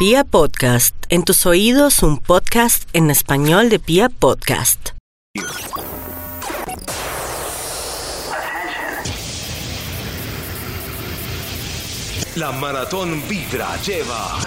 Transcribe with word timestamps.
Pia 0.00 0.24
Podcast, 0.24 0.94
en 1.10 1.24
tus 1.24 1.44
oídos 1.44 2.02
un 2.02 2.16
podcast 2.16 2.88
en 2.94 3.10
español 3.10 3.68
de 3.68 3.78
Pia 3.78 4.08
Podcast. 4.08 4.92
La 12.34 12.50
maratón 12.50 13.22
Vibra 13.28 13.76
lleva. 13.82 14.38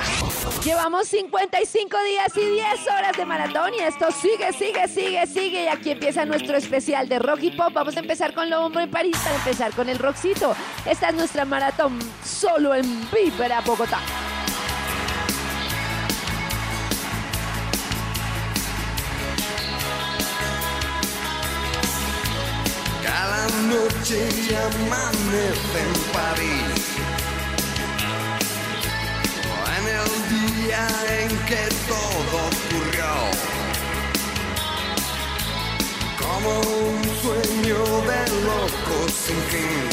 Llevamos 0.66 1.08
55 1.10 1.98
días 2.04 2.36
y 2.36 2.50
10 2.50 2.66
horas 2.88 3.16
de 3.16 3.24
maratón 3.24 3.76
y 3.76 3.82
esto 3.82 4.08
sigue, 4.12 4.52
sigue, 4.54 4.88
sigue, 4.88 5.28
sigue. 5.28 5.66
Y 5.66 5.68
aquí 5.68 5.92
empieza 5.92 6.26
nuestro 6.26 6.58
especial 6.58 7.08
de 7.08 7.20
rock 7.20 7.44
y 7.44 7.52
pop. 7.52 7.72
Vamos 7.74 7.96
a 7.96 8.00
empezar 8.00 8.34
con 8.34 8.50
Lobo 8.50 8.80
en 8.80 8.90
París 8.90 9.18
para 9.24 9.36
empezar 9.36 9.72
con 9.76 9.88
el 9.88 10.00
rockcito. 10.00 10.56
Esta 10.90 11.10
es 11.10 11.16
nuestra 11.16 11.46
maratón 11.46 12.00
solo 12.26 12.74
en 12.74 13.08
Vibra 13.12 13.62
Bogotá. 13.62 14.00
Cada 23.24 23.48
noche 23.72 24.20
amanece 24.68 25.80
en 25.86 25.94
París. 26.12 26.84
En 29.78 29.86
el 30.00 30.10
día 30.34 30.84
en 31.22 31.30
que 31.48 31.64
todo 31.88 32.36
ocurrió. 32.52 33.14
Como 36.22 36.50
un 36.90 37.00
sueño 37.24 37.82
de 38.10 38.22
locos 38.50 39.10
sin 39.26 39.40
fin. 39.52 39.86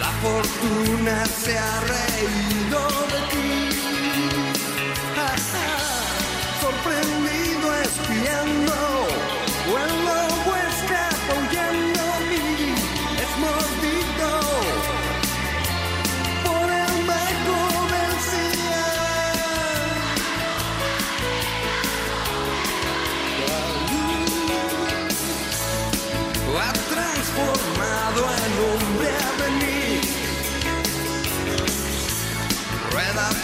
La 0.00 0.10
fortuna 0.22 1.26
se 1.26 1.58
ha 1.58 1.80
reído 1.94 2.80
de 3.12 3.20
ti. 3.32 3.50
Ja, 5.14 5.30
ja, 5.52 5.68
Sorprendido 6.62 7.66
espiando. 7.82 9.27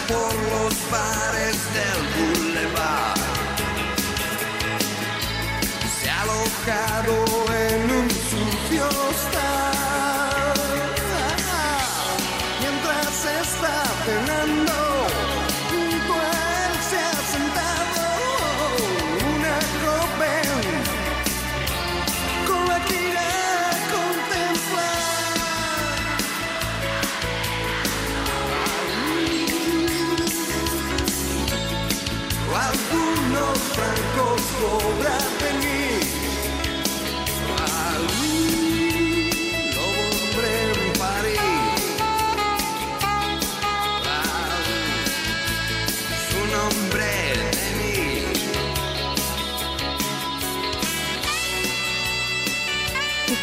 Por 0.07 0.33
los 0.35 0.91
bares 0.91 1.57
del 1.73 1.99
boulevard. 2.15 3.19
Se 5.99 6.09
ha 6.09 6.21
alojado 6.21 7.24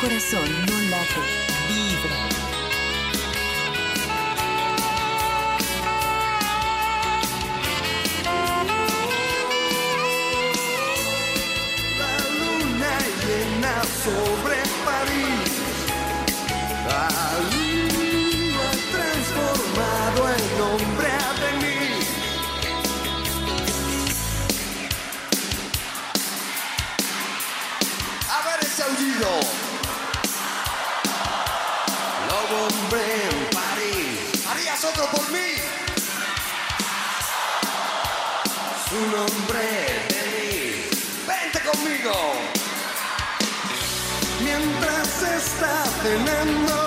corazón 0.02 0.61
Mientras 44.42 45.22
está 45.22 45.84
cenando, 46.02 46.81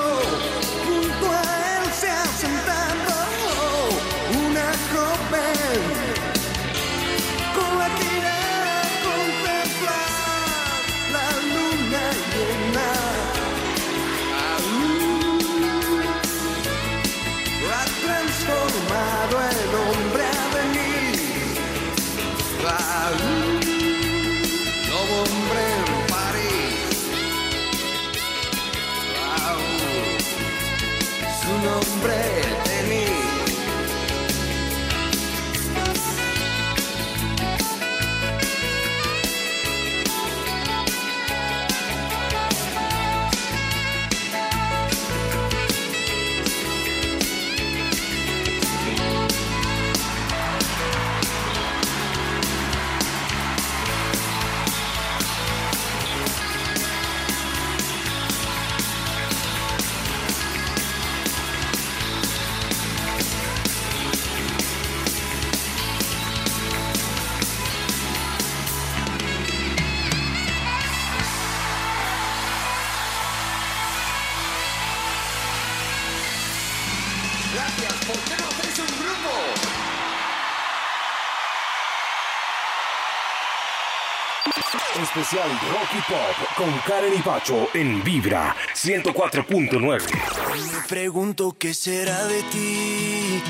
Y 85.95 86.01
Pop 86.11 86.35
con 86.57 86.71
Karen 86.79 87.13
y 87.17 87.21
Pacho 87.21 87.69
en 87.73 88.03
Vibra 88.03 88.53
104.9. 88.73 90.01
Me 90.11 90.87
pregunto 90.89 91.55
qué 91.57 91.73
será 91.73 92.25
de 92.25 92.43
ti. 92.43 93.41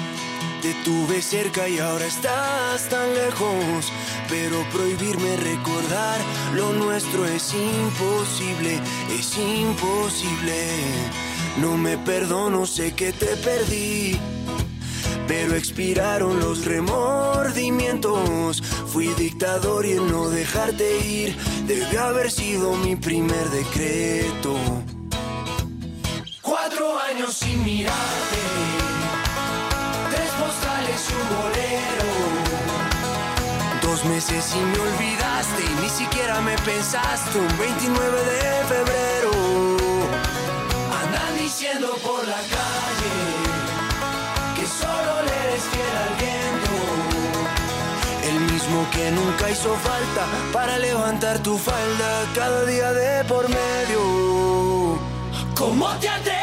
Te 0.62 0.75
tuve 0.83 1.24
cerca 1.24 1.68
y 1.68 1.80
ahora 1.80 2.06
estás 2.06 2.88
tan 2.88 3.15
lejos. 3.15 3.92
Pero 4.30 4.63
prohibirme 4.71 5.38
recordar 5.38 6.19
lo 6.53 6.71
nuestro 6.74 7.25
es 7.25 7.51
imposible, 7.56 8.80
es 9.18 9.38
imposible. 9.39 10.68
No 11.57 11.77
me 11.77 11.97
perdono, 11.97 12.68
sé 12.68 12.94
que 12.94 13.12
te 13.12 13.38
perdí. 13.38 14.19
Pero 15.27 15.56
expiraron 15.56 16.39
los 16.39 16.65
remordimientos, 16.65 18.62
fui 18.62 19.07
dictador 19.18 19.88
y 19.88 19.94
el 19.94 20.06
no 20.06 20.30
dejarte 20.30 21.00
ir 21.03 21.36
debe 21.68 21.98
haber 21.98 22.32
sido 22.32 22.74
mi 22.74 22.96
primer 22.96 23.50
decreto. 23.50 24.56
Cuatro 26.42 27.00
años 27.00 27.34
sin 27.34 27.64
mirarte, 27.64 28.42
tres 30.12 30.30
postales 30.32 31.10
y 31.10 31.14
un 31.14 31.28
bolero. 31.38 32.10
Dos 33.82 34.06
meses 34.06 34.54
y 34.56 34.60
me 34.60 34.80
olvidaste 34.80 35.64
y 35.64 35.82
ni 35.82 35.90
siquiera 35.90 36.42
me 36.42 36.56
pensaste 36.60 37.40
un 37.40 37.58
29 37.58 38.24
de 38.24 38.66
febrero. 38.66 39.32
Andan 41.04 41.38
diciendo 41.38 41.98
por 42.04 42.28
la 42.28 42.36
calle 42.36 42.85
que 48.92 49.12
nunca 49.12 49.50
hizo 49.52 49.76
falta 49.76 50.26
para 50.52 50.80
levantar 50.80 51.38
tu 51.40 51.56
falda 51.58 52.26
cada 52.34 52.66
día 52.66 52.94
de 52.94 53.24
por 53.26 53.48
medio. 53.48 55.00
¿Cómo 55.56 55.88
te 56.00 56.10
atreves 56.10 56.35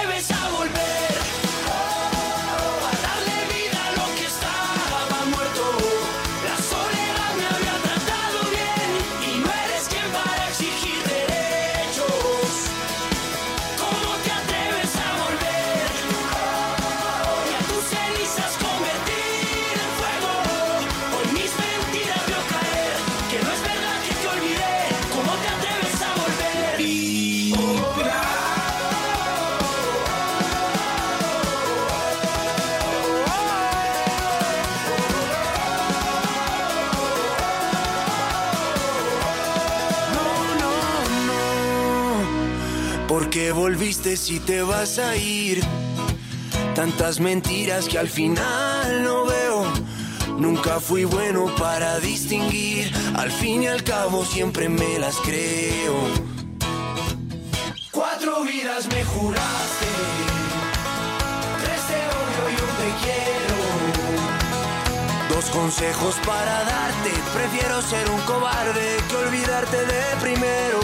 si 44.03 44.41
te 44.41 44.63
vas 44.63 44.99
a 44.99 45.17
ir? 45.17 45.63
Tantas 46.75 47.21
mentiras 47.21 47.89
que 47.89 47.99
al 47.99 48.09
final 48.09 49.05
no 49.05 49.27
veo. 49.27 49.65
Nunca 50.39 50.81
fui 50.81 51.05
bueno 51.05 51.47
para 51.57 52.01
distinguir. 52.01 52.93
Al 53.17 53.31
fin 53.31 53.63
y 53.63 53.69
al 53.69 53.85
cabo 53.85 54.25
siempre 54.25 54.69
me 54.69 54.99
las 54.99 55.17
creo. 55.19 55.95
Cuatro 57.93 58.43
vidas 58.43 58.89
me 58.89 59.05
juraste. 59.05 59.87
Tres 61.63 61.83
te 61.87 62.01
odio 62.19 62.51
y 62.51 62.61
un 62.61 62.77
te 62.77 63.05
quiero. 63.05 63.22
Dos 65.43 65.51
consejos 65.51 66.15
para 66.25 66.65
darte. 66.65 67.11
Prefiero 67.35 67.83
ser 67.83 68.09
un 68.11 68.21
cobarde 68.21 68.97
que 69.09 69.17
olvidarte 69.17 69.77
de 69.77 70.17
primero. 70.21 70.79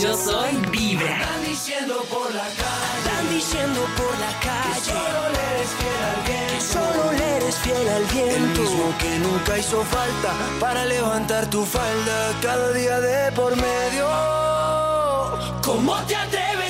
Yo 0.00 0.16
soy 0.16 0.56
Vibra. 0.70 1.20
Están 1.20 1.44
diciendo 1.44 2.04
por 2.08 2.34
la 2.34 2.44
calle. 2.62 2.98
Están 3.04 3.30
diciendo 3.30 3.80
por 3.98 4.18
la 4.18 4.32
calle. 4.40 4.70
Que 4.74 4.90
solo 4.90 5.28
le 5.34 5.42
eres 5.56 5.70
fiel 5.78 6.00
al 6.08 6.20
viento. 6.26 6.54
Que 6.54 6.60
solo 6.60 7.12
le 7.12 7.36
eres 7.36 7.56
fiel 7.56 7.88
al 7.88 8.04
viento. 8.04 8.62
El 8.62 8.68
mismo 8.68 8.94
que 8.98 9.18
nunca 9.18 9.58
hizo 9.58 9.84
falta 9.84 10.32
para 10.58 10.84
levantar 10.86 11.46
tu 11.50 11.66
falda 11.66 12.32
cada 12.40 12.72
día 12.72 13.00
de 13.00 13.32
por 13.32 13.54
medio. 13.56 14.08
¿Cómo 15.62 15.94
te 16.06 16.16
atreves 16.16 16.69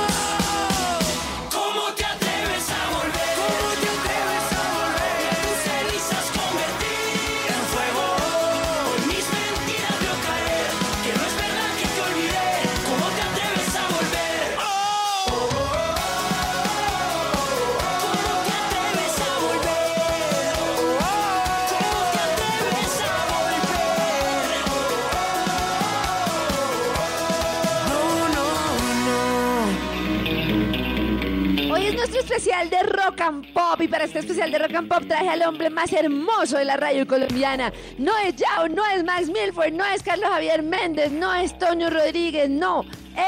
Especial 32.31 32.69
de 32.69 32.83
Rock 32.83 33.19
and 33.19 33.53
Pop 33.53 33.81
y 33.81 33.89
para 33.89 34.05
este 34.05 34.19
especial 34.19 34.49
de 34.51 34.57
Rock 34.57 34.75
and 34.75 34.87
Pop 34.87 35.03
traje 35.05 35.27
al 35.27 35.41
hombre 35.41 35.69
más 35.69 35.91
hermoso 35.91 36.57
de 36.57 36.63
la 36.63 36.77
radio 36.77 37.05
colombiana. 37.05 37.73
No 37.97 38.13
es 38.25 38.37
Yao, 38.37 38.69
no 38.69 38.85
es 38.87 39.03
Max 39.03 39.27
Milford, 39.27 39.73
no 39.73 39.83
es 39.83 40.01
Carlos 40.01 40.29
Javier 40.29 40.63
Méndez, 40.63 41.11
no 41.11 41.33
es 41.33 41.57
Toño 41.57 41.89
Rodríguez, 41.89 42.49
no. 42.49 42.85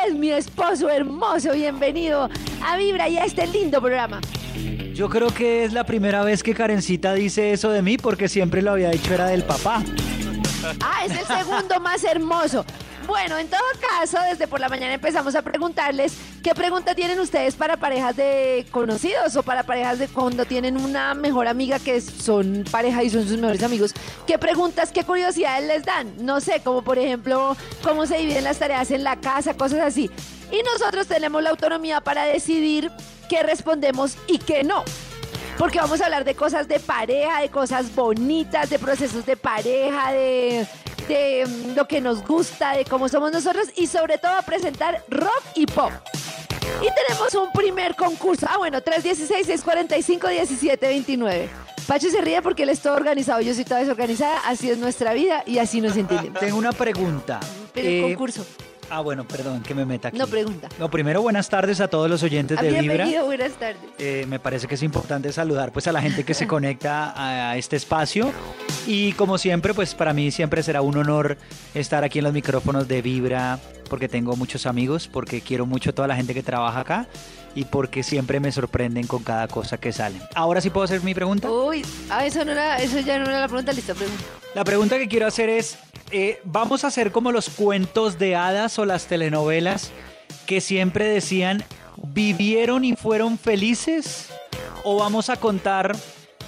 Es 0.07 0.13
mi 0.13 0.31
esposo 0.31 0.89
hermoso. 0.89 1.51
Bienvenido 1.51 2.29
a 2.63 2.77
Vibra 2.77 3.10
y 3.10 3.17
a 3.17 3.25
este 3.25 3.45
lindo 3.45 3.81
programa. 3.81 4.22
Yo 4.93 5.10
creo 5.10 5.33
que 5.33 5.65
es 5.65 5.74
la 5.74 5.83
primera 5.83 6.24
vez 6.24 6.41
que 6.41 6.53
Karencita 6.53 7.13
dice 7.13 7.51
eso 7.51 7.72
de 7.72 7.81
mí 7.81 7.98
porque 7.98 8.29
siempre 8.29 8.62
lo 8.62 8.72
había 8.72 8.89
dicho 8.89 9.13
era 9.13 9.27
del 9.27 9.43
papá. 9.43 9.83
Ah, 10.79 11.05
es 11.05 11.12
el 11.12 11.25
segundo 11.25 11.77
más 11.81 12.05
hermoso. 12.05 12.65
Bueno, 13.05 13.38
en 13.38 13.50
todo 13.50 13.60
caso, 13.81 14.17
desde 14.29 14.48
por 14.48 14.62
la 14.62 14.69
mañana 14.69 14.93
empezamos 14.93 15.36
a 15.36 15.41
preguntarles 15.41 16.15
qué 16.43 16.53
pregunta 16.53 16.93
tienen 16.93 17.19
ustedes 17.21 17.55
para 17.55 17.77
parejas 17.77 18.17
de 18.17 18.65
conocidos 18.69 19.35
o 19.38 19.43
para 19.43 19.63
parejas 19.63 19.97
de 19.97 20.09
cuando 20.09 20.43
tienen 20.43 20.75
una 20.75 21.13
mejor 21.13 21.47
amiga 21.47 21.79
que 21.79 22.01
son 22.01 22.65
pareja 22.69 23.01
y 23.01 23.09
son 23.09 23.25
sus 23.25 23.38
mejores 23.38 23.63
amigos. 23.63 23.93
¿Qué 24.27 24.38
preguntas, 24.38 24.91
qué 24.91 25.05
curiosidades 25.05 25.65
les 25.65 25.85
dan? 25.85 26.13
No 26.19 26.41
sé, 26.41 26.59
como 26.59 26.83
por 26.83 27.00
ejemplo, 27.00 27.55
cómo 27.81 28.05
se 28.05 28.17
dividen 28.17 28.43
las 28.43 28.59
tareas 28.59 28.91
en 28.91 29.05
la 29.05 29.15
casa, 29.15 29.53
cosas 29.53 29.79
así. 29.79 30.12
Y 30.51 30.62
nosotros 30.63 31.07
tenemos 31.07 31.41
la 31.41 31.51
autonomía 31.51 32.01
para 32.01 32.25
decidir 32.25 32.91
qué 33.29 33.41
respondemos 33.41 34.17
y 34.27 34.38
qué 34.38 34.63
no. 34.63 34.83
Porque 35.57 35.79
vamos 35.79 36.01
a 36.01 36.05
hablar 36.05 36.25
de 36.25 36.35
cosas 36.35 36.67
de 36.67 36.79
pareja, 36.79 37.39
de 37.39 37.50
cosas 37.50 37.95
bonitas, 37.95 38.69
de 38.69 38.79
procesos 38.79 39.25
de 39.25 39.38
pareja, 39.38 40.12
de, 40.12 40.67
de 41.07 41.45
lo 41.75 41.88
que 41.88 42.01
nos 42.01 42.24
gusta, 42.25 42.75
de 42.77 42.86
cómo 42.86 43.10
somos 43.10 43.31
nosotros 43.31 43.67
y 43.75 43.88
sobre 43.88 44.17
todo 44.17 44.31
a 44.31 44.41
presentar 44.41 45.03
rock 45.10 45.43
y 45.55 45.65
pop. 45.65 45.91
Y 46.81 46.88
tenemos 47.07 47.33
un 47.36 47.51
primer 47.51 47.95
concurso. 47.95 48.48
Ah, 48.50 48.57
bueno, 48.57 48.79
316-645-1729. 48.81 51.48
Pacho 51.88 52.10
se 52.10 52.22
ríe 52.22 52.41
porque 52.41 52.63
él 52.63 52.69
es 52.69 52.79
todo 52.79 52.95
organizado, 52.95 53.41
yo 53.41 53.53
soy 53.53 53.65
toda 53.65 53.81
desorganizada, 53.81 54.39
así 54.45 54.69
es 54.69 54.77
nuestra 54.77 55.13
vida 55.13 55.43
y 55.45 55.57
así 55.60 55.81
nos 55.81 55.98
entendemos. 55.98 56.39
Tengo 56.39 56.57
una 56.57 56.72
pregunta. 56.72 57.39
Pero 57.74 57.88
el 57.89 57.93
Eh, 57.95 58.01
concurso, 58.03 58.45
Ah, 58.89 59.00
bueno, 59.01 59.25
perdón 59.27 59.63
que 59.63 59.74
me 59.74 59.86
meta 59.86 60.10
aquí. 60.10 60.17
no 60.17 60.27
pregunta. 60.27 60.67
No, 60.77 60.89
primero 60.91 61.22
buenas 61.22 61.50
tardes 61.50 61.79
a 61.81 61.88
todos 61.88 62.10
los 62.10 62.22
oyentes 62.22 62.60
de 62.60 62.67
Vibra. 62.67 62.81
bienvenido, 62.81 63.25
buenas 63.25 63.53
tardes. 63.53 63.77
Eh, 63.98 64.25
me 64.27 64.39
parece 64.39 64.67
que 64.67 64.75
es 64.75 64.83
importante 64.83 65.31
saludar 65.33 65.72
pues 65.72 65.88
a 65.88 65.91
la 65.91 66.01
gente 66.01 66.24
que 66.24 66.33
se 66.33 66.45
conecta 66.48 67.12
a, 67.12 67.51
a 67.51 67.57
este 67.57 67.75
espacio. 67.77 68.31
Y 68.85 69.13
como 69.13 69.37
siempre, 69.37 69.73
pues 69.73 69.95
para 69.95 70.13
mí 70.13 70.29
siempre 70.31 70.61
será 70.61 70.81
un 70.81 70.97
honor 70.97 71.37
estar 71.73 72.03
aquí 72.03 72.19
en 72.19 72.25
los 72.25 72.33
micrófonos 72.33 72.87
de 72.87 73.01
Vibra, 73.01 73.59
porque 73.89 74.09
tengo 74.09 74.35
muchos 74.35 74.65
amigos, 74.65 75.07
porque 75.07 75.39
quiero 75.39 75.65
mucho 75.65 75.91
a 75.91 75.93
toda 75.93 76.07
la 76.07 76.15
gente 76.15 76.33
que 76.33 76.43
trabaja 76.43 76.81
acá 76.81 77.07
y 77.55 77.65
porque 77.65 78.03
siempre 78.03 78.39
me 78.39 78.51
sorprenden 78.51 79.07
con 79.07 79.23
cada 79.23 79.47
cosa 79.47 79.77
que 79.77 79.93
sale. 79.93 80.19
Ahora 80.35 80.59
sí 80.59 80.69
puedo 80.69 80.83
hacer 80.83 81.01
mi 81.01 81.13
pregunta. 81.13 81.49
Uy, 81.49 81.85
ah, 82.09 82.25
eso, 82.25 82.43
no 82.43 82.51
era, 82.51 82.77
eso 82.77 82.99
ya 82.99 83.19
no 83.19 83.25
era 83.25 83.39
la 83.39 83.47
pregunta, 83.47 83.71
lista, 83.71 83.93
pregunta. 83.93 84.23
La 84.53 84.63
pregunta 84.63 84.97
que 84.97 85.07
quiero 85.07 85.27
hacer 85.27 85.49
es, 85.49 85.77
eh, 86.11 86.41
¿vamos 86.43 86.83
a 86.83 86.87
hacer 86.87 87.11
como 87.11 87.31
los 87.31 87.49
cuentos 87.49 88.19
de 88.19 88.35
hadas 88.35 88.77
o 88.79 88.85
las 88.85 89.05
telenovelas 89.05 89.91
que 90.45 90.59
siempre 90.59 91.05
decían, 91.05 91.63
vivieron 91.97 92.83
y 92.83 92.95
fueron 92.95 93.37
felices? 93.37 94.29
¿O 94.83 94.97
vamos 94.97 95.29
a 95.29 95.37
contar 95.37 95.95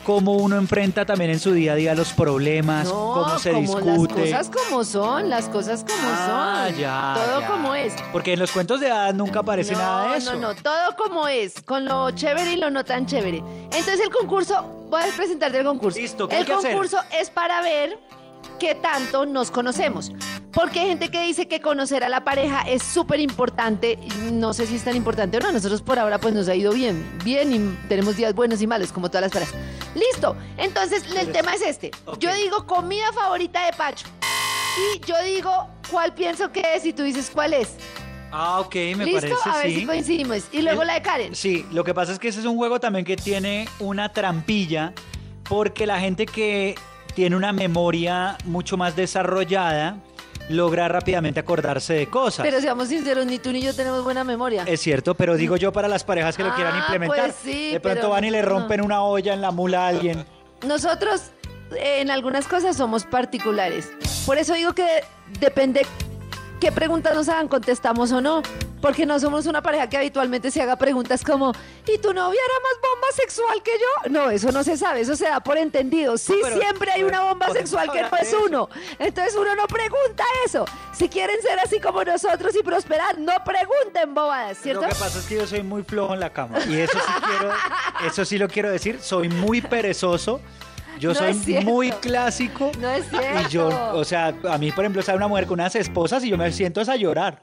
cómo 0.05 0.33
uno 0.33 0.55
enfrenta 0.57 1.05
también 1.05 1.31
en 1.31 1.39
su 1.39 1.51
día 1.51 1.73
a 1.73 1.75
día 1.75 1.95
los 1.95 2.13
problemas, 2.13 2.87
No, 2.87 3.11
cómo 3.13 3.39
se 3.39 3.51
como 3.51 3.61
discute? 3.81 4.29
las 4.29 4.47
cosas 4.49 4.63
como 4.69 4.83
son, 4.85 5.29
las 5.29 5.49
cosas 5.49 5.83
como 5.83 5.97
Ah, 6.13 6.67
son. 6.69 6.77
ya, 6.79 7.13
Todo 7.15 7.41
ya. 7.41 7.47
como 7.47 7.75
es. 7.75 7.93
Porque 8.13 8.33
en 8.33 8.39
los 8.39 8.51
cuentos 8.51 8.79
de 8.79 8.89
hadas 8.91 9.15
nunca 9.15 9.39
aparece 9.39 9.73
no, 9.73 9.79
nada 9.79 10.11
de 10.11 10.17
eso. 10.19 10.33
No, 10.35 10.39
no, 10.39 10.55
todo 10.55 10.95
como 10.97 11.27
es, 11.27 11.61
con 11.63 11.83
lo 11.85 12.11
chévere 12.11 12.53
y 12.53 12.57
lo 12.57 12.69
no 12.69 12.85
tan 12.85 13.05
chévere. 13.05 13.39
Entonces 13.63 13.99
el 13.99 14.09
concurso, 14.11 14.63
voy 14.89 15.01
a 15.01 15.07
presentarte 15.15 15.57
el 15.59 15.65
concurso. 15.65 15.99
Listo, 15.99 16.27
¿qué 16.27 16.35
hay 16.35 16.41
El 16.41 16.47
que 16.47 16.53
hacer? 16.53 16.71
concurso 16.71 16.97
es 17.19 17.29
para 17.31 17.61
ver 17.61 17.97
qué 18.59 18.75
tanto 18.75 19.25
nos 19.25 19.49
conocemos. 19.51 20.11
Porque 20.53 20.79
hay 20.79 20.87
gente 20.87 21.09
que 21.09 21.21
dice 21.23 21.49
que 21.49 21.59
conocer 21.59 22.05
a 22.05 22.09
la 22.09 22.23
pareja 22.23 22.61
es 22.61 22.81
súper 22.81 23.19
importante. 23.19 23.99
No 24.31 24.53
sé 24.53 24.65
si 24.65 24.75
es 24.77 24.83
tan 24.85 24.95
importante 24.95 25.35
o 25.35 25.39
no. 25.41 25.51
Nosotros 25.51 25.81
por 25.81 25.99
ahora 25.99 26.17
pues 26.19 26.33
nos 26.33 26.47
ha 26.47 26.55
ido 26.55 26.71
bien. 26.71 27.05
Bien 27.25 27.51
y 27.51 27.87
tenemos 27.89 28.15
días 28.15 28.33
buenos 28.33 28.61
y 28.61 28.67
malos, 28.67 28.93
como 28.93 29.09
todas 29.09 29.23
las 29.23 29.31
parejas. 29.33 29.53
Listo. 29.95 30.35
Entonces 30.57 31.03
el 31.15 31.31
tema 31.31 31.53
es 31.55 31.61
este. 31.61 31.91
Yo 32.19 32.33
digo 32.35 32.67
comida 32.67 33.11
favorita 33.13 33.65
de 33.65 33.73
Pacho. 33.73 34.07
Y 34.93 34.99
yo 35.05 35.15
digo 35.23 35.69
cuál 35.89 36.13
pienso 36.13 36.51
que 36.51 36.61
es 36.75 36.85
y 36.85 36.93
tú 36.93 37.01
dices 37.03 37.31
cuál 37.33 37.53
es. 37.53 37.75
Ah, 38.31 38.59
ok, 38.59 38.75
me 38.97 39.05
¿Listo? 39.05 39.21
parece, 39.21 39.49
a 39.49 39.57
ver 39.59 39.67
sí. 39.67 39.75
si 39.79 39.85
coincidimos. 39.85 40.43
Y 40.51 40.61
luego 40.61 40.81
El- 40.81 40.87
la 40.87 40.93
de 40.95 41.01
Karen. 41.01 41.35
Sí, 41.35 41.65
lo 41.71 41.85
que 41.85 41.93
pasa 41.93 42.11
es 42.11 42.19
que 42.19 42.27
ese 42.27 42.41
es 42.41 42.45
un 42.45 42.57
juego 42.57 42.79
también 42.81 43.05
que 43.05 43.15
tiene 43.15 43.69
una 43.79 44.11
trampilla, 44.11 44.91
porque 45.47 45.85
la 45.87 45.99
gente 46.01 46.25
que 46.25 46.75
tiene 47.13 47.37
una 47.37 47.53
memoria 47.53 48.37
mucho 48.43 48.75
más 48.75 48.97
desarrollada 48.97 49.97
logra 50.49 50.87
rápidamente 50.87 51.39
acordarse 51.39 51.93
de 51.93 52.07
cosas. 52.07 52.45
Pero 52.45 52.61
seamos 52.61 52.87
sinceros, 52.89 53.25
ni 53.25 53.39
tú 53.39 53.51
ni 53.51 53.61
yo 53.61 53.73
tenemos 53.75 54.03
buena 54.03 54.23
memoria. 54.23 54.63
es 54.67 54.79
cierto, 54.81 55.15
pero 55.15 55.35
digo 55.35 55.57
yo 55.57 55.71
para 55.71 55.87
las 55.87 56.03
parejas 56.03 56.37
que 56.37 56.43
lo 56.43 56.53
quieran 56.53 56.73
Ah, 56.75 56.79
implementar. 56.79 57.19
pues 57.31 57.35
sí, 57.43 57.71
de 57.73 57.79
pronto 57.79 58.01
pero 58.01 58.09
van 58.11 58.23
y 58.25 58.29
le 58.31 58.41
no. 58.41 58.47
rompen 58.49 58.81
una 58.81 59.01
olla 59.03 59.33
en 59.33 59.41
la 59.41 59.51
mula 59.51 59.85
a 59.85 59.87
alguien. 59.89 60.25
Nosotros 60.65 61.31
eh, 61.75 62.01
en 62.01 62.11
algunas 62.11 62.47
cosas 62.47 62.77
somos 62.77 63.05
particulares. 63.05 63.91
Por 64.25 64.37
eso 64.37 64.53
digo 64.53 64.73
que 64.73 65.03
depende 65.39 65.85
qué 66.59 66.71
preguntas 66.71 67.15
nos 67.15 67.27
hagan, 67.29 67.47
contestamos 67.47 68.11
o 68.11 68.21
no. 68.21 68.41
Porque 68.85 69.03
no 69.07 69.19
somos 69.19 69.47
una 69.47 69.63
pareja 69.63 69.89
que 69.89 69.97
habitualmente 69.97 70.51
se 70.51 70.61
haga 70.61 70.75
preguntas 70.75 71.23
como, 71.23 71.51
¿y 71.87 71.97
tu 71.97 72.13
novia 72.13 72.39
era 72.39 72.53
más 72.61 72.91
bomba 72.93 73.07
sexual 73.15 73.63
que 73.63 73.71
yo? 73.71 74.11
No, 74.11 74.29
eso 74.29 74.51
no 74.51 74.63
se 74.63 74.77
sabe, 74.77 75.01
eso 75.01 75.15
se 75.15 75.25
da 75.25 75.39
por 75.39 75.57
entendido. 75.57 76.15
Sí, 76.19 76.35
pero- 76.39 76.55
siempre 76.59 76.91
hay 76.91 77.03
una 77.03 77.21
bomba 77.23 77.49
sexual 77.49 77.91
que 77.91 78.03
no 78.03 78.09
es 78.21 78.27
eso. 78.27 78.43
uno. 78.45 78.69
Entonces 78.99 79.33
uno 79.35 79.55
no 79.55 79.65
pregunta 79.65 80.23
eso. 80.45 80.65
Si 80.93 81.09
quieren 81.09 81.41
ser 81.41 81.57
así 81.61 81.79
como 81.79 82.03
nosotros 82.03 82.55
y 82.55 82.61
prosperar, 82.61 83.17
no 83.17 83.33
pregunten 83.43 84.13
bobadas, 84.13 84.59
¿cierto? 84.59 84.83
Lo 84.83 84.89
que 84.89 84.93
pasa 84.95 85.17
es 85.17 85.25
que 85.25 85.35
yo 85.37 85.47
soy 85.47 85.63
muy 85.63 85.81
flojo 85.81 86.13
en 86.13 86.19
la 86.19 86.29
cama. 86.31 86.59
Y 86.67 86.75
eso 86.81 86.99
sí 86.99 87.13
quiero, 87.27 87.53
eso 88.05 88.23
sí 88.23 88.37
lo 88.37 88.47
quiero 88.47 88.69
decir. 88.69 88.99
Soy 89.01 89.29
muy 89.29 89.61
perezoso. 89.61 90.41
Yo 90.99 91.09
No 91.13 91.15
soy 91.15 91.33
muy 91.63 91.91
clásico. 91.91 92.71
No 92.79 92.89
es 92.89 93.07
cierto. 93.09 93.39
Y 93.47 93.51
yo, 93.51 93.67
o 93.93 94.03
sea, 94.05 94.33
a 94.49 94.57
mí, 94.57 94.71
por 94.71 94.83
ejemplo, 94.83 95.01
sale 95.01 95.17
una 95.17 95.27
mujer 95.27 95.45
con 95.45 95.59
unas 95.59 95.75
esposas 95.75 96.23
y 96.23 96.29
yo 96.29 96.37
me 96.37 96.51
siento 96.51 96.81
es 96.81 96.89
a 96.89 96.95
llorar. 96.95 97.41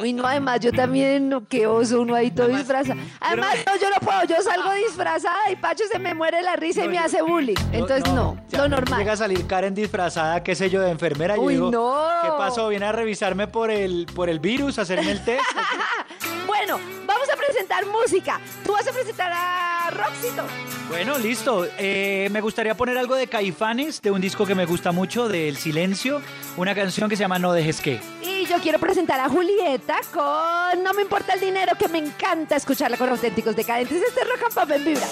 Uy, 0.00 0.12
no, 0.12 0.24
además 0.24 0.60
yo 0.60 0.70
también, 0.70 1.28
no, 1.28 1.48
qué 1.48 1.66
oso, 1.66 2.00
uno 2.02 2.14
ahí 2.14 2.30
todo 2.30 2.46
disfrazado. 2.46 2.98
Además, 3.18 3.56
no, 3.66 3.72
yo 3.80 3.90
no 3.90 3.96
puedo, 4.00 4.22
yo 4.24 4.36
salgo 4.40 4.72
disfrazada 4.74 5.50
y 5.50 5.56
Pacho 5.56 5.82
se 5.90 5.98
me 5.98 6.14
muere 6.14 6.42
la 6.42 6.54
risa 6.54 6.82
y 6.82 6.84
No, 6.84 6.90
me 6.90 6.96
yo- 6.98 7.02
hace 7.04 7.22
bullying. 7.22 7.56
Entonces, 7.72 8.12
no, 8.14 8.36
ya, 8.48 8.58
lo 8.58 8.64
Llega 8.64 8.68
normal. 8.80 9.08
a 9.08 9.16
salir 9.16 9.44
Karen 9.48 9.74
disfrazada, 9.74 10.44
qué 10.44 10.54
sé 10.54 10.70
yo, 10.70 10.80
de 10.80 10.90
enfermera. 10.92 11.34
Uy, 11.36 11.54
yo 11.54 11.66
digo, 11.66 11.70
no. 11.72 12.06
¿qué 12.22 12.28
pasó? 12.38 12.68
¿Viene 12.68 12.86
a 12.86 12.92
revisarme 12.92 13.48
por 13.48 13.72
el, 13.72 14.06
por 14.14 14.28
el 14.30 14.38
virus, 14.38 14.78
a 14.78 14.82
hacerme 14.82 15.10
el 15.10 15.24
test? 15.24 15.42
Bueno, 16.46 16.78
vamos 17.06 17.28
a 17.32 17.36
presentar 17.36 17.84
música. 17.86 18.40
Tú 18.64 18.72
vas 18.72 18.86
a 18.86 18.92
presentar 18.92 19.30
a 19.34 19.90
Roxito. 19.90 20.44
bueno, 20.88 21.18
listo. 21.18 21.66
Eh, 21.78 22.28
me 22.30 22.40
gustaría 22.40 22.76
poner 22.76 22.96
algo 22.98 23.14
de 23.14 23.26
Caifanes, 23.26 24.00
de 24.00 24.10
un 24.10 24.20
disco 24.20 24.46
que 24.46 24.54
me 24.54 24.66
gusta 24.66 24.92
mucho, 24.92 25.28
de 25.28 25.48
El 25.48 25.56
Silencio. 25.56 26.22
Una 26.56 26.74
canción 26.74 27.08
que 27.08 27.16
se 27.16 27.22
llama 27.22 27.38
No 27.38 27.52
dejes 27.52 27.80
que. 27.80 28.00
Y 28.22 28.46
yo 28.46 28.58
quiero 28.58 28.78
presentar 28.78 29.20
a 29.20 29.28
Julieta 29.28 29.98
con 30.12 30.82
No 30.82 30.92
me 30.94 31.02
importa 31.02 31.34
el 31.34 31.40
dinero, 31.40 31.76
que 31.78 31.88
me 31.88 31.98
encanta 31.98 32.56
escucharla 32.56 32.96
con 32.96 33.08
auténticos 33.08 33.56
decadentes. 33.56 34.02
Este 34.02 34.20
es 34.20 34.28
Rock 34.28 34.44
and 34.44 34.54
Pop 34.54 34.70
en 34.70 34.84
Vibra. 34.84 35.06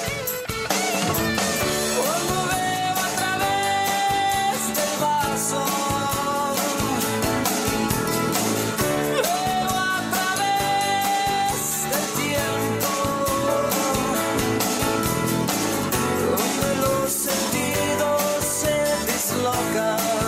Se 19.53 19.59
dislocan, 19.59 20.22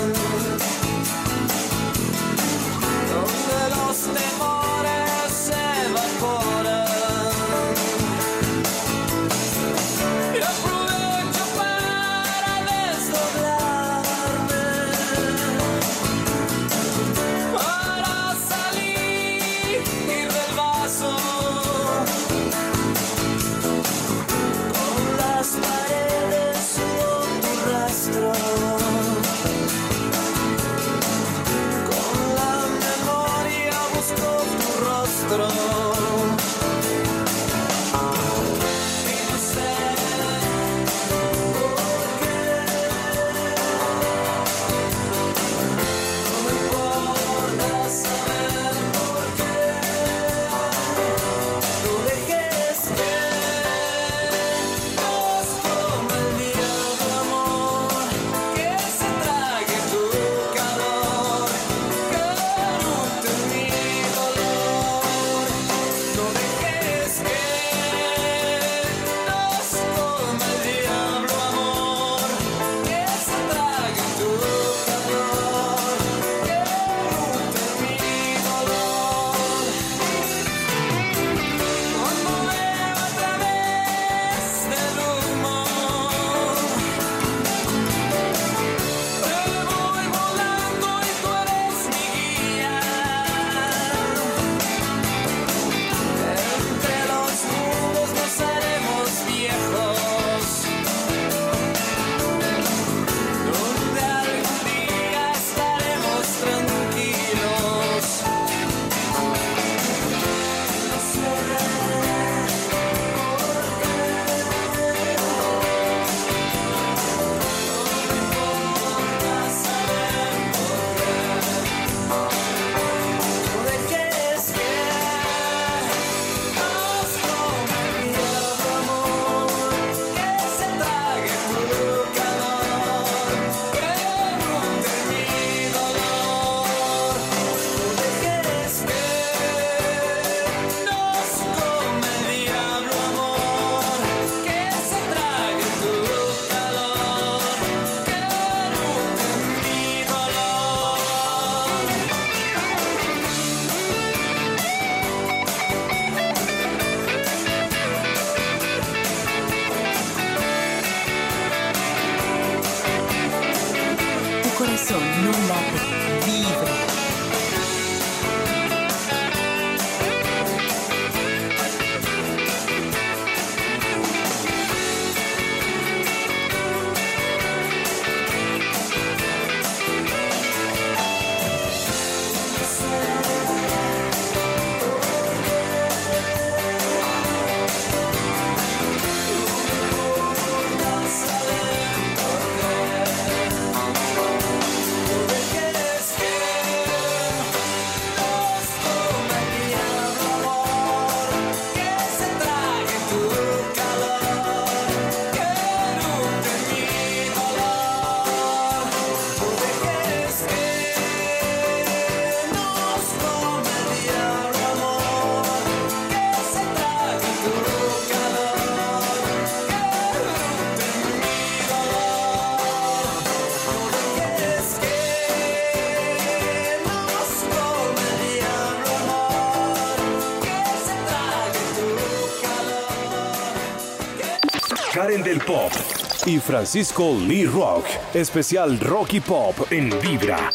y 236.27 236.39
Francisco 236.39 237.17
Lee 237.19 237.45
Rock, 237.45 237.85
especial 238.15 238.81
Rocky 238.81 239.21
Pop 239.21 239.55
en 239.71 239.91
Vibra 240.01 240.53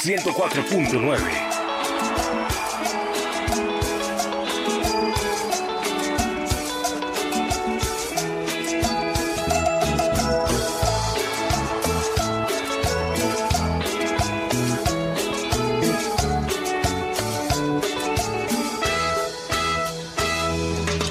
104.9. 0.00 1.18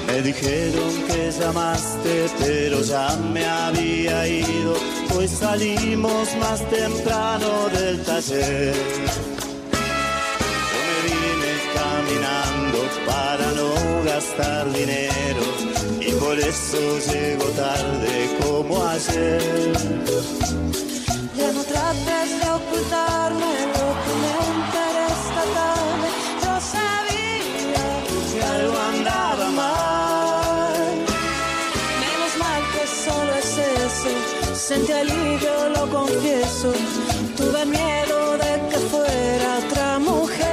Me 0.06 0.22
dijeron 0.22 1.02
que 1.06 1.30
llamaste, 1.30 2.26
pero 2.38 2.80
ya 2.82 3.16
me 3.32 3.44
salimos 5.28 6.34
más 6.36 6.60
temprano 6.70 7.68
del 7.68 8.02
taller. 8.02 8.74
Yo 10.70 10.80
me 10.88 10.98
vine 11.06 11.52
caminando 11.74 12.78
para 13.06 13.52
no 13.52 13.70
gastar 14.04 14.72
dinero 14.72 15.44
y 16.00 16.12
por 16.12 16.38
eso 16.38 16.78
llego 17.10 17.44
tarde 17.56 18.38
como 18.42 18.86
ayer. 18.86 20.47
Sentí 34.68 34.92
alivio, 34.92 35.70
lo 35.70 35.88
confieso. 35.88 36.70
Tuve 37.38 37.64
miedo 37.64 38.36
de 38.36 38.52
que 38.68 38.76
fuera 38.90 39.60
otra 39.64 39.98
mujer. 39.98 40.44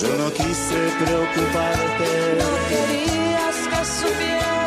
Yo 0.00 0.08
no 0.16 0.32
quise 0.32 0.78
preocuparte. 1.02 2.08
No 2.40 2.50
querías 2.70 3.56
que 3.68 3.80
supiera 3.84 4.59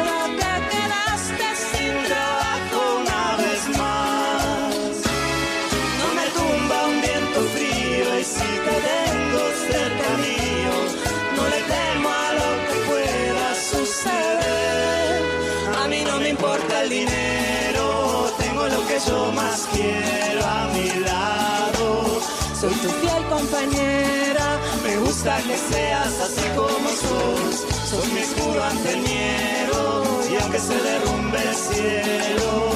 yo 19.07 19.31
más 19.31 19.67
quiero 19.73 20.45
a 20.45 20.67
mi 20.73 20.89
lado. 21.01 22.19
Soy 22.59 22.73
tu 22.75 22.89
fiel 22.89 23.23
compañera. 23.29 24.59
Me 24.83 24.97
gusta 24.97 25.37
que 25.47 25.57
seas 25.57 26.13
así 26.19 26.47
como 26.55 26.89
sos, 26.89 27.65
sos 27.89 28.07
mi 28.13 28.19
escudo 28.19 28.63
ante 28.63 28.93
el 28.93 29.01
miedo 29.01 30.03
y 30.31 30.41
aunque 30.41 30.59
se 30.59 30.75
derrumbe 30.75 31.37
el 31.49 31.55
cielo. 31.55 32.69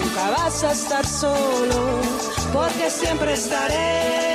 Nunca 0.00 0.30
vas 0.30 0.64
a 0.64 0.72
estar 0.72 1.06
solo, 1.06 2.00
porque 2.52 2.90
siempre 2.90 3.32
estaré. 3.32 4.27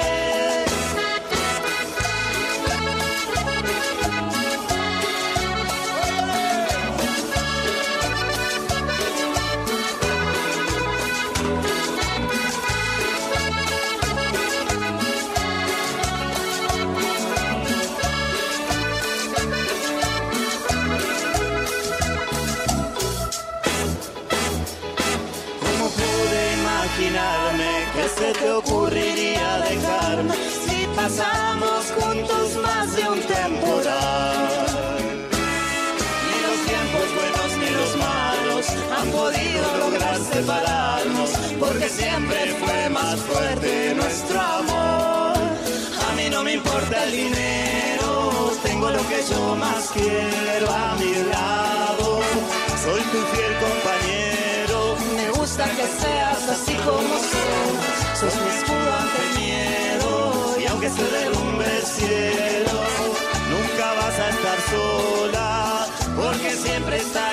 Nunca 63.49 63.93
vas 63.93 64.19
a 64.19 64.29
estar 64.29 64.59
sola, 64.71 65.87
porque 66.15 66.51
siempre 66.55 66.97
estaré. 66.97 67.32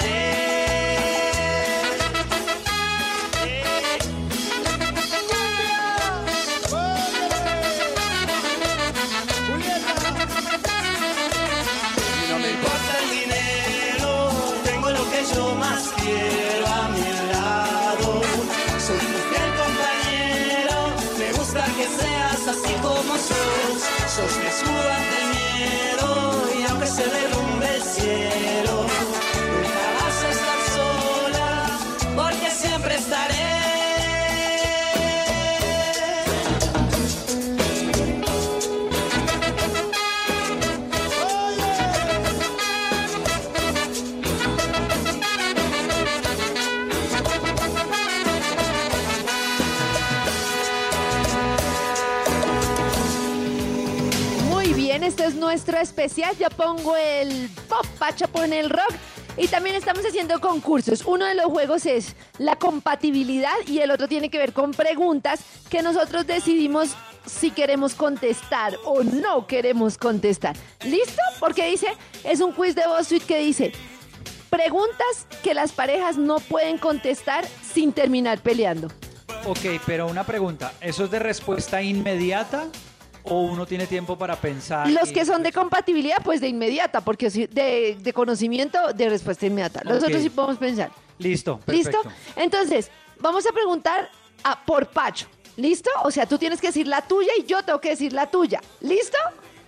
Especial. 55.68 56.36
Ya 56.38 56.50
pongo 56.50 56.96
el 56.96 57.48
pop, 57.68 57.86
Pacha 57.98 58.26
pone 58.26 58.60
el 58.60 58.70
rock. 58.70 58.92
Y 59.36 59.48
también 59.48 59.76
estamos 59.76 60.04
haciendo 60.04 60.40
concursos. 60.40 61.02
Uno 61.06 61.24
de 61.24 61.34
los 61.34 61.46
juegos 61.46 61.86
es 61.86 62.14
la 62.38 62.56
compatibilidad 62.56 63.54
y 63.66 63.78
el 63.78 63.90
otro 63.90 64.08
tiene 64.08 64.28
que 64.28 64.38
ver 64.38 64.52
con 64.52 64.72
preguntas 64.72 65.40
que 65.70 65.82
nosotros 65.82 66.26
decidimos 66.26 66.96
si 67.26 67.50
queremos 67.50 67.94
contestar 67.94 68.76
o 68.84 69.02
no 69.02 69.46
queremos 69.46 69.96
contestar. 69.96 70.56
¿Listo? 70.84 71.22
Porque 71.38 71.66
dice, 71.66 71.88
es 72.24 72.40
un 72.40 72.52
quiz 72.52 72.74
de 72.74 72.82
BuzzFeed 72.86 73.22
que 73.22 73.38
dice, 73.38 73.72
preguntas 74.50 75.26
que 75.42 75.54
las 75.54 75.72
parejas 75.72 76.18
no 76.18 76.40
pueden 76.40 76.76
contestar 76.76 77.46
sin 77.62 77.92
terminar 77.92 78.40
peleando. 78.40 78.88
Ok, 79.46 79.80
pero 79.86 80.06
una 80.06 80.24
pregunta, 80.24 80.72
¿eso 80.80 81.04
es 81.04 81.10
de 81.10 81.18
respuesta 81.18 81.80
inmediata 81.82 82.66
o 83.24 83.40
uno 83.42 83.66
tiene 83.66 83.86
tiempo 83.86 84.16
para 84.16 84.36
pensar? 84.36 84.88
Los 84.90 85.10
que 85.12 85.24
son 85.24 85.42
de 85.42 85.52
compatibilidad, 85.52 86.18
pues 86.24 86.40
de 86.40 86.48
inmediata, 86.48 87.00
porque 87.00 87.28
de, 87.30 87.96
de 88.00 88.12
conocimiento, 88.12 88.92
de 88.92 89.08
respuesta 89.08 89.46
inmediata. 89.46 89.82
Los 89.84 89.98
Ok. 89.98 90.04
otros 90.08 90.22
sí 90.22 90.30
podemos 90.30 90.56
pensar. 90.58 90.90
Listo, 91.18 91.60
¿Listo? 91.66 91.98
Entonces, 92.36 92.90
vamos 93.18 93.46
a 93.46 93.52
preguntar 93.52 94.08
a, 94.42 94.64
por 94.64 94.86
Pacho. 94.88 95.26
¿Listo? 95.56 95.90
O 96.04 96.10
sea, 96.10 96.24
tú 96.26 96.38
tienes 96.38 96.60
que 96.60 96.68
decir 96.68 96.86
la 96.86 97.02
tuya 97.02 97.32
y 97.38 97.44
yo 97.44 97.62
tengo 97.62 97.80
que 97.80 97.90
decir 97.90 98.12
la 98.14 98.26
tuya. 98.30 98.60
¿Listo? 98.80 99.18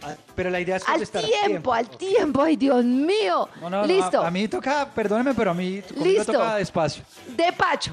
Ah, 0.04 0.14
Pero 0.34 0.48
la 0.50 0.58
idea 0.60 0.76
es 0.76 0.88
Al 0.88 1.06
tiempo, 1.08 1.74
al 1.74 1.88
tiempo. 1.90 2.42
Ay, 2.42 2.56
Dios 2.56 2.82
mío. 2.84 3.48
No, 3.60 3.68
no, 3.70 3.82
no, 3.82 3.86
Listo. 3.86 4.22
a, 4.22 4.28
a 4.28 4.30
mí 4.30 4.48
toca, 4.48 4.88
perdóneme, 4.94 5.34
pero 5.34 5.50
a 5.50 5.54
mí 5.54 5.82
Listo. 6.02 6.32
toca 6.32 6.56
despacio. 6.56 7.04
De 7.36 7.52
Pacho. 7.52 7.92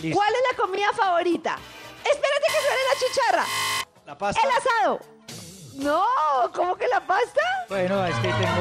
Listo. 0.00 0.16
¿Cuál 0.16 0.32
es 0.32 0.40
la 0.56 0.64
comida 0.64 0.86
favorita? 0.94 1.58
Espérate 1.98 2.46
que 2.46 2.52
suene 2.52 2.82
la 2.88 3.06
chicharra. 3.06 3.44
La 4.12 4.18
pasta. 4.18 4.42
El 4.44 4.50
asado. 4.58 5.00
No, 5.76 6.04
¿cómo 6.54 6.76
que 6.76 6.86
la 6.86 7.00
pasta? 7.00 7.40
Bueno, 7.70 8.04
es 8.04 8.14
que 8.16 8.28
tengo. 8.28 8.60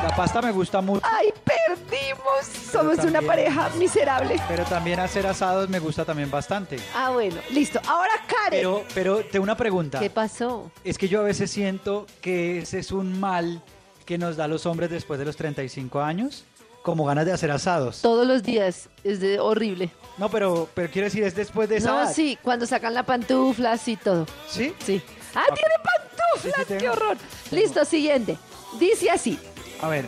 La 0.00 0.14
pasta 0.16 0.40
me 0.40 0.52
gusta 0.52 0.80
mucho. 0.80 1.04
¡Ay, 1.04 1.34
perdimos! 1.42 2.46
somos 2.70 2.98
una 2.98 3.02
también- 3.18 3.26
pareja 3.26 3.68
miserable. 3.70 4.40
Pero 4.46 4.64
también 4.66 5.00
hacer 5.00 5.26
asados 5.26 5.68
me 5.68 5.80
gusta 5.80 6.04
también 6.04 6.30
bastante. 6.30 6.76
Ah, 6.94 7.10
bueno, 7.10 7.40
listo. 7.50 7.80
Ahora 7.88 8.12
Karen. 8.28 8.60
Pero, 8.60 8.84
pero 8.94 9.24
tengo 9.24 9.42
una 9.42 9.56
pregunta. 9.56 9.98
¿Qué 9.98 10.08
pasó? 10.08 10.70
Es 10.84 10.98
que 10.98 11.08
yo 11.08 11.18
a 11.18 11.24
veces 11.24 11.50
siento 11.50 12.06
que 12.20 12.58
ese 12.60 12.78
es 12.78 12.92
un 12.92 13.18
mal 13.18 13.60
que 14.06 14.18
nos 14.18 14.36
da 14.36 14.44
a 14.44 14.48
los 14.48 14.66
hombres 14.66 14.88
después 14.88 15.18
de 15.18 15.24
los 15.24 15.36
35 15.36 16.00
años, 16.00 16.44
como 16.82 17.04
ganas 17.04 17.26
de 17.26 17.32
hacer 17.32 17.50
asados. 17.50 18.00
Todos 18.02 18.26
los 18.26 18.42
días 18.42 18.88
es 19.04 19.20
de- 19.20 19.38
horrible. 19.40 19.90
No, 20.18 20.28
pero, 20.28 20.68
pero 20.74 20.90
quiero 20.90 21.06
decir, 21.06 21.24
es 21.24 21.34
después 21.34 21.68
de 21.68 21.76
esa 21.78 21.90
No, 21.90 22.02
edad. 22.02 22.12
sí, 22.12 22.38
cuando 22.42 22.66
sacan 22.66 22.92
la 22.94 23.02
pantufla, 23.04 23.76
sí, 23.78 23.96
todo. 23.96 24.26
¿Sí? 24.48 24.74
Sí. 24.84 25.02
¡Ah, 25.34 25.44
Ok. 25.48 25.54
tiene 25.56 25.74
pantuflas! 25.82 26.42
Sí, 26.42 26.50
sí, 26.58 26.64
tengo. 26.66 26.80
¡Qué 26.80 26.88
horror! 26.90 27.16
Tengo. 27.16 27.62
Listo, 27.62 27.84
siguiente. 27.84 28.38
Dice 28.78 29.10
así. 29.10 29.38
A 29.80 29.88
ver. 29.88 30.06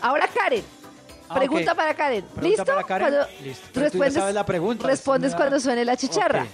Ahora 0.00 0.26
Karen. 0.28 0.64
Ah, 1.28 1.34
Pregunta 1.34 1.74
para 1.74 1.94
Karen. 1.94 2.22
Pregunta 2.24 2.48
¿Listo? 2.48 2.64
para 2.64 2.82
Karen. 2.84 3.08
Cuando 3.08 3.26
Listo. 3.42 3.66
Pero 3.72 3.90
tú 3.90 3.98
ya 3.98 4.10
sabes 4.10 4.34
la 4.34 4.44
pregunta, 4.46 4.86
Respondes 4.86 5.34
cuando 5.34 5.58
suene 5.60 5.84
la 5.84 5.96
chicharra. 5.96 6.46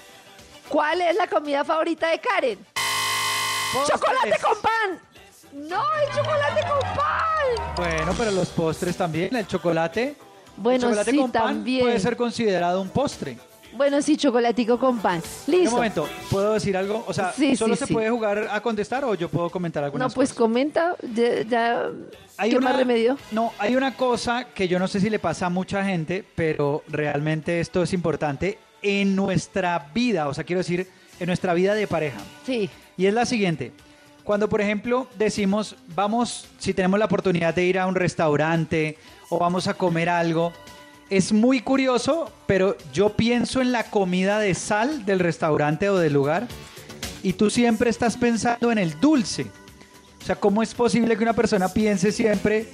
¿Cuál 0.68 1.00
es 1.00 1.16
la 1.16 1.26
comida 1.26 1.64
favorita 1.64 2.08
de 2.10 2.20
Karen? 2.20 2.58
¡Chocolate 3.86 4.38
con 4.42 4.60
pan! 4.60 5.00
¡No, 5.52 5.82
el 6.02 6.14
chocolate 6.16 6.60
con 6.62 6.80
pan! 6.94 7.74
Bueno, 7.76 8.14
pero 8.16 8.30
los 8.30 8.48
postres 8.50 8.96
también, 8.96 9.34
el 9.34 9.46
chocolate. 9.46 10.14
Bueno, 10.56 10.76
el 10.86 10.90
chocolate 10.92 11.10
sí, 11.12 11.16
con 11.18 11.30
pan 11.32 11.42
también. 11.46 11.80
puede 11.82 12.00
ser 12.00 12.16
considerado 12.16 12.80
un 12.80 12.88
postre. 12.88 13.38
Bueno, 13.74 14.00
sí, 14.02 14.16
chocolatico 14.16 14.78
con 14.78 14.98
pan. 14.98 15.22
Un 15.46 15.52
Listo. 15.54 15.70
momento, 15.76 16.08
¿puedo 16.30 16.54
decir 16.54 16.76
algo? 16.76 17.04
O 17.06 17.12
sea, 17.12 17.32
Sí, 17.32 17.54
¿solo 17.54 17.74
sí, 17.74 17.80
se 17.80 17.86
sí. 17.86 17.92
puede 17.92 18.08
jugar 18.10 18.48
a 18.50 18.60
contestar 18.62 19.04
o 19.04 19.14
yo 19.14 19.28
puedo 19.28 19.50
comentar 19.50 19.84
algunas 19.84 20.08
No, 20.08 20.14
pues 20.14 20.30
cosas? 20.30 20.38
comenta. 20.38 20.96
Ya, 21.14 21.42
ya- 21.42 21.86
Hay 22.38 22.50
¿Qué 22.50 22.56
una- 22.56 22.70
más 22.70 22.76
remedio? 22.78 23.18
No, 23.30 23.52
hay 23.58 23.76
una 23.76 23.94
cosa 23.94 24.44
que 24.54 24.68
yo 24.68 24.78
no 24.78 24.88
sé 24.88 25.00
si 25.00 25.10
le 25.10 25.18
pasa 25.18 25.46
a 25.46 25.50
mucha 25.50 25.84
gente, 25.84 26.24
pero 26.34 26.82
realmente 26.88 27.60
esto 27.60 27.82
es 27.82 27.92
importante 27.92 28.58
en 28.80 29.14
nuestra 29.14 29.90
vida, 29.94 30.28
o 30.28 30.34
sea, 30.34 30.44
quiero 30.44 30.58
decir, 30.60 30.88
en 31.20 31.26
nuestra 31.26 31.52
vida 31.52 31.74
de 31.74 31.86
pareja. 31.86 32.18
Sí. 32.46 32.70
Y 32.96 33.06
es 33.06 33.12
la 33.14 33.26
siguiente. 33.26 33.72
Cuando, 34.28 34.50
por 34.50 34.60
ejemplo, 34.60 35.08
decimos, 35.16 35.74
vamos, 35.94 36.48
si 36.58 36.74
tenemos 36.74 36.98
la 36.98 37.06
oportunidad 37.06 37.54
de 37.54 37.64
ir 37.64 37.78
a 37.78 37.86
un 37.86 37.94
restaurante 37.94 38.98
o 39.30 39.38
vamos 39.38 39.68
a 39.68 39.72
comer 39.72 40.10
algo, 40.10 40.52
es 41.08 41.32
muy 41.32 41.60
curioso, 41.60 42.30
pero 42.46 42.76
yo 42.92 43.16
pienso 43.16 43.62
en 43.62 43.72
la 43.72 43.84
comida 43.84 44.38
de 44.38 44.52
sal 44.52 45.06
del 45.06 45.20
restaurante 45.20 45.88
o 45.88 45.96
del 45.96 46.12
lugar 46.12 46.46
y 47.22 47.32
tú 47.32 47.48
siempre 47.48 47.88
estás 47.88 48.18
pensando 48.18 48.70
en 48.70 48.76
el 48.76 49.00
dulce. 49.00 49.46
O 50.20 50.26
sea, 50.26 50.36
¿cómo 50.36 50.62
es 50.62 50.74
posible 50.74 51.16
que 51.16 51.22
una 51.22 51.32
persona 51.32 51.72
piense 51.72 52.12
siempre 52.12 52.68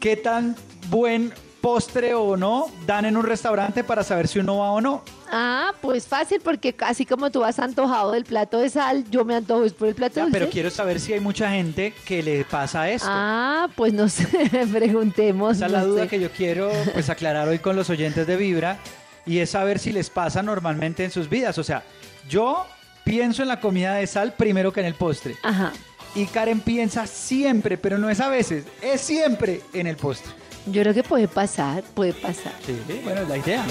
qué 0.00 0.16
tan 0.16 0.56
buen 0.90 1.32
postre 1.70 2.14
o 2.14 2.36
no 2.36 2.66
dan 2.86 3.06
en 3.06 3.16
un 3.16 3.24
restaurante 3.24 3.82
para 3.82 4.04
saber 4.04 4.28
si 4.28 4.38
uno 4.38 4.58
va 4.58 4.70
o 4.70 4.80
no? 4.80 5.02
Ah, 5.32 5.72
pues 5.80 6.06
fácil, 6.06 6.40
porque 6.40 6.72
casi 6.74 7.04
como 7.04 7.28
tú 7.32 7.40
vas 7.40 7.58
antojado 7.58 8.12
del 8.12 8.24
plato 8.24 8.60
de 8.60 8.70
sal, 8.70 9.04
yo 9.10 9.24
me 9.24 9.34
antojo 9.34 9.68
por 9.74 9.88
el 9.88 9.96
plato 9.96 10.14
Ya, 10.14 10.22
dulce. 10.22 10.38
pero 10.38 10.48
quiero 10.48 10.70
saber 10.70 11.00
si 11.00 11.12
hay 11.12 11.18
mucha 11.18 11.50
gente 11.50 11.92
que 12.04 12.22
le 12.22 12.44
pasa 12.44 12.88
esto. 12.88 13.08
Ah, 13.10 13.66
pues 13.74 13.92
no 13.92 14.08
sé, 14.08 14.26
preguntemos. 14.72 15.56
Esa 15.56 15.66
es 15.66 15.72
no 15.72 15.78
la 15.78 15.84
duda 15.84 16.02
sé. 16.04 16.08
que 16.08 16.20
yo 16.20 16.30
quiero 16.30 16.70
pues 16.92 17.10
aclarar 17.10 17.48
hoy 17.48 17.58
con 17.58 17.74
los 17.74 17.90
oyentes 17.90 18.28
de 18.28 18.36
Vibra 18.36 18.78
y 19.26 19.38
es 19.40 19.50
saber 19.50 19.80
si 19.80 19.90
les 19.90 20.08
pasa 20.08 20.44
normalmente 20.44 21.04
en 21.04 21.10
sus 21.10 21.28
vidas. 21.28 21.58
O 21.58 21.64
sea, 21.64 21.82
yo 22.28 22.64
pienso 23.02 23.42
en 23.42 23.48
la 23.48 23.58
comida 23.58 23.94
de 23.94 24.06
sal 24.06 24.34
primero 24.34 24.72
que 24.72 24.78
en 24.78 24.86
el 24.86 24.94
postre. 24.94 25.34
Ajá. 25.42 25.72
Y 26.14 26.26
Karen 26.26 26.60
piensa 26.60 27.08
siempre, 27.08 27.76
pero 27.76 27.98
no 27.98 28.08
es 28.08 28.20
a 28.20 28.28
veces, 28.28 28.66
es 28.80 29.00
siempre 29.00 29.62
en 29.72 29.88
el 29.88 29.96
postre. 29.96 30.32
Yo 30.66 30.82
creo 30.82 30.94
que 30.94 31.02
puede 31.02 31.28
pasar, 31.28 31.82
puede 31.82 32.12
pasar. 32.12 32.52
Sí, 32.64 32.76
bueno, 33.04 33.22
es 33.22 33.28
la 33.28 33.36
idea. 33.36 33.64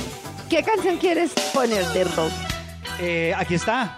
¿Qué 0.50 0.64
canción 0.64 0.98
quieres 0.98 1.32
poner 1.54 1.86
de 1.88 2.04
rock? 2.06 2.32
Eh, 3.00 3.34
aquí 3.36 3.56
está. 3.56 3.96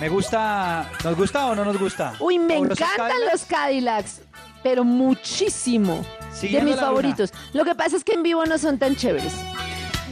Me 0.00 0.08
gusta. 0.08 0.88
¿Nos 1.02 1.16
gusta 1.16 1.46
o 1.46 1.54
no 1.54 1.64
nos 1.64 1.78
gusta? 1.78 2.12
Uy, 2.20 2.38
me 2.38 2.58
¿O 2.58 2.64
los 2.64 2.78
encantan 2.78 3.08
Cadillacs? 3.08 3.32
los 3.32 3.44
Cadillacs, 3.46 4.20
pero 4.62 4.84
muchísimo. 4.84 5.96
de 6.30 6.36
Siguiendo 6.36 6.66
mis 6.70 6.76
la 6.76 6.82
luna. 6.82 6.86
favoritos. 6.88 7.32
Lo 7.54 7.64
que 7.64 7.74
pasa 7.74 7.96
es 7.96 8.04
que 8.04 8.12
en 8.12 8.22
vivo 8.22 8.44
no 8.44 8.58
son 8.58 8.78
tan 8.78 8.94
chéveres. 8.94 9.32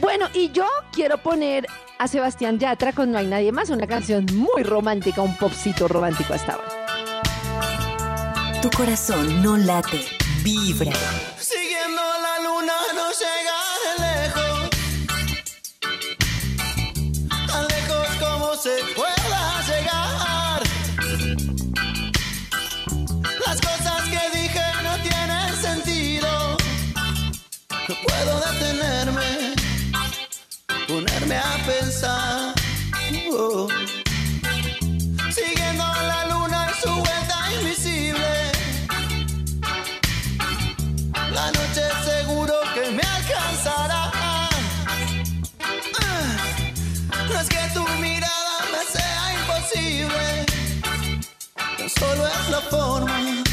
Bueno, 0.01 0.27
y 0.33 0.51
yo 0.51 0.65
quiero 0.91 1.17
poner 1.19 1.67
a 1.99 2.07
Sebastián 2.07 2.59
Yatra 2.59 2.91
con 2.91 3.11
No 3.11 3.19
hay 3.19 3.27
nadie 3.27 3.51
más, 3.53 3.69
una 3.69 3.87
canción 3.87 4.25
muy 4.33 4.63
romántica, 4.63 5.21
un 5.21 5.37
popcito 5.37 5.87
romántico 5.87 6.33
hasta 6.33 6.53
ahora. 6.53 6.67
Tu 8.61 8.69
corazón 8.71 9.41
no 9.43 9.55
late, 9.55 10.01
vibra. 10.45 10.93
Siguiendo 11.39 12.03
la 12.25 12.35
luna 12.45 12.77
no 12.97 13.05
llegaré 13.21 13.91
lejos 14.05 14.57
Tan 17.47 17.63
lejos 17.73 18.07
como 18.23 18.47
se 18.55 18.75
pueda 18.99 19.41
llegar 19.69 20.61
Las 23.45 23.57
cosas 23.67 24.01
que 24.13 24.23
dije 24.37 24.65
no 24.83 24.93
tienen 25.07 25.49
sentido 25.67 26.31
No 27.89 27.95
puedo 28.05 28.33
detenerme 28.47 29.55
Ponerme 30.87 31.37
a 31.37 31.57
pensar 31.65 32.53
Oh. 33.37 34.04
Solo 51.99 52.27
es 52.27 52.49
la 52.49 52.61
forma 52.61 53.43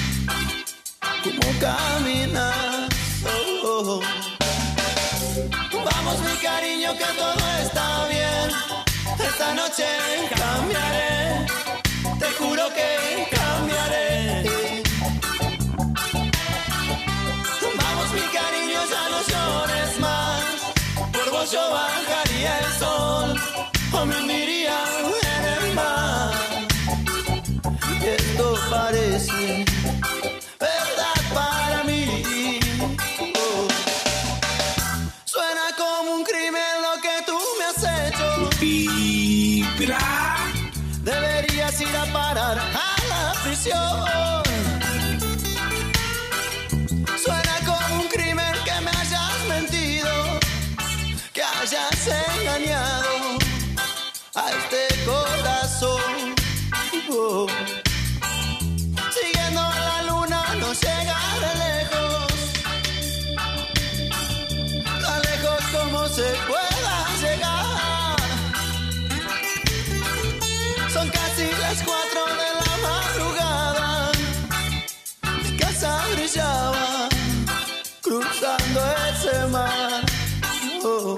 como 1.24 1.58
caminas. 1.60 2.88
Oh, 3.64 3.68
oh. 3.88 4.00
Vamos 5.84 6.20
mi 6.20 6.36
cariño 6.42 6.92
que 6.96 7.04
todo 7.16 7.44
está 7.62 8.06
bien. 8.08 8.48
Esta 9.18 9.54
noche 9.54 9.84
parece 29.12 29.32
verdad 29.36 29.71
Oh. 80.84 81.16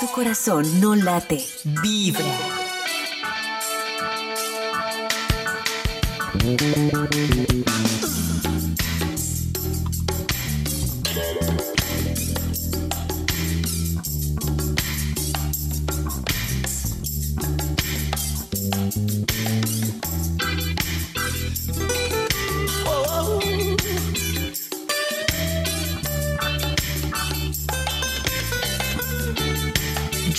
Tu 0.00 0.06
corazón 0.08 0.80
no 0.80 0.94
late, 0.94 1.44
vibra. 1.64 2.24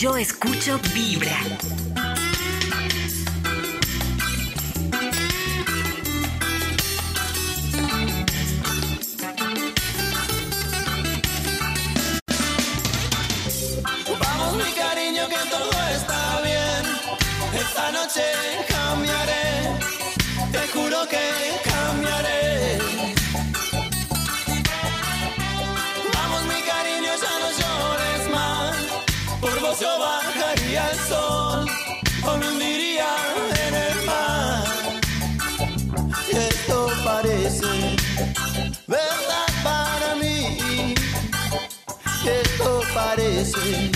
Solo 0.07 0.19
escucho 0.19 0.79
Vibra. 0.93 1.76
Parece 43.51 43.91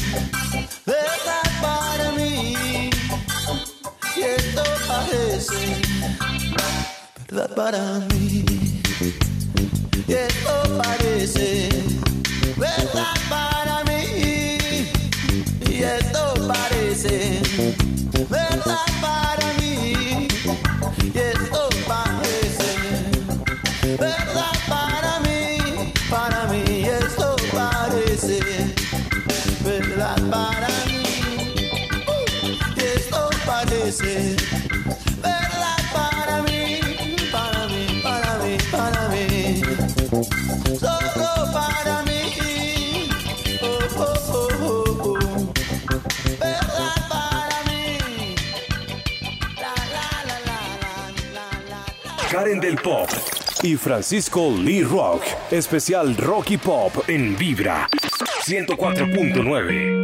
verdad 0.86 1.62
para 1.62 2.12
mí. 2.12 2.90
Y 4.16 4.22
esto 4.22 4.64
parece 4.88 5.78
verdad 7.28 7.56
para 7.56 8.00
mí. 8.10 8.46
Y 10.08 10.14
esto 10.14 10.78
parece 10.82 11.70
verdad 12.58 13.14
para 13.30 13.84
mí. 13.86 14.58
Y 15.70 15.84
esto 15.84 16.34
parece 16.48 17.42
verdad 18.30 18.86
para 19.02 19.54
mí. 19.54 19.61
Karen 52.42 52.60
del 52.60 52.76
Pop 52.78 53.08
y 53.62 53.76
Francisco 53.76 54.52
Lee 54.58 54.82
Rock. 54.82 55.22
Especial 55.52 56.18
Rocky 56.18 56.58
Pop 56.58 56.92
en 57.08 57.38
Vibra 57.38 57.88
104.9. 58.48 60.01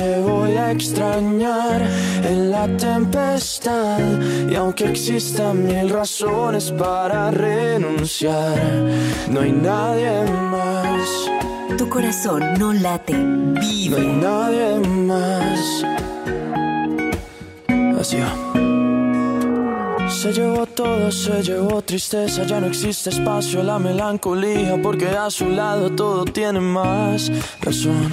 te 0.00 0.18
voy 0.20 0.56
a 0.56 0.70
extrañar 0.70 1.82
en 2.24 2.50
la 2.50 2.66
tempestad. 2.78 4.00
Y 4.50 4.54
aunque 4.54 4.84
existan 4.86 5.66
mil 5.66 5.90
razones 5.90 6.72
para 6.72 7.30
renunciar, 7.30 8.58
no 9.28 9.40
hay 9.40 9.52
nadie 9.52 10.24
más, 10.54 11.06
Tu 11.76 11.88
corazón 11.88 12.42
no 12.58 12.72
late, 12.72 13.12
no 13.14 13.60
vibra. 13.60 14.00
hay 14.00 14.08
nadie 14.26 14.68
más. 14.88 15.84
Así 18.00 18.16
va. 18.20 18.49
Se 20.20 20.34
llevó 20.34 20.66
todo, 20.66 21.10
se 21.10 21.42
llevó 21.42 21.80
tristeza, 21.80 22.42
ya 22.42 22.60
no 22.60 22.66
existe 22.66 23.08
espacio, 23.08 23.62
la 23.62 23.78
melancolía, 23.78 24.78
porque 24.82 25.08
a 25.08 25.30
su 25.30 25.48
lado 25.48 25.88
todo 25.96 26.26
tiene 26.26 26.60
más 26.60 27.32
razón. 27.62 28.12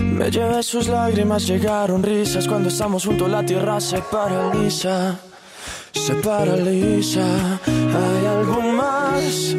Me 0.00 0.30
llevé 0.30 0.62
sus 0.62 0.88
lágrimas, 0.88 1.46
llegaron 1.46 2.02
risas, 2.02 2.48
cuando 2.48 2.70
estamos 2.70 3.04
juntos 3.04 3.28
la 3.28 3.44
tierra 3.44 3.82
se 3.82 3.98
paraliza, 3.98 5.18
se 5.92 6.14
paraliza. 6.14 7.26
Hay 7.66 8.26
algo 8.26 8.62
más 8.62 9.54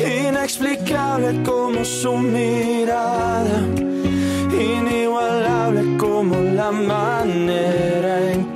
inexplicable 0.00 1.42
como 1.42 1.84
su 1.84 2.16
mirada 2.16 3.60
inigualable 4.58 5.98
como 5.98 6.36
la 6.36 6.70
manera 6.72 8.32
en 8.32 8.52
que 8.54 8.55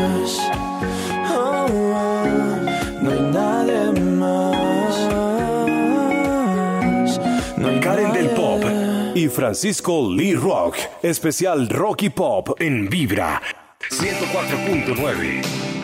Francisco 9.31 10.07
Lee 10.09 10.35
Rock. 10.35 10.77
Especial 11.01 11.67
Rocky 11.69 12.09
Pop 12.09 12.59
en 12.59 12.89
Vibra 12.89 13.41
104.9. 13.89 15.80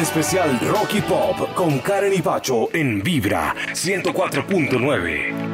Especial 0.00 0.58
Rocky 0.60 1.02
Pop 1.02 1.54
con 1.54 1.78
Karen 1.80 2.14
y 2.14 2.22
Pacho 2.22 2.70
en 2.72 3.02
Vibra 3.02 3.54
104.9. 3.74 5.49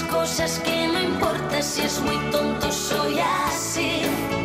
cosas 0.00 0.58
que 0.64 0.88
non 0.88 1.04
importa 1.04 1.60
se 1.60 1.62
si 1.62 1.80
es 1.84 2.00
moi 2.00 2.16
tonto, 2.32 2.72
soy 2.72 3.20
así. 3.20 4.41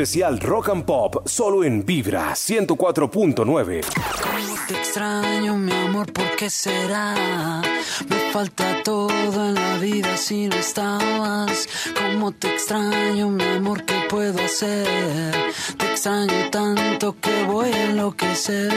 especial 0.00 0.40
Rock 0.40 0.70
and 0.70 0.84
Pop 0.86 1.28
solo 1.28 1.62
en 1.62 1.84
Vibra 1.84 2.32
104.9. 2.32 3.84
Te 4.66 4.74
extraño, 4.74 5.58
mi 5.58 5.72
amor, 5.72 6.10
¿por 6.10 6.36
qué 6.36 6.48
será? 6.48 7.60
Me 8.08 8.32
falta 8.32 8.82
todo 8.82 9.10
en 9.10 9.54
la 9.54 9.76
vida 9.76 10.16
si 10.16 10.46
no 10.46 10.56
estabas. 10.56 11.68
¿Cómo 11.94 12.32
te 12.32 12.48
extraño, 12.48 13.28
mi 13.28 13.44
amor, 13.44 13.84
qué 13.84 14.06
puedo 14.08 14.42
hacer? 14.42 15.52
Te 15.76 15.86
extraño 15.90 16.48
tanto 16.50 17.14
que 17.20 17.44
voy 17.44 17.70
a 17.70 17.84
enloquecer. 17.90 18.70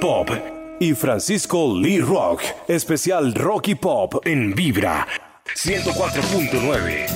Pop 0.00 0.30
y 0.78 0.94
Francisco 0.94 1.74
Lee 1.74 2.00
Rock, 2.00 2.42
especial 2.68 3.34
Rocky 3.34 3.74
Pop 3.74 4.26
en 4.26 4.54
Vibra 4.54 5.06
104.9. 5.54 7.06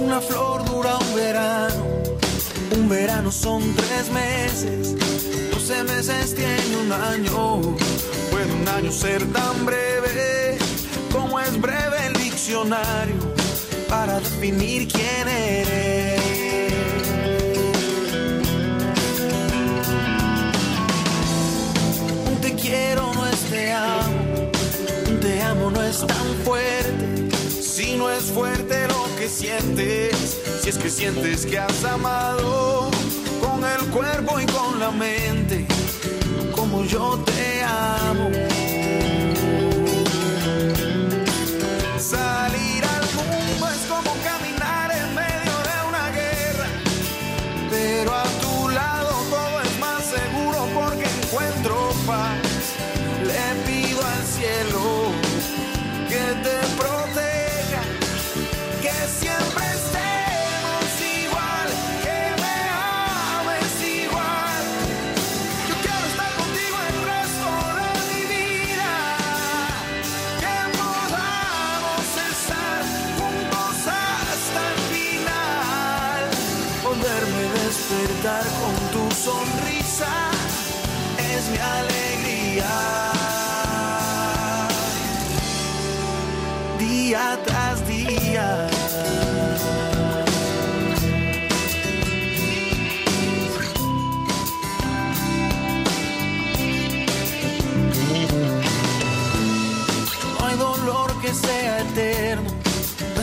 Una 0.00 0.20
flor 0.20 0.64
dura 0.64 0.98
un 0.98 1.14
verano, 1.14 1.86
un 2.76 2.88
verano 2.88 3.30
son 3.30 3.62
tres 3.74 4.10
meses, 4.10 4.96
doce 5.50 5.84
meses 5.84 6.34
tiene 6.34 6.76
un 6.84 6.92
año. 6.92 7.60
Puede 8.30 8.52
un 8.52 8.68
año 8.68 8.90
ser 8.90 9.24
tan 9.32 9.64
breve 9.64 10.51
para 13.88 14.18
definir 14.18 14.88
quién 14.88 15.28
eres. 15.28 16.20
Un 22.26 22.40
te 22.40 22.54
quiero 22.54 23.12
no 23.14 23.26
es 23.26 23.40
te 23.42 23.72
amo, 23.72 24.50
un 25.08 25.20
te 25.20 25.40
amo 25.42 25.70
no 25.70 25.82
es 25.84 25.98
tan 26.04 26.26
fuerte. 26.44 27.30
Si 27.62 27.94
no 27.94 28.10
es 28.10 28.24
fuerte 28.24 28.88
lo 28.88 29.16
que 29.16 29.28
sientes, 29.28 30.40
si 30.62 30.70
es 30.70 30.78
que 30.78 30.90
sientes 30.90 31.46
que 31.46 31.60
has 31.60 31.84
amado 31.84 32.90
con 33.40 33.64
el 33.64 33.88
cuerpo 33.90 34.40
y 34.40 34.46
con 34.46 34.80
la 34.80 34.90
mente, 34.90 35.64
como 36.56 36.84
yo 36.86 37.22
te 37.24 37.62
amo. 37.62 38.51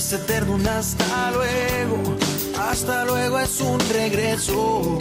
Es 0.09 0.13
eterno 0.13 0.57
hasta 0.69 1.31
luego. 1.31 2.17
Hasta 2.57 3.05
luego 3.05 3.39
es 3.39 3.61
un 3.61 3.79
regreso, 3.91 4.97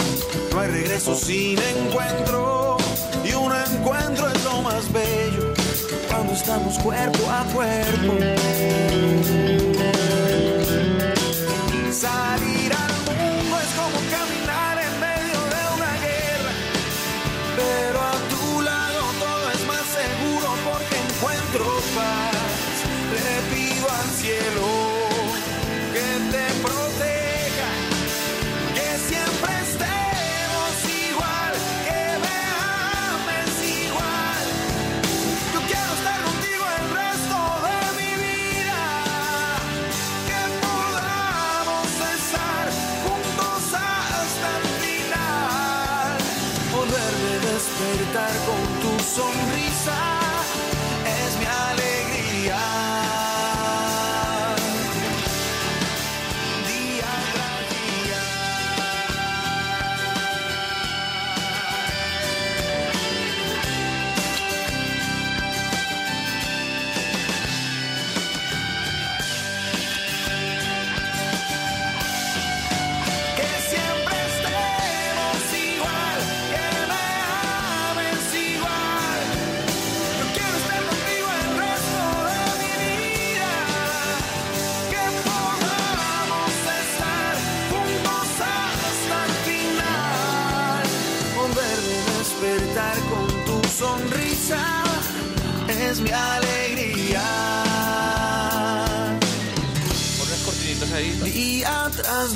no 0.52 0.60
hay 0.60 0.70
regreso 0.70 1.14
sin 1.14 1.58
encuentro. 1.58 2.76
Y 3.24 3.32
un 3.32 3.52
encuentro 3.52 4.28
es 4.28 4.44
lo 4.44 4.62
más 4.62 4.92
bello 4.92 5.54
cuando 6.08 6.32
estamos 6.32 6.78
cuerpo 6.78 7.30
a 7.30 7.44
cuerpo. 7.54 8.18
Salir 11.90 12.72
al 12.72 12.87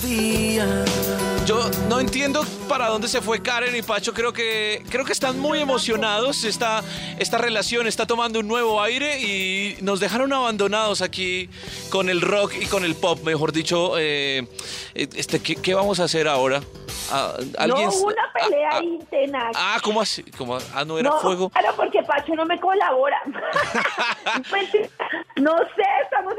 Día 0.00 0.64
tras 0.64 0.82
día. 0.82 0.84
Yo 1.44 1.68
no 1.88 1.98
entiendo 2.00 2.44
para 2.68 2.86
dónde 2.88 3.08
se 3.08 3.20
fue 3.20 3.42
Karen 3.42 3.74
y 3.74 3.82
Pacho. 3.82 4.14
Creo 4.14 4.32
que, 4.32 4.82
creo 4.88 5.04
que 5.04 5.12
están 5.12 5.38
muy 5.38 5.60
emocionados. 5.60 6.44
Esta, 6.44 6.82
esta 7.18 7.38
relación 7.38 7.86
está 7.86 8.06
tomando 8.06 8.40
un 8.40 8.48
nuevo 8.48 8.80
aire 8.80 9.20
y 9.20 9.76
nos 9.82 9.98
dejaron 10.00 10.32
abandonados 10.32 11.02
aquí 11.02 11.50
con 11.90 12.08
el 12.08 12.20
rock 12.20 12.54
y 12.60 12.66
con 12.66 12.84
el 12.84 12.94
pop, 12.94 13.20
mejor 13.24 13.52
dicho. 13.52 13.94
eh, 13.98 14.46
este, 14.94 15.42
¿qué, 15.42 15.56
qué 15.56 15.74
vamos 15.74 16.00
a 16.00 16.04
hacer 16.04 16.28
ahora? 16.28 16.62
Ah, 17.10 17.34
¿alguien- 17.58 17.88
No, 17.88 17.94
hubo 17.96 18.06
una 18.06 18.32
pelea 18.32 18.70
ah, 18.72 19.04
tenaz. 19.10 19.52
Ah, 19.54 19.78
¿cómo 19.82 20.00
así? 20.00 20.22
¿Cómo? 20.38 20.58
Ah, 20.74 20.84
no 20.84 20.98
era 20.98 21.10
no, 21.10 21.18
fuego. 21.18 21.50
Claro, 21.50 21.74
porque 21.76 22.02
Pacho 22.02 22.34
no 22.34 22.46
me 22.46 22.58
colabora. 22.60 23.20
Mentira. 24.50 24.88
no 25.36 25.56
sé, 25.58 25.82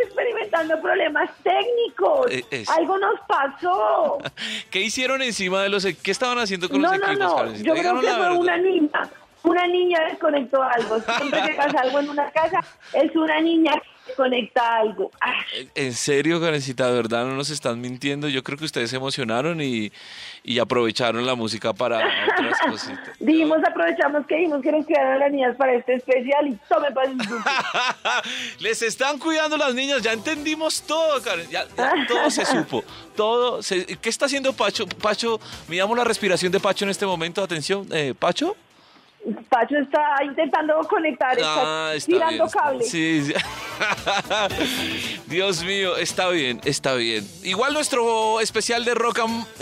experimentando 0.04 0.82
problemas 0.82 1.30
técnicos. 1.44 2.32
Eh, 2.32 2.46
es- 2.52 2.70
Algo 2.70 2.98
nos 2.98 3.20
pasó. 3.28 4.18
¿Qué 4.70 4.82
hicieron 4.82 5.22
encima 5.22 5.62
de 5.64 5.70
los... 5.70 5.86
e-, 5.86 5.96
¿Qué 5.96 6.12
estaban 6.12 6.38
haciendo 6.40 6.70
con 6.70 6.82
No, 6.82 6.92
los 6.92 7.00
no, 7.00 7.08
equipos, 7.08 7.46
no. 7.60 7.64
Yo 7.64 7.74
creo 7.74 8.00
que 8.00 8.08
fue 8.08 8.38
una 8.38 8.58
niña. 8.58 9.10
Una 9.44 9.68
niña 9.68 10.00
desconectó 10.10 10.64
algo. 10.64 11.00
Siempre 11.18 11.42
que 11.42 11.54
pasa 11.56 11.82
algo 11.82 12.00
en 12.00 12.10
una 12.10 12.32
casa, 12.32 12.62
es 12.94 13.14
una 13.14 13.42
niña 13.42 13.74
que 13.74 13.90
desconecta 14.08 14.78
algo. 14.78 15.12
En 15.76 15.92
serio, 15.94 16.40
Karencita, 16.40 16.88
de 16.88 16.94
verdad 16.96 17.26
no 17.26 17.36
nos 17.36 17.50
están 17.50 17.82
mintiendo. 17.82 18.30
Yo 18.30 18.42
creo 18.42 18.58
que 18.58 18.64
ustedes 18.64 18.90
se 18.90 18.96
emocionaron 18.96 19.60
y, 19.60 19.92
y 20.46 20.60
aprovecharon 20.60 21.26
la 21.26 21.36
música 21.36 21.72
para 21.74 21.98
otras 22.38 22.60
cositas. 22.70 23.10
dijimos, 23.20 23.60
aprovechamos 23.66 24.26
que 24.28 24.36
dijimos 24.36 24.62
que 24.62 24.72
nos 24.74 24.86
quedaron 24.86 25.20
las 25.20 25.32
niñas 25.32 25.56
para 25.56 25.74
este 25.74 25.96
especial 25.96 26.48
y 26.48 26.58
tome 26.68 26.92
para 26.92 27.10
el 27.10 27.18
Les 28.60 28.82
están 28.82 29.18
cuidando 29.20 29.58
las 29.58 29.74
niñas, 29.74 30.02
ya 30.02 30.14
entendimos 30.14 30.82
todo, 30.84 31.22
Karen. 31.22 31.50
Ya, 31.50 31.66
ya 31.78 31.94
todo 32.08 32.30
se 32.30 32.46
supo. 32.46 32.84
Todo 33.16 33.62
se- 33.64 33.86
¿Qué 33.86 34.10
está 34.10 34.26
haciendo 34.26 34.54
Pacho? 34.54 34.86
Pacho, 34.88 35.40
miramos 35.68 35.98
la 35.98 36.04
respiración 36.04 36.52
de 36.52 36.60
Pacho 36.60 36.86
en 36.86 36.92
este 36.92 37.06
momento. 37.06 37.44
Atención, 37.44 37.88
eh, 37.92 38.14
Pacho. 38.18 38.56
Pacho 39.48 39.78
está 39.78 40.18
intentando 40.26 40.76
conectar, 40.90 41.32
está, 41.38 41.92
ah, 41.92 41.94
tirando 42.06 42.46
está 42.46 42.60
cable. 42.60 42.84
Sí. 42.84 43.34
Dios 45.28 45.64
mío, 45.64 45.96
está 45.96 46.28
bien, 46.28 46.60
está 46.66 46.96
bien. 46.96 47.26
Igual 47.44 47.74
nuestro 47.74 48.42
especial 48.42 48.84
de 48.84 48.94
rock, 48.94 49.20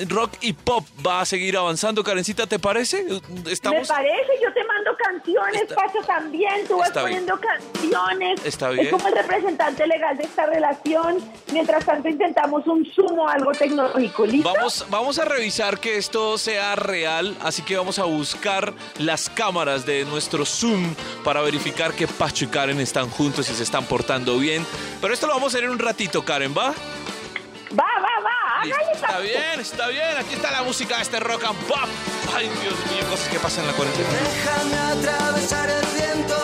rock 0.07 0.33
y 0.41 0.53
pop 0.53 0.83
va 1.05 1.21
a 1.21 1.25
seguir 1.25 1.57
avanzando, 1.57 2.03
Karencita, 2.03 2.47
¿te 2.47 2.57
parece? 2.57 3.05
¿Estamos? 3.47 3.81
Me 3.81 3.87
parece, 3.87 4.31
yo 4.41 4.51
te 4.51 4.63
mando 4.63 4.91
canciones, 4.97 5.63
Pacho 5.75 5.99
también, 6.07 6.67
tú 6.67 6.77
vas 6.79 6.89
poniendo 6.89 7.39
canciones. 7.39 8.43
Está 8.43 8.71
bien. 8.71 8.87
Es 8.87 8.91
como 8.91 9.07
el 9.09 9.13
representante 9.13 9.85
legal 9.85 10.17
de 10.17 10.23
esta 10.23 10.47
relación. 10.47 11.19
Mientras 11.53 11.85
tanto 11.85 12.09
intentamos 12.09 12.65
un 12.65 12.83
sumo, 12.93 13.27
algo 13.27 13.51
tecnológico, 13.51 14.25
¿listo? 14.25 14.51
Vamos, 14.51 14.87
vamos 14.89 15.19
a 15.19 15.25
revisar 15.25 15.79
que 15.79 15.97
esto 15.97 16.39
sea 16.39 16.75
real, 16.75 17.35
así 17.41 17.61
que 17.61 17.77
vamos 17.77 17.99
a 17.99 18.05
buscar 18.05 18.73
las 18.97 19.29
cámaras 19.29 19.50
cámaras 19.51 19.85
de 19.85 20.05
nuestro 20.05 20.45
Zoom 20.45 20.95
para 21.25 21.41
verificar 21.41 21.93
que 21.93 22.07
Pacho 22.07 22.45
y 22.45 22.47
Karen 22.47 22.79
están 22.79 23.09
juntos 23.09 23.49
y 23.49 23.53
se 23.53 23.63
están 23.63 23.83
portando 23.83 24.37
bien. 24.37 24.65
Pero 25.01 25.13
esto 25.13 25.27
lo 25.27 25.33
vamos 25.33 25.53
a 25.53 25.57
hacer 25.57 25.65
en 25.65 25.71
un 25.71 25.79
ratito, 25.79 26.23
Karen, 26.23 26.53
¿va? 26.57 26.69
Va, 26.69 26.73
va, 27.75 28.23
va. 28.23 28.61
Pues. 28.63 28.75
Está 28.93 29.19
bien, 29.19 29.59
está 29.59 29.87
bien. 29.89 30.17
Aquí 30.17 30.35
está 30.35 30.51
la 30.51 30.63
música 30.63 30.95
de 30.95 31.01
este 31.01 31.19
rock 31.19 31.43
and 31.43 31.59
pop. 31.67 31.89
Ay, 32.33 32.47
Dios 32.61 32.75
mío, 32.93 33.09
cosas 33.09 33.27
que 33.27 33.39
pasan 33.39 33.65
en 33.65 33.71
la 33.71 33.73
cuarentena. 33.73 34.07
Déjame 34.23 34.77
atravesar 34.77 35.69
el 35.69 35.85
viento. 35.97 36.40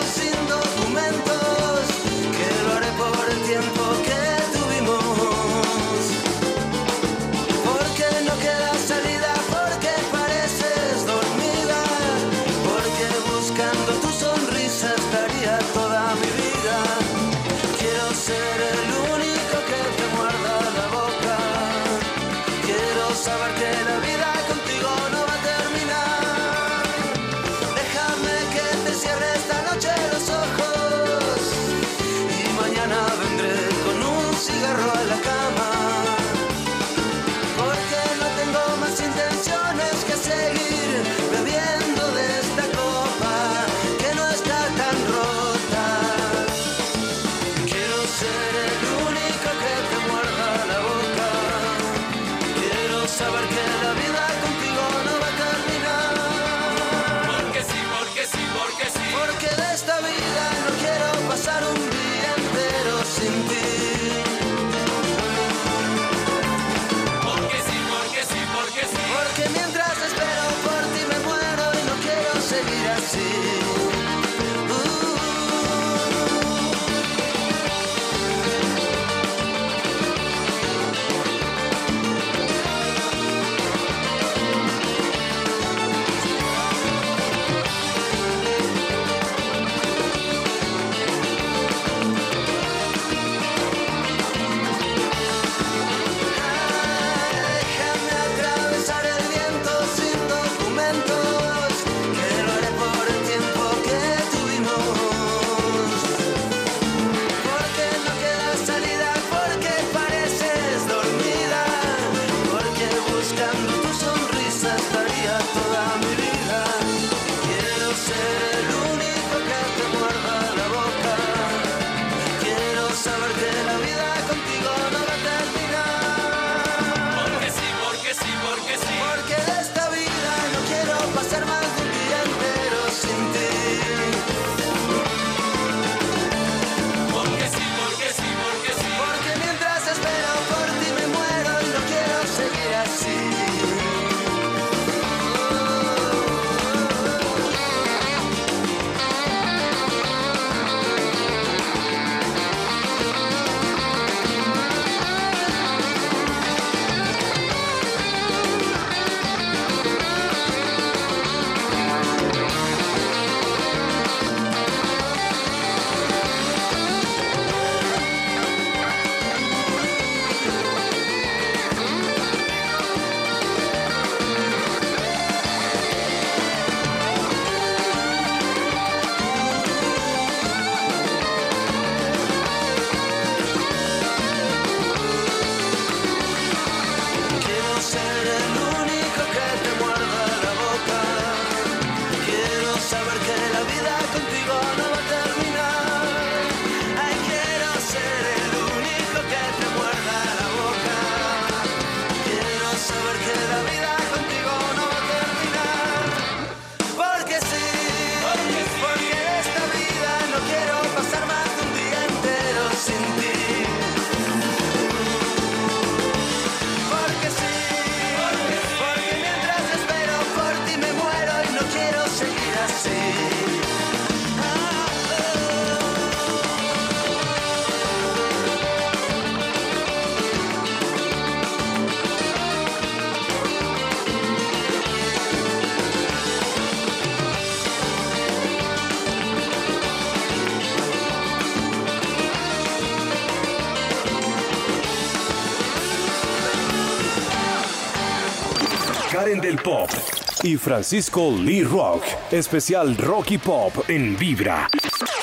Francisco 250.57 251.31
Lee 251.31 251.63
Rock. 251.63 252.03
Especial 252.31 252.97
Rock 252.97 253.31
y 253.31 253.37
Pop 253.37 253.73
en 253.87 254.17
Vibra 254.17 254.69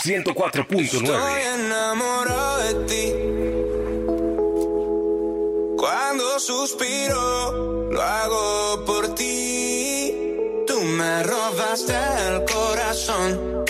104.9. 0.02 1.54
enamorado 1.54 2.58
de 2.58 2.74
ti. 2.86 3.12
Cuando 5.76 6.38
suspiro, 6.38 7.90
lo 7.90 8.02
hago 8.02 8.84
por 8.84 9.14
ti. 9.14 10.14
Tú 10.66 10.80
me 10.80 11.22
robaste 11.22 11.94
el 12.28 12.44
corazón. 12.44 13.64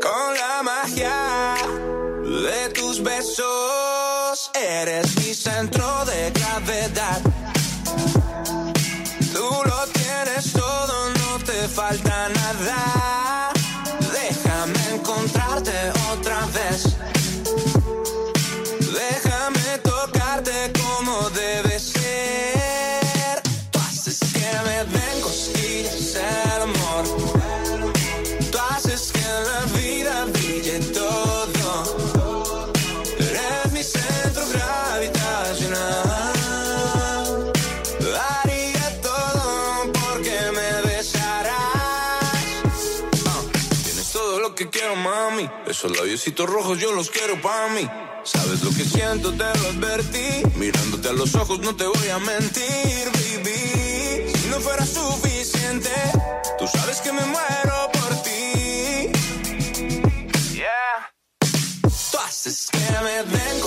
Con 0.00 0.34
la 0.34 0.62
magia 0.62 1.54
de 2.22 2.68
tus 2.74 3.02
besos. 3.02 3.71
Esos 45.82 45.98
labiositos 45.98 46.48
rojos 46.48 46.78
yo 46.78 46.92
los 46.92 47.10
quiero 47.10 47.42
para 47.42 47.66
mí. 47.70 47.84
Sabes 48.22 48.62
lo 48.62 48.70
que 48.70 48.84
siento, 48.84 49.32
te 49.32 49.42
lo 49.42 49.66
advertí. 49.70 50.46
Mirándote 50.54 51.08
a 51.08 51.12
los 51.12 51.34
ojos 51.34 51.58
no 51.58 51.74
te 51.74 51.84
voy 51.84 52.08
a 52.08 52.20
mentir, 52.20 53.10
baby. 53.12 54.32
Si 54.32 54.48
no 54.48 54.60
fuera 54.60 54.86
suficiente, 54.86 55.90
tú 56.56 56.68
sabes 56.68 57.00
que 57.00 57.10
me 57.10 57.24
muero 57.24 57.90
por 57.94 58.22
ti. 58.22 59.10
Yeah. 60.54 61.10
Tú 62.12 62.18
haces 62.28 62.68
que 62.70 62.78
me 62.78 63.36
den 63.36 63.60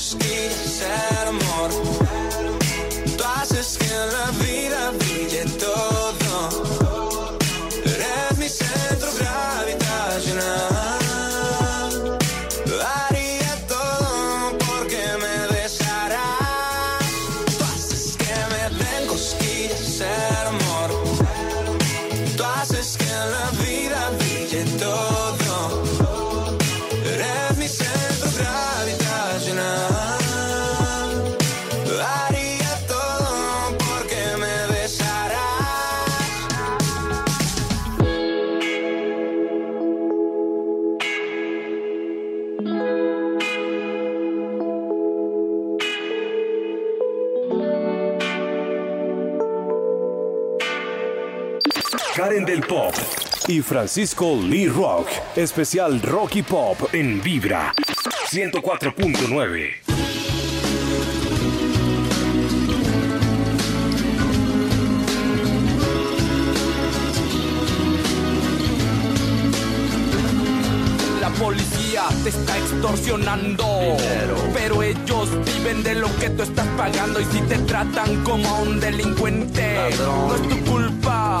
den 0.00 0.69
y 53.50 53.62
Francisco 53.62 54.38
Lee 54.40 54.68
Rock. 54.68 55.08
Especial 55.34 56.00
Rocky 56.02 56.42
Pop 56.42 56.78
en 56.92 57.20
Vibra 57.20 57.74
104.9. 58.30 59.70
La 71.20 71.30
policía 71.30 72.04
te 72.22 72.28
está 72.28 72.56
extorsionando. 72.56 73.66
Pero 74.54 74.82
ellos 74.84 75.28
viven 75.44 75.82
de 75.82 75.96
lo 75.96 76.06
que 76.18 76.30
tú 76.30 76.44
estás 76.44 76.68
pagando. 76.76 77.20
Y 77.20 77.24
si 77.24 77.40
te 77.42 77.58
tratan 77.58 78.22
como 78.22 78.48
a 78.48 78.60
un 78.60 78.78
delincuente, 78.78 79.90
no 79.98 80.36
es 80.36 80.48
tu 80.48 80.64
culpa. 80.70 81.40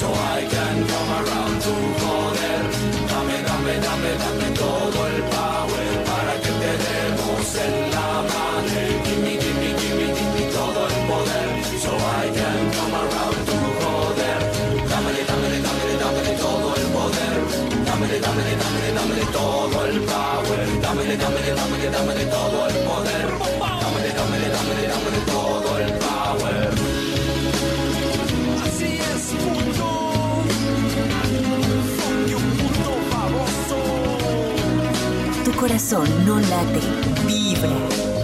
So 0.00 0.06
I 0.06 0.40
can 0.54 0.76
come 0.92 1.10
around 1.20 1.56
to 1.64 1.74
joder. 2.02 2.60
Dame, 3.10 3.36
dame, 3.48 3.74
dame, 3.86 4.12
dame 4.22 4.48
todo 4.62 5.00
el 5.12 5.18
power 5.34 5.88
para 6.10 6.34
que 6.42 6.52
te 6.62 6.72
demos 6.86 7.46
en 7.66 7.74
la 7.94 8.10
madre. 8.32 8.82
Gimme, 9.06 9.32
gimme, 9.42 9.70
gimme, 9.80 10.06
gimme 10.16 10.44
todo 10.56 10.80
el 10.92 10.98
poder. 11.10 11.48
So 11.84 11.92
I 12.22 12.26
can 12.38 12.60
come 12.76 12.94
around 13.02 13.38
to 13.48 13.56
joder. 13.82 14.40
Dámele, 14.90 15.22
dámele, 15.30 15.58
dámele, 15.66 15.94
dámele 16.02 16.32
todo 16.44 16.68
el 16.80 16.86
poder. 16.96 17.36
Dámele, 17.88 18.16
dámele, 18.24 18.52
dámele, 18.62 18.90
dámele 18.98 19.24
todo 19.38 19.78
el 19.86 19.98
power. 20.12 20.60
Dámele, 20.84 21.16
dámele, 21.16 21.50
dámele, 21.60 21.88
dámele 21.96 22.24
todo 22.36 22.58
el 22.67 22.67
corazón 35.78 36.26
no 36.26 36.40
late, 36.40 36.80
vibra. 37.24 37.70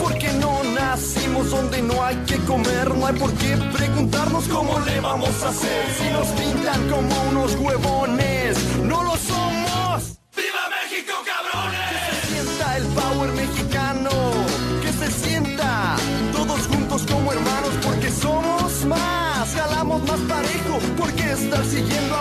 Porque 0.01 0.33
no 0.41 0.65
nacimos 0.75 1.51
donde 1.51 1.83
no 1.83 2.05
hay 2.05 2.17
que 2.27 2.37
comer, 2.39 2.93
no 2.93 3.07
hay 3.07 3.15
por 3.15 3.33
qué 3.35 3.57
preguntarnos 3.73 4.49
cómo 4.49 4.81
le 4.81 5.01
vamos 5.01 5.43
a 5.43 5.51
hacer. 5.51 5.85
Si 5.97 6.11
nos 6.11 6.27
pintan 6.29 6.89
como 6.89 7.15
unos 7.31 7.55
huevones, 7.55 8.59
no 8.83 9.05
lo 9.05 9.17
somos. 9.17 10.19
¡Viva 10.37 10.65
México, 10.77 11.15
cabrones! 11.25 11.81
Que 12.01 12.27
se 12.27 12.35
sienta 12.35 12.77
el 12.77 12.85
power 12.87 13.33
mexicano, 13.33 14.11
que 14.83 14.93
se 14.93 15.11
sienta 15.13 15.97
todos 16.33 16.61
juntos 16.67 17.07
como 17.09 17.33
hermanos, 17.33 17.73
porque 17.85 18.11
somos 18.11 18.85
más, 18.85 19.55
jalamos 19.55 20.03
más 20.09 20.21
parejo, 20.29 20.81
porque 20.99 21.31
estar 21.31 21.65
siguiendo 21.65 22.14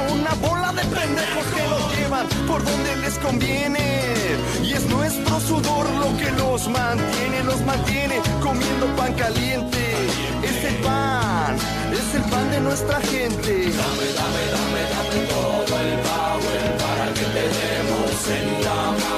por 2.53 2.63
donde 2.63 2.95
les 2.97 3.17
conviene. 3.17 3.85
Y 4.61 4.73
es 4.73 4.85
nuestro 4.85 5.39
sudor 5.39 5.85
lo 6.03 6.09
que 6.19 6.29
los 6.43 6.67
mantiene, 6.67 7.43
los 7.43 7.59
mantiene 7.65 8.21
comiendo 8.41 8.85
pan 8.95 9.13
caliente. 9.13 9.81
Es 10.49 10.57
el 10.69 10.75
pan, 10.87 11.55
es 11.99 12.09
el 12.13 12.23
pan 12.29 12.51
de 12.51 12.59
nuestra 12.61 12.99
gente. 13.11 13.53
Dame, 13.81 14.07
dame, 14.19 14.43
dame, 14.55 14.81
dame 14.93 15.17
todo 15.33 15.73
el 15.85 15.93
power 16.09 16.63
para 16.83 17.05
que 17.17 17.25
te 17.35 17.45
demos 17.59 18.19
en 18.37 18.63
la 18.65 18.81
madre. 18.91 19.12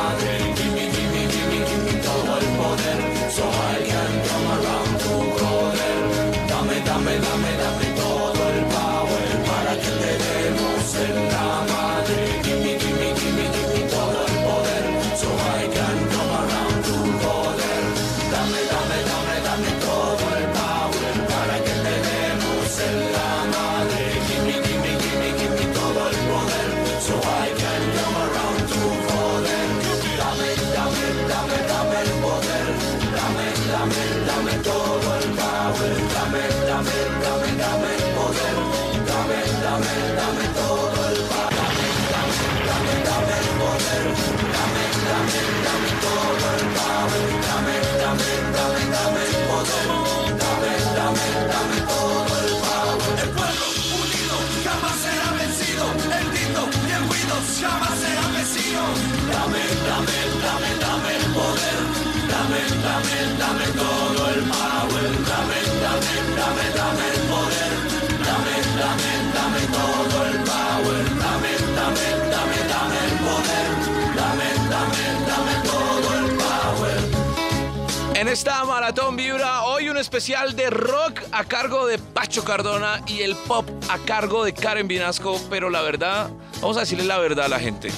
Esta 78.36 78.66
maratón 78.66 79.16
vibra 79.16 79.64
hoy 79.64 79.88
un 79.88 79.96
especial 79.96 80.58
de 80.58 80.70
rock 80.70 81.22
a 81.32 81.46
cargo 81.46 81.88
de 81.88 81.98
Pacho 81.98 82.44
Cardona 82.44 83.02
y 83.08 83.22
el 83.22 83.34
pop 83.34 83.66
a 83.88 83.98
cargo 84.00 84.44
de 84.44 84.54
Karen 84.54 84.90
Vinasco, 84.90 85.40
pero 85.50 85.70
la 85.70 85.82
verdad, 85.82 86.30
vamos 86.60 86.76
a 86.76 86.82
decirle 86.82 87.06
la 87.06 87.18
verdad 87.18 87.46
a 87.46 87.48
la 87.48 87.60
gente. 87.62 87.92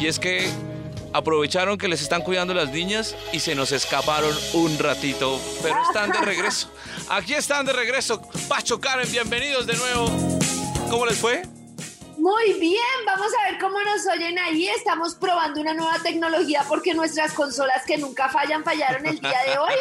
Y 0.00 0.06
es 0.06 0.18
que 0.18 0.48
aprovecharon 1.12 1.76
que 1.76 1.86
les 1.88 2.00
están 2.00 2.22
cuidando 2.22 2.54
las 2.54 2.70
niñas 2.70 3.14
y 3.34 3.40
se 3.40 3.54
nos 3.54 3.72
escaparon 3.72 4.34
un 4.54 4.78
ratito, 4.78 5.38
pero 5.62 5.76
están 5.82 6.10
de 6.12 6.18
regreso. 6.22 6.70
Aquí 7.10 7.34
están 7.34 7.66
de 7.66 7.74
regreso. 7.74 8.22
Pacho, 8.48 8.80
Karen, 8.80 9.12
bienvenidos 9.12 9.66
de 9.66 9.76
nuevo. 9.76 10.06
¿Cómo 10.88 11.04
les 11.04 11.18
fue? 11.18 11.42
Muy 12.24 12.54
bien, 12.54 12.80
vamos 13.04 13.26
a 13.38 13.50
ver 13.50 13.60
cómo 13.60 13.76
nos 13.82 14.06
oyen 14.06 14.38
ahí. 14.38 14.66
Estamos 14.66 15.14
probando 15.14 15.60
una 15.60 15.74
nueva 15.74 15.98
tecnología 16.02 16.64
porque 16.66 16.94
nuestras 16.94 17.34
consolas 17.34 17.84
que 17.86 17.98
nunca 17.98 18.30
fallan 18.30 18.64
fallaron 18.64 19.04
el 19.04 19.20
día 19.20 19.38
de 19.46 19.58
hoy. 19.58 19.74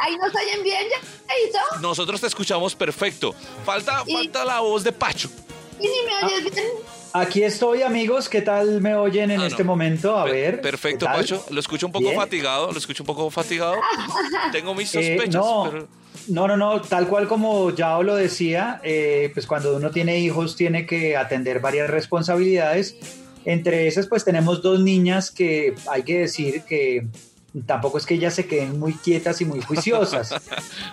Ahí 0.00 0.16
nos 0.16 0.34
oyen 0.34 0.64
bien, 0.64 0.84
ya, 0.90 1.80
Nosotros 1.80 2.20
te 2.20 2.26
escuchamos 2.26 2.74
perfecto. 2.74 3.36
Falta, 3.64 4.02
Y- 4.04 4.14
falta 4.16 4.44
la 4.44 4.58
voz 4.58 4.82
de 4.82 4.90
Pacho. 4.90 5.30
¿Y 5.78 5.84
ni 5.84 5.94
me 6.06 6.26
oyes 6.26 6.52
bien? 6.52 6.66
Aquí 7.12 7.44
estoy, 7.44 7.82
amigos. 7.82 8.28
¿Qué 8.28 8.42
tal 8.42 8.80
me 8.80 8.96
oyen 8.96 9.30
en 9.30 9.42
Ah, 9.42 9.46
este 9.46 9.62
no. 9.62 9.68
momento? 9.70 10.18
A 10.18 10.24
ver. 10.24 10.60
Perfecto. 10.60 11.06
Pacho. 11.06 11.46
Lo 11.50 11.60
escucho 11.60 11.86
un 11.86 11.92
poco 11.92 12.06
Bien. 12.06 12.16
fatigado, 12.16 12.72
lo 12.72 12.78
escucho 12.78 13.04
un 13.04 13.06
poco 13.06 13.30
fatigado. 13.30 13.76
Tengo 14.50 14.74
mis 14.74 14.92
Eh, 14.96 15.14
sospechas, 15.16 15.40
no, 15.40 15.68
pero 15.70 15.88
no, 16.28 16.48
no, 16.48 16.56
no, 16.56 16.80
tal 16.80 17.08
cual 17.08 17.28
como 17.28 17.70
ya 17.70 17.98
lo 18.00 18.16
decía, 18.16 18.80
eh, 18.82 19.30
pues 19.34 19.46
cuando 19.46 19.76
uno 19.76 19.90
tiene 19.90 20.18
hijos 20.18 20.56
tiene 20.56 20.86
que 20.86 21.16
atender 21.16 21.60
varias 21.60 21.88
responsabilidades. 21.88 22.96
Entre 23.44 23.86
esas, 23.86 24.08
pues 24.08 24.24
tenemos 24.24 24.62
dos 24.62 24.80
niñas 24.80 25.30
que 25.30 25.74
hay 25.90 26.02
que 26.02 26.18
decir 26.20 26.62
que 26.62 27.06
tampoco 27.64 27.98
es 27.98 28.06
que 28.06 28.14
ellas 28.14 28.34
se 28.34 28.46
queden 28.46 28.78
muy 28.78 28.94
quietas 28.94 29.40
y 29.40 29.44
muy 29.44 29.60
juiciosas. 29.60 30.34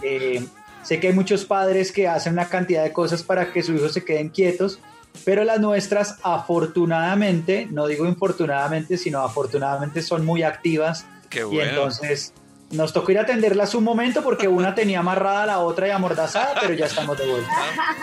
Eh, 0.04 0.46
sé 0.84 1.00
que 1.00 1.08
hay 1.08 1.14
muchos 1.14 1.46
padres 1.46 1.92
que 1.92 2.08
hacen 2.08 2.34
una 2.34 2.50
cantidad 2.50 2.84
de 2.84 2.92
cosas 2.92 3.24
para 3.24 3.54
que 3.54 3.64
sus 3.64 3.80
hijos 3.80 3.94
se 3.94 4.04
queden 4.04 4.30
quietos, 4.30 4.80
pero 5.24 5.44
las 5.46 5.60
nuestras 5.60 6.18
afortunadamente, 6.24 7.68
no 7.72 7.88
digo 7.88 8.06
infortunadamente, 8.06 8.98
sino 8.98 9.22
afortunadamente 9.22 10.02
son 10.02 10.26
muy 10.26 10.44
activas 10.44 11.06
Qué 11.30 11.40
y 11.40 11.44
bueno. 11.44 11.70
entonces 11.70 12.34
nos 12.74 12.92
tocó 12.94 13.12
ir 13.12 13.20
a 13.20 13.22
atenderlas 13.24 13.74
un 13.76 13.84
momento 13.84 14.24
porque 14.24 14.48
una 14.48 14.76
tenía 14.76 15.00
amarrada 15.00 15.44
a 15.44 15.46
la 15.46 15.60
otra 15.60 15.88
y 15.88 15.92
amordazada, 15.92 16.56
pero 16.60 16.74
ya 16.74 16.86
estamos 16.86 17.18
de 17.18 17.28
vuelta. 17.28 17.52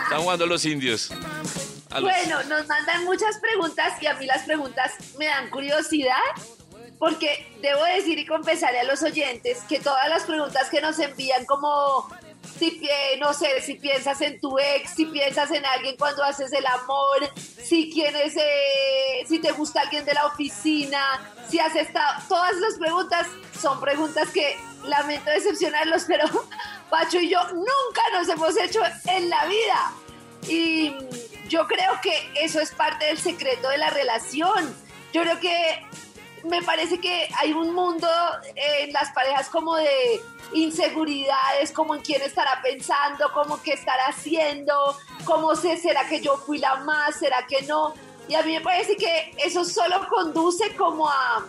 están 0.03 0.21
jugando 0.21 0.45
los 0.47 0.65
indios. 0.65 1.09
Los- 1.91 2.01
Bueno, 2.01 2.41
nos 2.43 2.67
mandan 2.67 3.03
muchas 3.03 3.37
preguntas 3.39 3.93
y 4.01 4.07
a 4.07 4.13
mí 4.15 4.25
las 4.25 4.43
preguntas 4.43 4.91
me 5.19 5.25
dan 5.25 5.49
curiosidad 5.49 6.15
porque 6.97 7.51
debo 7.61 7.83
decir 7.83 8.17
y 8.19 8.25
confesarle 8.25 8.79
a 8.79 8.83
los 8.83 9.01
oyentes 9.03 9.59
que 9.67 9.79
todas 9.79 10.07
las 10.07 10.23
preguntas 10.23 10.69
que 10.69 10.81
nos 10.81 10.99
envían 10.99 11.45
como 11.45 12.07
si 12.57 12.81
no 13.19 13.33
sé, 13.33 13.61
si 13.61 13.75
piensas 13.75 14.21
en 14.21 14.39
tu 14.39 14.57
ex, 14.57 14.95
si 14.95 15.05
piensas 15.05 15.51
en 15.51 15.65
alguien 15.65 15.95
cuando 15.97 16.23
haces 16.23 16.51
el 16.53 16.65
amor, 16.65 17.29
si 17.35 17.91
quieres, 17.91 18.35
eh, 18.35 19.25
si 19.27 19.39
te 19.39 19.51
gusta 19.51 19.81
alguien 19.81 20.05
de 20.05 20.13
la 20.13 20.27
oficina, 20.27 21.33
si 21.49 21.59
has 21.59 21.75
estado, 21.75 22.21
todas 22.27 22.55
las 22.57 22.77
preguntas 22.77 23.27
son 23.59 23.79
preguntas 23.79 24.29
que 24.29 24.57
lamento 24.85 25.29
decepcionarlos, 25.31 26.03
pero 26.07 26.25
Pacho 26.89 27.19
y 27.19 27.29
yo 27.29 27.39
nunca 27.53 28.01
nos 28.13 28.27
hemos 28.27 28.57
hecho 28.59 28.81
en 29.07 29.29
la 29.29 29.45
vida. 29.45 29.93
Y 30.47 30.93
yo 31.47 31.65
creo 31.67 31.99
que 32.01 32.31
eso 32.35 32.59
es 32.59 32.71
parte 32.71 33.05
del 33.05 33.17
secreto 33.17 33.69
de 33.69 33.77
la 33.77 33.89
relación. 33.89 34.75
Yo 35.13 35.21
creo 35.21 35.39
que 35.39 35.85
me 36.43 36.61
parece 36.61 36.99
que 36.99 37.29
hay 37.39 37.53
un 37.53 37.73
mundo 37.73 38.07
en 38.55 38.91
las 38.93 39.11
parejas 39.11 39.49
como 39.49 39.75
de 39.75 40.21
inseguridades, 40.53 41.71
como 41.71 41.95
en 41.95 42.01
quién 42.01 42.21
estará 42.21 42.61
pensando, 42.61 43.31
como 43.33 43.61
qué 43.61 43.73
estará 43.73 44.07
haciendo, 44.07 44.97
cómo 45.25 45.55
sé, 45.55 45.77
será 45.77 46.07
que 46.07 46.21
yo 46.21 46.37
fui 46.37 46.57
la 46.57 46.75
más, 46.77 47.15
será 47.15 47.45
que 47.47 47.61
no. 47.63 47.93
Y 48.27 48.35
a 48.35 48.41
mí 48.43 48.53
me 48.53 48.61
parece 48.61 48.95
que 48.95 49.33
eso 49.37 49.65
solo 49.65 50.07
conduce 50.09 50.75
como 50.75 51.07
a 51.09 51.45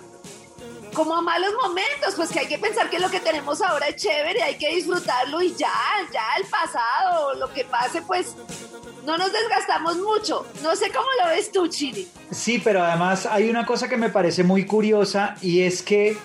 como 0.95 1.17
a 1.17 1.23
malos 1.23 1.53
momentos, 1.63 2.15
pues 2.17 2.31
que 2.31 2.41
hay 2.41 2.47
que 2.47 2.59
pensar 2.59 2.91
que 2.91 2.99
lo 2.99 3.11
que 3.11 3.21
tenemos 3.21 3.61
ahora 3.63 3.89
es 3.89 3.97
chévere, 3.97 4.43
hay 4.43 4.57
que 4.57 4.75
disfrutarlo 4.75 5.41
y 5.43 5.55
ya, 5.55 5.73
ya 6.13 6.23
el 6.39 6.45
pasado, 6.45 7.35
lo 7.35 7.53
que 7.53 7.65
pase, 7.65 8.03
pues 8.03 8.35
no 9.05 9.17
nos 9.19 9.33
desgastamos 9.33 9.97
mucho. 9.99 10.47
No 10.63 10.77
sé 10.77 10.91
cómo 10.91 11.07
lo 11.23 11.31
ves 11.31 11.51
tú, 11.51 11.67
Chiri. 11.69 12.09
Sí, 12.31 12.61
pero 12.63 12.83
además 12.83 13.27
hay 13.27 13.49
una 13.49 13.67
cosa 13.67 13.89
que 13.89 13.97
me 13.97 14.11
parece 14.11 14.45
muy 14.45 14.67
curiosa 14.67 15.37
y 15.41 15.63
es 15.63 15.83
que 15.83 16.17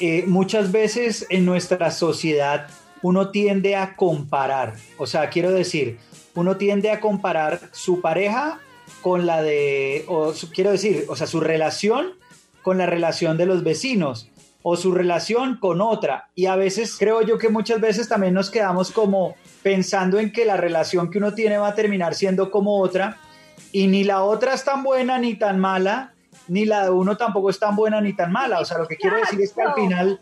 eh, 0.00 0.24
muchas 0.26 0.72
veces 0.72 1.26
en 1.30 1.44
nuestra 1.44 1.90
sociedad 1.90 2.68
uno 3.02 3.30
tiende 3.30 3.76
a 3.76 3.96
comparar. 3.96 4.74
O 4.98 5.06
sea, 5.06 5.28
quiero 5.30 5.50
decir, 5.50 5.98
uno 6.34 6.56
tiende 6.56 6.90
a 6.90 7.00
comparar 7.00 7.60
su 7.72 8.00
pareja 8.00 8.60
con 9.00 9.26
la 9.26 9.42
de, 9.42 10.04
o 10.08 10.32
quiero 10.54 10.70
decir, 10.70 11.06
o 11.08 11.16
sea, 11.16 11.26
su 11.26 11.40
relación 11.40 12.14
con 12.62 12.78
la 12.78 12.86
relación 12.86 13.36
de 13.36 13.46
los 13.46 13.64
vecinos 13.64 14.30
o 14.62 14.76
su 14.76 14.92
relación 14.92 15.58
con 15.58 15.80
otra. 15.80 16.28
Y 16.34 16.46
a 16.46 16.56
veces 16.56 16.96
creo 16.98 17.22
yo 17.22 17.38
que 17.38 17.48
muchas 17.48 17.80
veces 17.80 18.08
también 18.08 18.34
nos 18.34 18.50
quedamos 18.50 18.90
como 18.90 19.34
pensando 19.62 20.18
en 20.18 20.32
que 20.32 20.44
la 20.44 20.56
relación 20.56 21.10
que 21.10 21.18
uno 21.18 21.34
tiene 21.34 21.58
va 21.58 21.68
a 21.68 21.74
terminar 21.74 22.14
siendo 22.14 22.50
como 22.50 22.80
otra 22.80 23.18
y 23.72 23.86
ni 23.86 24.04
la 24.04 24.22
otra 24.22 24.54
es 24.54 24.64
tan 24.64 24.82
buena 24.82 25.18
ni 25.18 25.34
tan 25.34 25.58
mala, 25.58 26.14
ni 26.48 26.64
la 26.64 26.84
de 26.84 26.90
uno 26.90 27.16
tampoco 27.16 27.50
es 27.50 27.58
tan 27.58 27.74
buena 27.74 28.00
ni 28.00 28.14
tan 28.14 28.30
mala. 28.30 28.60
O 28.60 28.64
sea, 28.64 28.78
lo 28.78 28.86
que 28.86 28.96
quiero 28.96 29.16
decir 29.16 29.40
es 29.40 29.52
que 29.52 29.62
al 29.62 29.74
final, 29.74 30.20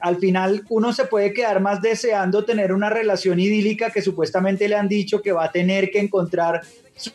al 0.00 0.16
final 0.16 0.64
uno 0.70 0.92
se 0.92 1.04
puede 1.04 1.34
quedar 1.34 1.60
más 1.60 1.82
deseando 1.82 2.44
tener 2.44 2.72
una 2.72 2.90
relación 2.90 3.40
idílica 3.40 3.90
que 3.90 4.02
supuestamente 4.02 4.68
le 4.68 4.76
han 4.76 4.88
dicho 4.88 5.20
que 5.20 5.32
va 5.32 5.44
a 5.44 5.52
tener 5.52 5.90
que 5.90 6.00
encontrar 6.00 6.62
su 6.96 7.12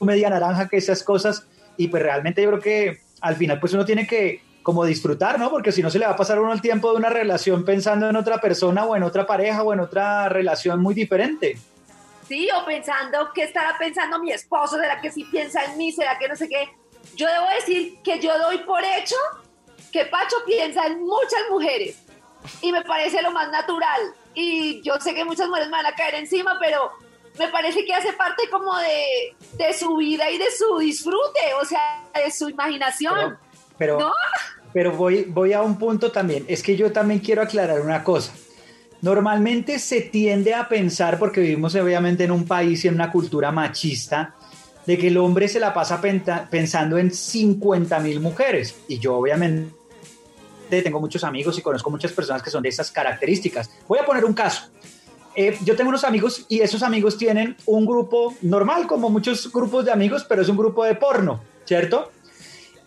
media 0.00 0.30
naranja, 0.30 0.68
que 0.68 0.78
esas 0.78 1.02
cosas. 1.02 1.46
Y 1.76 1.88
pues 1.88 2.02
realmente 2.02 2.42
yo 2.42 2.48
creo 2.48 2.60
que 2.60 3.07
al 3.20 3.36
final 3.36 3.60
pues 3.60 3.72
uno 3.74 3.84
tiene 3.84 4.06
que 4.06 4.42
como 4.62 4.84
disfrutar, 4.84 5.38
¿no? 5.38 5.50
Porque 5.50 5.72
si 5.72 5.82
no 5.82 5.90
se 5.90 5.98
le 5.98 6.04
va 6.04 6.12
a 6.12 6.16
pasar 6.16 6.38
uno 6.38 6.52
el 6.52 6.60
tiempo 6.60 6.90
de 6.90 6.98
una 6.98 7.08
relación 7.08 7.64
pensando 7.64 8.08
en 8.08 8.16
otra 8.16 8.38
persona 8.38 8.84
o 8.84 8.94
en 8.94 9.02
otra 9.02 9.26
pareja 9.26 9.62
o 9.62 9.72
en 9.72 9.80
otra 9.80 10.28
relación 10.28 10.80
muy 10.80 10.94
diferente. 10.94 11.56
Sí, 12.26 12.48
o 12.54 12.66
pensando 12.66 13.30
qué 13.34 13.44
estará 13.44 13.78
pensando 13.78 14.18
mi 14.18 14.30
esposo, 14.30 14.76
será 14.76 15.00
que 15.00 15.10
sí 15.10 15.24
piensa 15.24 15.64
en 15.64 15.78
mí, 15.78 15.90
será 15.90 16.18
que 16.18 16.28
no 16.28 16.36
sé 16.36 16.48
qué. 16.48 16.68
Yo 17.16 17.26
debo 17.26 17.46
decir 17.58 17.98
que 18.04 18.20
yo 18.20 18.38
doy 18.38 18.58
por 18.58 18.82
hecho 18.84 19.16
que 19.90 20.04
Pacho 20.04 20.36
piensa 20.44 20.86
en 20.86 21.00
muchas 21.00 21.40
mujeres 21.50 22.02
y 22.60 22.70
me 22.70 22.82
parece 22.82 23.22
lo 23.22 23.30
más 23.30 23.50
natural. 23.50 24.02
Y 24.34 24.82
yo 24.82 25.00
sé 25.00 25.14
que 25.14 25.24
muchas 25.24 25.48
mujeres 25.48 25.68
me 25.68 25.78
van 25.78 25.86
a 25.86 25.94
caer 25.94 26.16
encima, 26.16 26.58
pero 26.60 26.92
me 27.38 27.48
parece 27.48 27.84
que 27.84 27.94
hace 27.94 28.12
parte 28.12 28.44
como 28.50 28.76
de, 28.78 29.34
de 29.56 29.72
su 29.72 29.96
vida 29.96 30.30
y 30.30 30.38
de 30.38 30.50
su 30.50 30.78
disfrute, 30.78 31.40
o 31.60 31.64
sea, 31.64 32.04
de 32.14 32.30
su 32.30 32.48
imaginación. 32.48 33.38
Pero, 33.76 33.98
¿No? 33.98 34.12
pero 34.72 34.92
voy, 34.92 35.24
voy 35.24 35.52
a 35.52 35.62
un 35.62 35.78
punto 35.78 36.10
también. 36.10 36.44
Es 36.48 36.62
que 36.62 36.76
yo 36.76 36.92
también 36.92 37.20
quiero 37.20 37.42
aclarar 37.42 37.80
una 37.80 38.02
cosa. 38.02 38.32
Normalmente 39.00 39.78
se 39.78 40.00
tiende 40.00 40.54
a 40.54 40.68
pensar, 40.68 41.18
porque 41.18 41.40
vivimos 41.40 41.74
obviamente 41.76 42.24
en 42.24 42.32
un 42.32 42.44
país 42.46 42.84
y 42.84 42.88
en 42.88 42.94
una 42.94 43.12
cultura 43.12 43.52
machista, 43.52 44.34
de 44.86 44.98
que 44.98 45.08
el 45.08 45.18
hombre 45.18 45.48
se 45.48 45.60
la 45.60 45.72
pasa 45.72 46.00
pensando 46.50 46.98
en 46.98 47.12
50 47.12 48.00
mil 48.00 48.20
mujeres. 48.20 48.74
Y 48.88 48.98
yo 48.98 49.16
obviamente 49.16 49.72
tengo 50.68 50.98
muchos 51.00 51.22
amigos 51.24 51.58
y 51.58 51.62
conozco 51.62 51.90
muchas 51.90 52.12
personas 52.12 52.42
que 52.42 52.50
son 52.50 52.62
de 52.62 52.70
esas 52.70 52.90
características. 52.90 53.70
Voy 53.86 53.98
a 53.98 54.04
poner 54.04 54.24
un 54.24 54.32
caso. 54.32 54.70
Eh, 55.40 55.56
yo 55.62 55.76
tengo 55.76 55.90
unos 55.90 56.02
amigos 56.02 56.46
y 56.48 56.62
esos 56.62 56.82
amigos 56.82 57.16
tienen 57.16 57.54
un 57.64 57.86
grupo 57.86 58.34
normal, 58.42 58.88
como 58.88 59.08
muchos 59.08 59.52
grupos 59.52 59.84
de 59.84 59.92
amigos, 59.92 60.26
pero 60.28 60.42
es 60.42 60.48
un 60.48 60.56
grupo 60.56 60.84
de 60.84 60.96
porno, 60.96 61.40
¿cierto? 61.64 62.10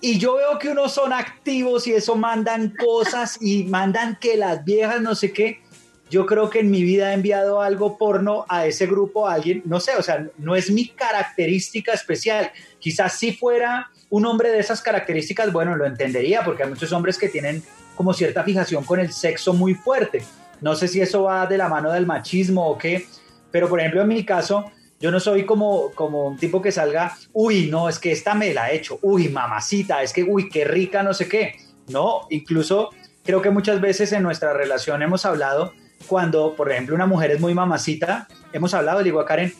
Y 0.01 0.19
yo 0.19 0.35
veo 0.35 0.59
que 0.59 0.67
unos 0.67 0.91
son 0.91 1.13
activos 1.13 1.87
y 1.87 1.93
eso 1.93 2.17
mandan 2.17 2.75
cosas 2.75 3.37
y 3.39 3.63
mandan 3.63 4.17
que 4.19 4.35
las 4.35 4.65
viejas 4.65 4.99
no 4.99 5.15
sé 5.15 5.31
qué. 5.31 5.61
Yo 6.09 6.25
creo 6.25 6.49
que 6.49 6.59
en 6.59 6.69
mi 6.69 6.83
vida 6.83 7.11
he 7.11 7.13
enviado 7.13 7.61
algo 7.61 7.97
porno 7.97 8.45
a 8.49 8.65
ese 8.65 8.85
grupo 8.85 9.29
a 9.29 9.35
alguien, 9.35 9.61
no 9.63 9.79
sé, 9.79 9.95
o 9.95 10.03
sea, 10.03 10.27
no 10.37 10.53
es 10.53 10.69
mi 10.71 10.89
característica 10.89 11.93
especial. 11.93 12.51
Quizás 12.79 13.17
si 13.17 13.31
fuera 13.31 13.91
un 14.09 14.25
hombre 14.25 14.49
de 14.49 14.59
esas 14.59 14.81
características, 14.81 15.53
bueno, 15.53 15.77
lo 15.77 15.85
entendería, 15.85 16.43
porque 16.43 16.63
hay 16.63 16.69
muchos 16.69 16.91
hombres 16.91 17.17
que 17.17 17.29
tienen 17.29 17.63
como 17.95 18.13
cierta 18.13 18.43
fijación 18.43 18.83
con 18.83 18.99
el 18.99 19.13
sexo 19.13 19.53
muy 19.53 19.73
fuerte. 19.73 20.21
No 20.61 20.75
sé 20.75 20.87
si 20.87 21.01
eso 21.01 21.23
va 21.23 21.45
de 21.47 21.57
la 21.57 21.67
mano 21.67 21.91
del 21.91 22.05
machismo 22.05 22.67
o 22.69 22.77
qué, 22.77 23.05
pero 23.51 23.67
por 23.67 23.79
ejemplo 23.79 24.01
en 24.01 24.07
mi 24.07 24.23
caso, 24.23 24.71
yo 24.99 25.11
no 25.11 25.19
soy 25.19 25.45
como, 25.45 25.91
como 25.91 26.27
un 26.27 26.37
tipo 26.37 26.61
que 26.61 26.71
salga, 26.71 27.17
uy, 27.33 27.67
no, 27.69 27.89
es 27.89 27.97
que 27.97 28.11
esta 28.11 28.35
me 28.35 28.53
la 28.53 28.71
he 28.71 28.75
hecho, 28.75 28.99
uy, 29.01 29.29
mamacita, 29.29 30.03
es 30.03 30.13
que, 30.13 30.23
uy, 30.23 30.47
qué 30.47 30.63
rica, 30.63 31.01
no 31.01 31.13
sé 31.13 31.27
qué. 31.27 31.55
No, 31.87 32.27
incluso 32.29 32.91
creo 33.23 33.41
que 33.41 33.49
muchas 33.49 33.81
veces 33.81 34.11
en 34.13 34.23
nuestra 34.23 34.53
relación 34.53 35.01
hemos 35.01 35.25
hablado 35.25 35.73
cuando, 36.07 36.55
por 36.55 36.71
ejemplo, 36.71 36.95
una 36.95 37.07
mujer 37.07 37.31
es 37.31 37.39
muy 37.39 37.53
mamacita, 37.53 38.27
hemos 38.53 38.73
hablado, 38.73 38.99
le 38.99 39.05
digo 39.05 39.19
a 39.19 39.25
Karen, 39.25 39.53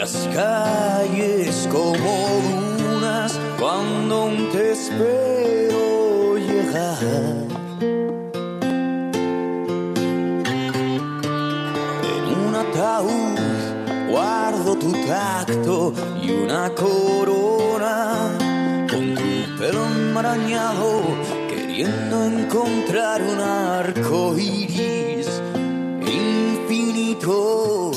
las 0.00 0.28
calles 0.32 1.68
como 1.70 2.40
dunas 2.78 3.38
cuando 3.58 4.22
aún 4.22 4.48
te 4.50 4.72
espero 4.72 6.38
llegar. 6.38 7.02
En 12.12 12.24
un 12.46 12.54
ataúd 12.54 13.38
guardo 14.08 14.74
tu 14.76 14.90
tacto 15.06 15.92
y 16.22 16.30
una 16.30 16.70
corona 16.70 18.30
con 18.90 19.14
tu 19.14 19.58
pelo 19.58 19.84
enmarañado 19.84 21.02
queriendo 21.46 22.24
encontrar 22.24 23.20
un 23.20 23.38
arco 23.38 24.34
iris 24.38 25.28
infinito. 26.00 27.90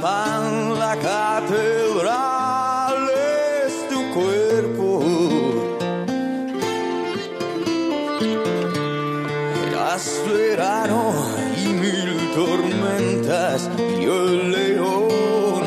Pan 0.00 0.76
la 0.76 0.96
catedral 0.96 2.18
es 3.64 3.88
tu 3.88 4.00
cuerpo. 4.12 5.02
Eras 9.68 10.22
verano 10.26 11.14
y 11.56 11.68
mil 11.68 12.32
tormentas 12.34 13.70
y 13.78 14.04
el 14.04 14.50
león 14.50 15.62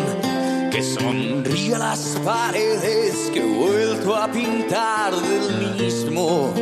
que 0.72 0.84
sonríe 0.84 1.76
a 1.76 1.80
las 1.80 2.18
paredes 2.26 3.30
que 3.34 3.40
he 3.40 3.60
vuelto 3.60 4.16
a 4.16 4.28
pintar 4.30 5.14
del 5.16 5.76
mismo 5.76 6.54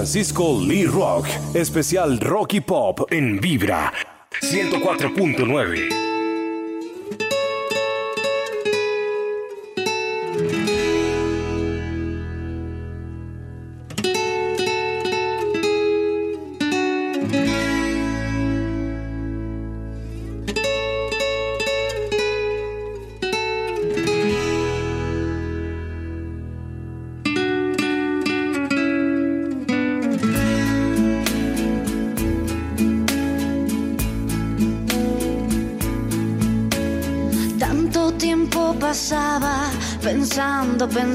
Francisco 0.00 0.58
Lee 0.58 0.86
Rock, 0.86 1.28
especial 1.52 2.18
Rocky 2.20 2.62
Pop 2.62 3.04
en 3.10 3.38
Vibra 3.38 3.92
104.9. 4.40 6.09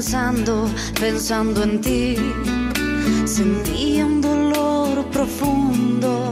pensando, 0.06 0.70
pensando 1.00 1.64
en 1.64 1.80
ti. 1.80 2.16
Sentí 3.24 4.00
un 4.00 4.20
dolor 4.20 5.04
profundo 5.10 6.30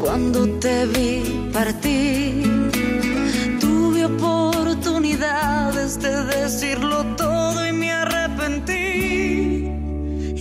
cuando 0.00 0.48
te 0.58 0.86
vi 0.86 1.50
partir. 1.52 2.70
Tuve 3.60 4.06
oportunidades 4.06 6.00
de 6.00 6.24
decirlo 6.36 7.04
todo 7.18 7.66
y 7.66 7.72
me 7.72 7.92
arrepentí. 7.92 9.68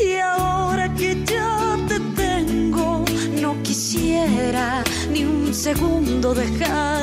Y 0.07 0.15
ahora 0.23 0.93
que 0.93 1.21
ya 1.25 1.75
te 1.89 1.99
tengo, 2.15 3.03
no 3.41 3.61
quisiera 3.61 4.85
ni 5.11 5.25
un 5.25 5.53
segundo 5.53 6.33
dejar 6.33 6.96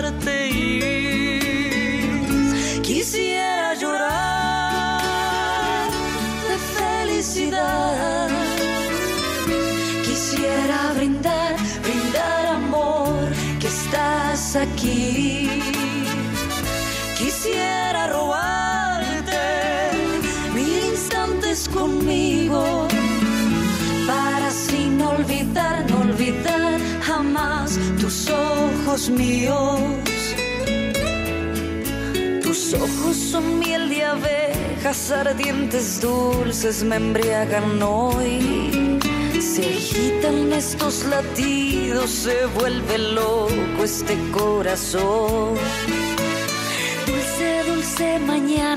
Quisiera 17.17 18.09
robarte 18.09 19.45
mil 20.53 20.85
instantes 20.93 21.69
conmigo 21.69 22.89
para 24.09 24.51
sin 24.51 25.01
olvidar, 25.01 25.89
no 25.89 26.01
olvidar 26.01 26.81
jamás 27.03 27.79
tus 28.01 28.29
ojos 28.29 29.09
míos. 29.11 29.81
Tus 32.43 32.75
ojos 32.75 33.17
son 33.17 33.61
miel 33.61 33.89
de 33.89 34.05
abejas, 34.05 35.13
ardientes 35.13 36.01
dulces 36.01 36.83
me 36.83 36.97
embriagan 36.97 37.81
hoy 37.81 38.64
se 39.55 39.69
agitan 39.69 40.53
estos 40.53 41.05
latidos, 41.05 42.11
se 42.11 42.45
vuelve 42.59 42.99
loco 42.99 43.85
este 43.85 44.19
corazón. 44.33 45.55
Dulce, 47.07 47.63
dulce 47.65 48.19
mañana 48.19 48.74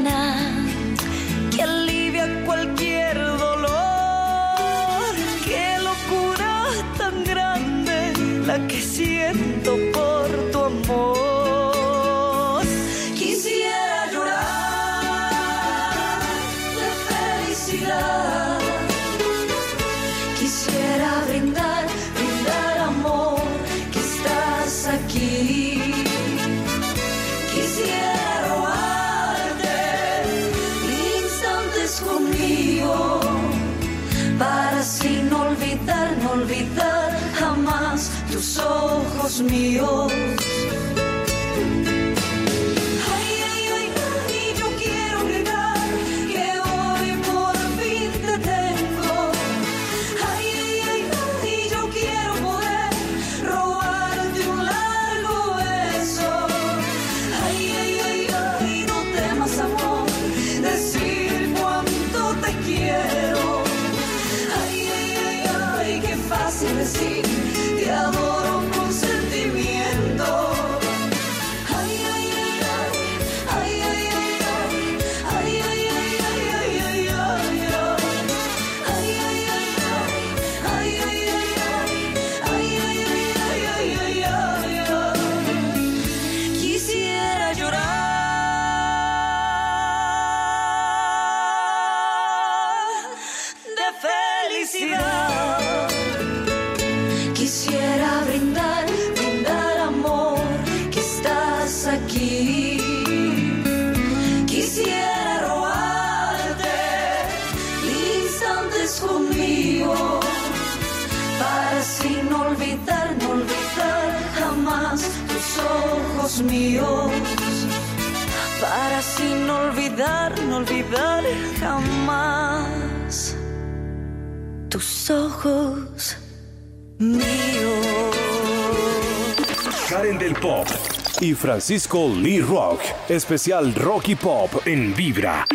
Francisco 131.48 132.10
Lee 132.10 132.42
Rock. 132.42 132.82
Especial 133.08 133.74
Rocky 133.74 134.18
Pop 134.18 134.64
en 134.66 134.94
Vibra 134.94 135.48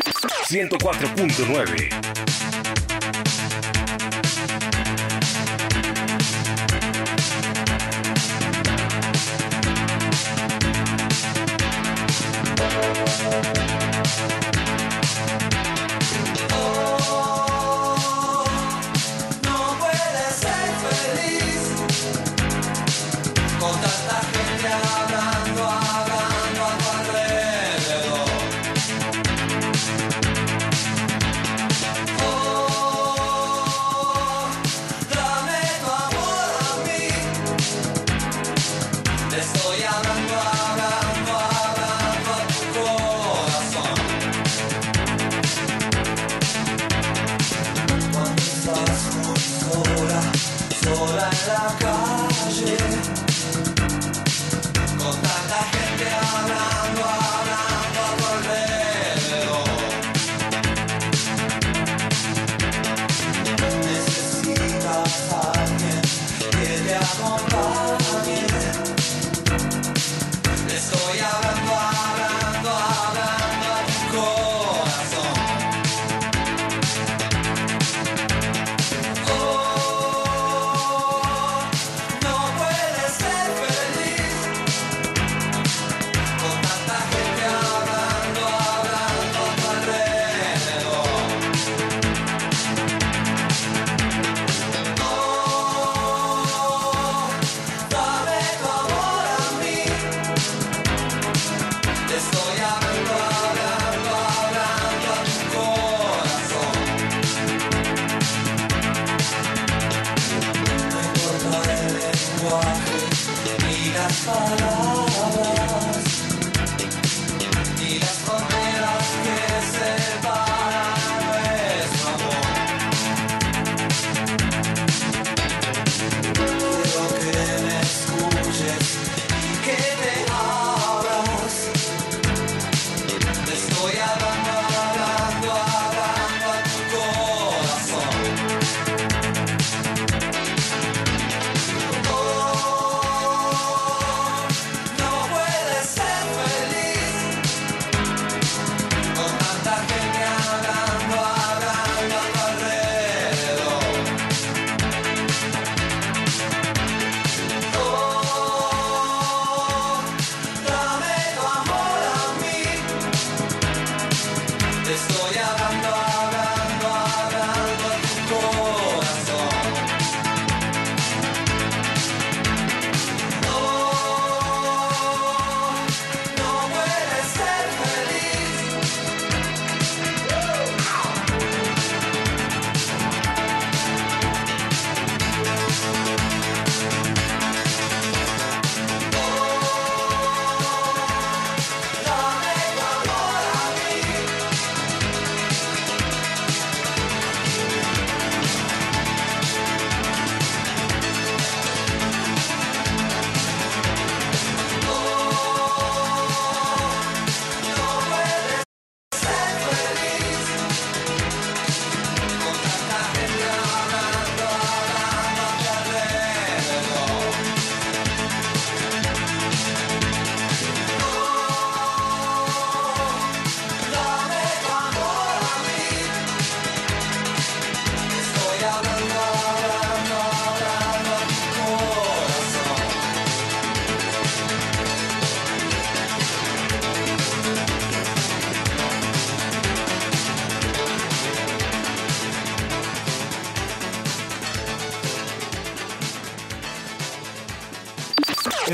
104.9. 0.49 2.52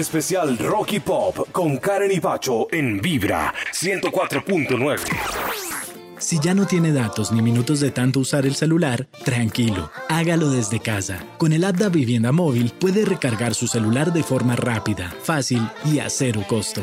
Especial 0.08 0.56
Rocky 0.56 1.00
Pop 1.00 1.50
con 1.52 1.76
Karen 1.76 2.10
y 2.10 2.18
Pacho 2.18 2.66
en 2.72 2.98
Vibra 2.98 3.52
104.9. 3.74 5.00
Si 6.16 6.40
ya 6.40 6.54
no 6.54 6.66
tiene 6.66 6.94
datos 6.94 7.30
ni 7.30 7.42
minutos 7.42 7.80
de 7.80 7.90
tanto 7.90 8.20
usar 8.20 8.46
el 8.46 8.54
celular, 8.54 9.06
tranquilo, 9.26 9.90
hágalo 10.08 10.48
desde 10.48 10.80
casa. 10.80 11.22
Con 11.36 11.52
el 11.52 11.62
app 11.62 11.76
Da 11.76 11.90
Vivienda 11.90 12.32
Móvil 12.32 12.72
puede 12.80 13.04
recargar 13.04 13.52
su 13.52 13.66
celular 13.66 14.10
de 14.14 14.22
forma 14.22 14.56
rápida, 14.56 15.14
fácil 15.22 15.68
y 15.84 15.98
a 15.98 16.08
cero 16.08 16.42
costo. 16.48 16.80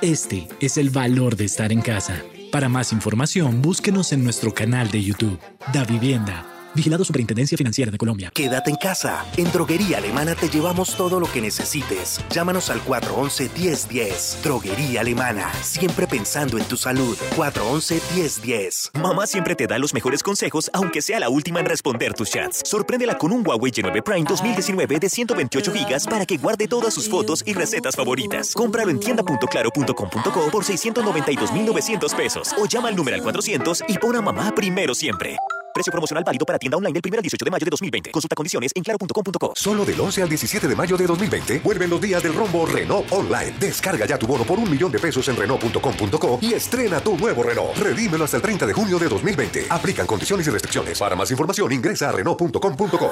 Este 0.00 0.46
es 0.60 0.76
el 0.76 0.90
valor 0.90 1.34
de 1.34 1.46
estar 1.46 1.72
en 1.72 1.80
casa. 1.80 2.22
Para 2.52 2.68
más 2.68 2.92
información, 2.92 3.62
búsquenos 3.62 4.12
en 4.12 4.22
nuestro 4.22 4.54
canal 4.54 4.92
de 4.92 5.02
YouTube. 5.02 5.40
Da 5.72 5.82
Vivienda. 5.82 6.49
Vigilado 6.74 7.04
Superintendencia 7.04 7.58
Financiera 7.58 7.90
de 7.90 7.98
Colombia. 7.98 8.30
Quédate 8.34 8.70
en 8.70 8.76
casa. 8.76 9.24
En 9.36 9.50
Droguería 9.52 9.98
Alemana 9.98 10.34
te 10.34 10.48
llevamos 10.48 10.96
todo 10.96 11.20
lo 11.20 11.30
que 11.30 11.40
necesites. 11.40 12.20
Llámanos 12.30 12.70
al 12.70 12.82
411-1010. 12.84 14.42
Droguería 14.42 15.00
Alemana. 15.00 15.52
Siempre 15.62 16.06
pensando 16.06 16.58
en 16.58 16.64
tu 16.64 16.76
salud. 16.76 17.16
411-1010. 17.36 18.98
Mamá 19.00 19.26
siempre 19.26 19.54
te 19.54 19.66
da 19.66 19.78
los 19.78 19.94
mejores 19.94 20.22
consejos, 20.22 20.70
aunque 20.72 21.02
sea 21.02 21.20
la 21.20 21.28
última 21.28 21.60
en 21.60 21.66
responder 21.66 22.14
tus 22.14 22.30
chats. 22.30 22.62
Sorpréndela 22.64 23.18
con 23.18 23.32
un 23.32 23.46
Huawei 23.46 23.72
G9 23.72 24.02
Prime 24.02 24.24
2019 24.28 24.98
de 24.98 25.08
128 25.08 25.72
GB 25.72 26.08
para 26.08 26.24
que 26.24 26.36
guarde 26.36 26.68
todas 26.68 26.94
sus 26.94 27.08
fotos 27.08 27.42
y 27.46 27.52
recetas 27.52 27.96
favoritas. 27.96 28.54
Cómpralo 28.54 28.90
en 28.90 29.00
tienda.claro.com.co 29.00 30.50
por 30.50 30.64
692.900 30.64 32.16
pesos 32.16 32.54
o 32.56 32.66
llama 32.66 32.88
al 32.88 32.96
número 32.96 33.10
400 33.22 33.82
y 33.88 33.98
pon 33.98 34.16
a 34.16 34.22
mamá 34.22 34.54
primero 34.54 34.94
siempre. 34.94 35.36
Precio 35.72 35.90
promocional 35.92 36.24
válido 36.24 36.44
para 36.44 36.58
tienda 36.58 36.76
online 36.76 36.92
del 36.92 37.02
1 37.04 37.16
al 37.16 37.22
18 37.22 37.44
de 37.44 37.50
mayo 37.50 37.64
de 37.64 37.70
2020. 37.70 38.10
Consulta 38.10 38.34
condiciones 38.34 38.72
en 38.74 38.82
claro.com.co. 38.82 39.52
Solo 39.56 39.84
del 39.84 40.00
11 40.00 40.22
al 40.22 40.28
17 40.28 40.68
de 40.68 40.76
mayo 40.76 40.96
de 40.96 41.06
2020 41.06 41.60
vuelven 41.60 41.90
los 41.90 42.00
días 42.00 42.22
del 42.22 42.34
rombo 42.34 42.66
Renault 42.66 43.10
Online. 43.12 43.54
Descarga 43.58 44.06
ya 44.06 44.18
tu 44.18 44.26
bono 44.26 44.44
por 44.44 44.58
un 44.58 44.70
millón 44.70 44.90
de 44.92 44.98
pesos 44.98 45.28
en 45.28 45.36
Renault.com.co 45.36 46.38
y 46.42 46.54
estrena 46.54 47.00
tu 47.00 47.16
nuevo 47.16 47.42
Renault. 47.42 47.76
Redímelo 47.76 48.24
hasta 48.24 48.36
el 48.36 48.42
30 48.42 48.66
de 48.66 48.72
junio 48.72 48.98
de 48.98 49.08
2020. 49.08 49.66
Aplican 49.70 50.06
condiciones 50.06 50.46
y 50.46 50.50
restricciones. 50.50 50.98
Para 50.98 51.16
más 51.16 51.30
información 51.30 51.72
ingresa 51.72 52.08
a 52.08 52.12
Renault.com.co. 52.12 53.10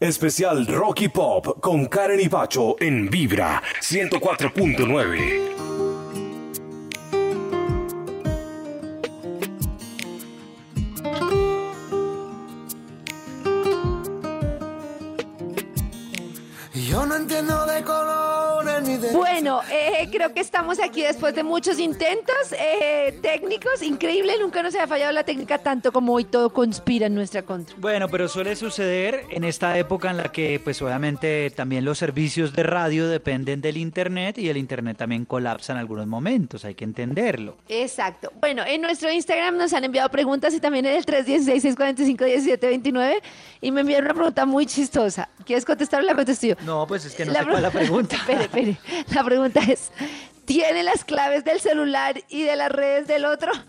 Especial 0.00 0.66
Rocky 0.66 1.08
Pop 1.08 1.60
con 1.60 1.86
Karen 1.86 2.20
y 2.20 2.28
Pacho 2.28 2.76
en 2.80 3.08
Vibra 3.08 3.62
104.9. 3.80 5.73
Yo 17.26 17.40
no 17.42 17.64
entiendo 17.64 18.03
Bueno, 19.14 19.62
eh, 19.70 20.08
creo 20.10 20.34
que 20.34 20.40
estamos 20.40 20.80
aquí 20.80 21.02
después 21.02 21.36
de 21.36 21.44
muchos 21.44 21.78
intentos 21.78 22.34
eh, 22.50 23.16
técnicos. 23.22 23.80
Increíble, 23.80 24.32
nunca 24.40 24.60
nos 24.60 24.74
había 24.74 24.88
fallado 24.88 25.12
la 25.12 25.22
técnica 25.22 25.58
tanto 25.58 25.92
como 25.92 26.14
hoy 26.14 26.24
todo 26.24 26.52
conspira 26.52 27.06
en 27.06 27.14
nuestra 27.14 27.42
contra. 27.42 27.76
Bueno, 27.78 28.08
pero 28.08 28.26
suele 28.26 28.56
suceder 28.56 29.26
en 29.30 29.44
esta 29.44 29.78
época 29.78 30.10
en 30.10 30.16
la 30.16 30.32
que, 30.32 30.58
pues 30.58 30.82
obviamente, 30.82 31.48
también 31.50 31.84
los 31.84 31.98
servicios 31.98 32.52
de 32.54 32.64
radio 32.64 33.06
dependen 33.06 33.60
del 33.60 33.76
Internet 33.76 34.36
y 34.36 34.48
el 34.48 34.56
Internet 34.56 34.96
también 34.96 35.26
colapsa 35.26 35.74
en 35.74 35.78
algunos 35.78 36.08
momentos, 36.08 36.64
hay 36.64 36.74
que 36.74 36.82
entenderlo. 36.82 37.56
Exacto. 37.68 38.32
Bueno, 38.40 38.64
en 38.66 38.82
nuestro 38.82 39.12
Instagram 39.12 39.56
nos 39.56 39.72
han 39.74 39.84
enviado 39.84 40.08
preguntas 40.08 40.52
y 40.54 40.60
también 40.60 40.86
en 40.86 40.96
el 40.96 41.06
316-645-1729 41.06 43.22
y 43.60 43.70
me 43.70 43.82
enviaron 43.82 44.06
una 44.06 44.14
pregunta 44.14 44.44
muy 44.44 44.66
chistosa. 44.66 45.28
¿Quieres 45.46 45.64
contestar 45.64 46.00
o 46.00 46.02
la 46.02 46.16
contesto 46.16 46.48
yo? 46.48 46.56
No, 46.64 46.84
pues 46.88 47.04
es 47.04 47.14
que 47.14 47.24
no 47.24 47.32
La 47.32 47.40
sé 47.40 47.44
cuál 47.44 47.58
es 47.58 47.62
la 47.62 47.70
pregunta. 47.70 48.16
espere, 48.26 48.42
espere. 48.42 48.76
La 49.14 49.24
pregunta 49.24 49.60
es, 49.60 49.90
¿tiene 50.44 50.82
las 50.82 51.04
claves 51.04 51.44
del 51.44 51.60
celular 51.60 52.22
y 52.28 52.42
de 52.42 52.56
las 52.56 52.70
redes 52.70 53.06
del 53.06 53.24
otro? 53.24 53.52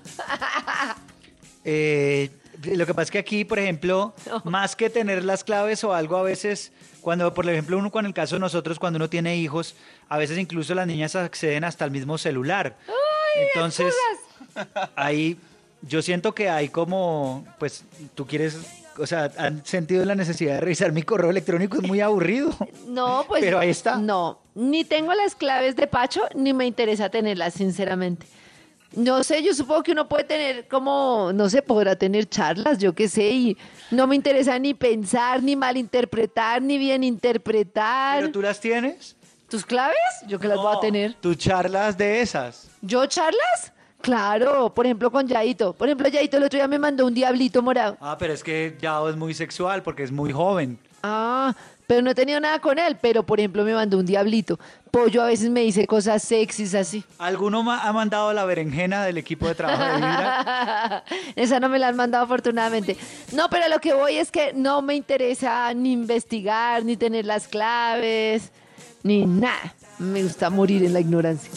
Eh, 1.67 2.29
lo 2.63 2.85
que 2.85 2.93
pasa 2.93 3.05
es 3.05 3.11
que 3.11 3.17
aquí, 3.17 3.43
por 3.43 3.57
ejemplo, 3.57 4.13
más 4.43 4.75
que 4.75 4.91
tener 4.91 5.25
las 5.25 5.43
claves 5.43 5.83
o 5.83 5.95
algo, 5.95 6.15
a 6.15 6.21
veces, 6.21 6.71
cuando, 7.01 7.33
por 7.33 7.49
ejemplo, 7.49 7.75
uno 7.75 7.89
con 7.89 8.05
el 8.05 8.13
caso 8.13 8.35
de 8.35 8.39
nosotros, 8.39 8.77
cuando 8.77 8.97
uno 8.97 9.09
tiene 9.09 9.35
hijos, 9.37 9.75
a 10.07 10.19
veces 10.19 10.37
incluso 10.37 10.75
las 10.75 10.85
niñas 10.85 11.15
acceden 11.15 11.63
hasta 11.63 11.83
el 11.83 11.89
mismo 11.89 12.19
celular. 12.19 12.77
Entonces, 13.47 13.95
ahí 14.95 15.39
yo 15.81 16.03
siento 16.03 16.35
que 16.35 16.47
hay 16.47 16.69
como, 16.69 17.47
pues, 17.57 17.83
tú 18.13 18.27
quieres, 18.27 18.59
o 18.99 19.07
sea, 19.07 19.31
han 19.39 19.65
sentido 19.65 20.05
la 20.05 20.13
necesidad 20.13 20.53
de 20.53 20.61
revisar 20.61 20.91
mi 20.91 21.01
correo 21.01 21.31
electrónico, 21.31 21.77
es 21.77 21.83
muy 21.83 21.99
aburrido. 21.99 22.55
No, 22.87 23.25
pues. 23.27 23.43
Pero 23.43 23.57
ahí 23.57 23.71
está. 23.71 23.97
No, 23.97 24.39
ni 24.56 24.84
tengo 24.84 25.14
las 25.14 25.36
claves 25.36 25.76
de 25.76 25.86
Pacho, 25.86 26.22
ni 26.34 26.53
me 26.53 26.65
interesa 26.65 27.10
tenerlas, 27.10 27.53
sinceramente. 27.53 28.26
No 28.95 29.23
sé, 29.23 29.44
yo 29.44 29.53
supongo 29.53 29.84
que 29.84 29.91
uno 29.91 30.07
puede 30.07 30.23
tener 30.23 30.68
como, 30.69 31.32
no 31.34 31.49
sé, 31.49 31.61
podrá 31.61 31.98
tener 31.98 32.30
charlas, 32.30 32.77
yo 32.77 32.95
qué 32.95 33.10
sé, 33.10 33.30
y 33.30 33.57
no 33.91 34.07
me 34.07 34.15
interesa 34.15 34.57
ni 34.57 34.73
pensar, 34.73 35.44
ni 35.44 35.56
malinterpretar, 35.57 36.61
ni 36.61 36.77
bien 36.77 37.03
interpretar. 37.03 38.19
¿Pero 38.19 38.32
tú 38.32 38.41
las 38.41 38.60
tienes? 38.60 39.18
¿Tus 39.49 39.65
claves? 39.65 39.98
Yo 40.27 40.40
que 40.40 40.48
las 40.48 40.57
voy 40.57 40.76
a 40.76 40.80
tener. 40.80 41.14
Tus 41.15 41.38
charlas 41.38 41.98
de 41.98 42.22
esas. 42.22 42.69
¿Yo 42.82 43.06
charlas? 43.06 43.73
Claro, 44.02 44.73
por 44.73 44.86
ejemplo 44.86 45.11
con 45.11 45.27
Yaito. 45.27 45.73
Por 45.73 45.88
ejemplo, 45.88 46.07
Yaito 46.07 46.38
el 46.38 46.44
otro 46.44 46.57
día 46.57 46.68
me 46.68 46.80
mandó 46.80 47.06
un 47.06 47.14
diablito 47.14 47.61
morado. 47.61 47.98
Ah, 47.99 48.15
pero 48.18 48.34
es 48.34 48.44
que 48.44 48.77
Yao 48.80 49.10
es 49.10 49.15
muy 49.15 49.34
sexual 49.34 49.84
porque 49.84 50.03
es 50.03 50.11
muy 50.11 50.32
joven. 50.32 50.80
Ah, 51.03 51.56
pero 51.87 52.01
no 52.01 52.11
he 52.11 52.15
tenido 52.15 52.39
nada 52.39 52.59
con 52.59 52.79
él. 52.79 52.97
Pero, 53.01 53.23
por 53.25 53.39
ejemplo, 53.39 53.63
me 53.63 53.73
mandó 53.73 53.97
un 53.99 54.05
diablito. 54.05 54.59
Pollo 54.91 55.21
a 55.23 55.25
veces 55.27 55.49
me 55.49 55.61
dice 55.61 55.85
cosas 55.87 56.23
sexys 56.23 56.73
así. 56.73 57.03
¿Alguno 57.19 57.63
ma- 57.63 57.81
ha 57.81 57.91
mandado 57.93 58.31
la 58.33 58.45
berenjena 58.45 59.03
del 59.03 59.17
equipo 59.17 59.47
de 59.47 59.55
trabajo 59.55 59.83
de 59.83 59.95
Vibra? 59.95 61.03
Esa 61.35 61.59
no 61.59 61.67
me 61.69 61.79
la 61.79 61.89
han 61.89 61.95
mandado 61.95 62.23
afortunadamente. 62.23 62.95
No, 63.33 63.49
pero 63.49 63.67
lo 63.67 63.79
que 63.79 63.93
voy 63.93 64.15
es 64.17 64.31
que 64.31 64.53
no 64.53 64.81
me 64.81 64.95
interesa 64.95 65.73
ni 65.73 65.91
investigar, 65.91 66.83
ni 66.85 66.95
tener 66.97 67.25
las 67.25 67.47
claves, 67.47 68.51
ni 69.03 69.25
nada. 69.25 69.75
Me 69.99 70.23
gusta 70.23 70.49
morir 70.49 70.83
en 70.85 70.93
la 70.93 70.99
ignorancia. 71.01 71.51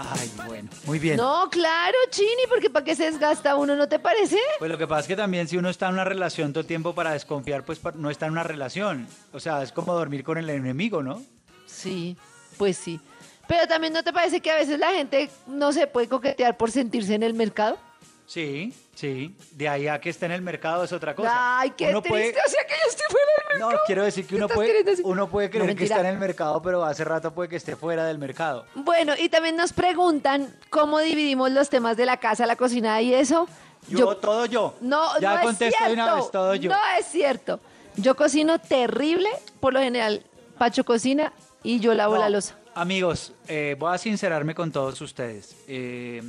Ay, 0.00 0.30
bueno, 0.46 0.68
muy 0.84 0.98
bien. 0.98 1.16
No, 1.16 1.48
claro, 1.50 1.96
Chini, 2.10 2.42
porque 2.48 2.70
¿para 2.70 2.84
qué 2.84 2.94
se 2.94 3.04
desgasta 3.04 3.56
uno? 3.56 3.74
¿No 3.74 3.88
te 3.88 3.98
parece? 3.98 4.38
Pues 4.58 4.70
lo 4.70 4.78
que 4.78 4.86
pasa 4.86 5.00
es 5.00 5.06
que 5.08 5.16
también 5.16 5.48
si 5.48 5.56
uno 5.56 5.68
está 5.68 5.88
en 5.88 5.94
una 5.94 6.04
relación 6.04 6.52
todo 6.52 6.60
el 6.60 6.66
tiempo 6.66 6.94
para 6.94 7.12
desconfiar, 7.12 7.64
pues 7.64 7.80
no 7.94 8.10
está 8.10 8.26
en 8.26 8.32
una 8.32 8.44
relación. 8.44 9.08
O 9.32 9.40
sea, 9.40 9.62
es 9.62 9.72
como 9.72 9.94
dormir 9.94 10.22
con 10.22 10.38
el 10.38 10.48
enemigo, 10.50 11.02
¿no? 11.02 11.22
Sí, 11.66 12.16
pues 12.56 12.76
sí. 12.76 13.00
Pero 13.48 13.66
también 13.66 13.92
¿no 13.92 14.02
te 14.04 14.12
parece 14.12 14.40
que 14.40 14.50
a 14.50 14.56
veces 14.56 14.78
la 14.78 14.92
gente 14.92 15.30
no 15.46 15.72
se 15.72 15.86
puede 15.86 16.08
coquetear 16.08 16.56
por 16.56 16.70
sentirse 16.70 17.14
en 17.14 17.22
el 17.22 17.34
mercado? 17.34 17.78
Sí, 18.28 18.74
sí. 18.94 19.34
De 19.52 19.68
ahí 19.70 19.88
a 19.88 19.98
que 20.00 20.10
esté 20.10 20.26
en 20.26 20.32
el 20.32 20.42
mercado 20.42 20.84
es 20.84 20.92
otra 20.92 21.14
cosa. 21.14 21.30
Ay, 21.60 21.70
qué 21.70 21.88
Uno 21.88 22.02
triste. 22.02 22.10
puede- 22.10 22.30
O 22.46 22.50
sea, 22.50 22.64
que 22.66 22.74
yo 22.74 22.90
estoy 22.90 23.06
fuera 23.08 23.26
del 23.26 23.48
mercado. 23.48 23.70
No, 23.72 23.78
quiero 23.86 24.04
decir 24.04 24.24
que 24.26 24.28
¿Qué 24.28 24.36
uno 24.36 24.48
puede, 24.48 24.84
uno 25.02 25.28
puede 25.30 25.46
No, 25.48 25.52
creer 25.52 25.76
que 25.76 25.84
está 25.84 26.00
en 26.00 26.06
el 26.06 26.18
mercado, 26.18 26.60
pero 26.60 26.84
hace 26.84 27.04
rato 27.04 27.32
puede 27.32 27.48
que 27.48 27.56
esté 27.56 27.74
fuera 27.74 28.04
del 28.04 28.18
mercado. 28.18 28.66
Bueno, 28.74 29.14
y 29.18 29.30
también 29.30 29.56
nos 29.56 29.72
preguntan 29.72 30.54
cómo 30.68 30.98
dividimos 30.98 31.50
los 31.52 31.70
temas 31.70 31.96
de 31.96 32.04
la 32.04 32.18
casa, 32.18 32.44
la 32.44 32.56
cocina 32.56 33.00
y 33.00 33.14
eso. 33.14 33.48
Yo, 33.88 34.14
todo 34.18 34.44
yo. 34.44 34.74
No, 34.82 35.18
Ya 35.20 35.30
no 35.30 35.38
es 35.38 35.44
contesto 35.46 35.84
de 35.86 35.92
una 35.94 36.04
cierto. 36.04 36.22
vez, 36.22 36.30
todo 36.30 36.54
yo. 36.56 36.70
No 36.70 36.76
es 36.98 37.06
cierto. 37.06 37.60
Yo 37.96 38.14
cocino 38.14 38.58
terrible, 38.58 39.30
por 39.60 39.72
lo 39.72 39.80
general. 39.80 40.22
Pacho 40.58 40.84
cocina 40.84 41.32
y 41.62 41.80
yo 41.80 41.94
lavo 41.94 42.16
No, 42.16 42.20
la 42.20 42.28
losa. 42.28 42.56
Amigos, 42.74 43.32
eh, 43.46 43.74
voy 43.78 43.94
a 43.94 43.96
sincerarme 43.96 44.54
con 44.54 44.70
todos 44.70 45.00
ustedes. 45.00 45.56
Eh, 45.66 46.22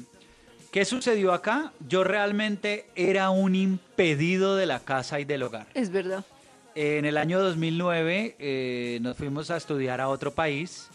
¿Qué 0.71 0.85
sucedió 0.85 1.33
acá? 1.33 1.73
Yo 1.87 2.03
realmente 2.03 2.85
era 2.95 3.31
un 3.31 3.55
impedido 3.55 4.55
de 4.55 4.67
la 4.67 4.79
casa 4.79 5.19
y 5.19 5.25
del 5.25 5.41
hogar. 5.41 5.65
Es 5.73 5.89
verdad. 5.89 6.23
En 6.75 7.05
el 7.05 7.17
año 7.17 7.39
2009 7.39 8.35
eh, 8.37 8.99
nos 9.01 9.17
fuimos 9.17 9.49
a 9.49 9.57
estudiar 9.57 9.99
a 9.99 10.09
otro 10.09 10.31
país 10.35 10.89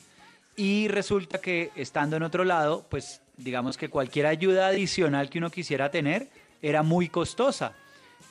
y 0.56 0.86
resulta 0.86 1.40
que 1.40 1.72
estando 1.74 2.16
en 2.16 2.22
otro 2.22 2.44
lado, 2.44 2.86
pues 2.88 3.20
digamos 3.36 3.76
que 3.76 3.90
cualquier 3.90 4.26
ayuda 4.26 4.68
adicional 4.68 5.28
que 5.28 5.38
uno 5.38 5.50
quisiera 5.50 5.90
tener 5.90 6.28
era 6.62 6.84
muy 6.84 7.08
costosa 7.08 7.72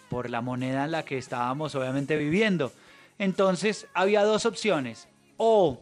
por 0.10 0.30
la 0.30 0.40
moneda 0.40 0.86
en 0.86 0.91
la 0.91 1.03
que 1.03 1.18
estábamos 1.18 1.76
obviamente 1.76 2.15
viviendo. 2.15 2.72
Entonces 3.20 3.88
había 3.94 4.24
dos 4.24 4.45
opciones, 4.45 5.10
o 5.36 5.82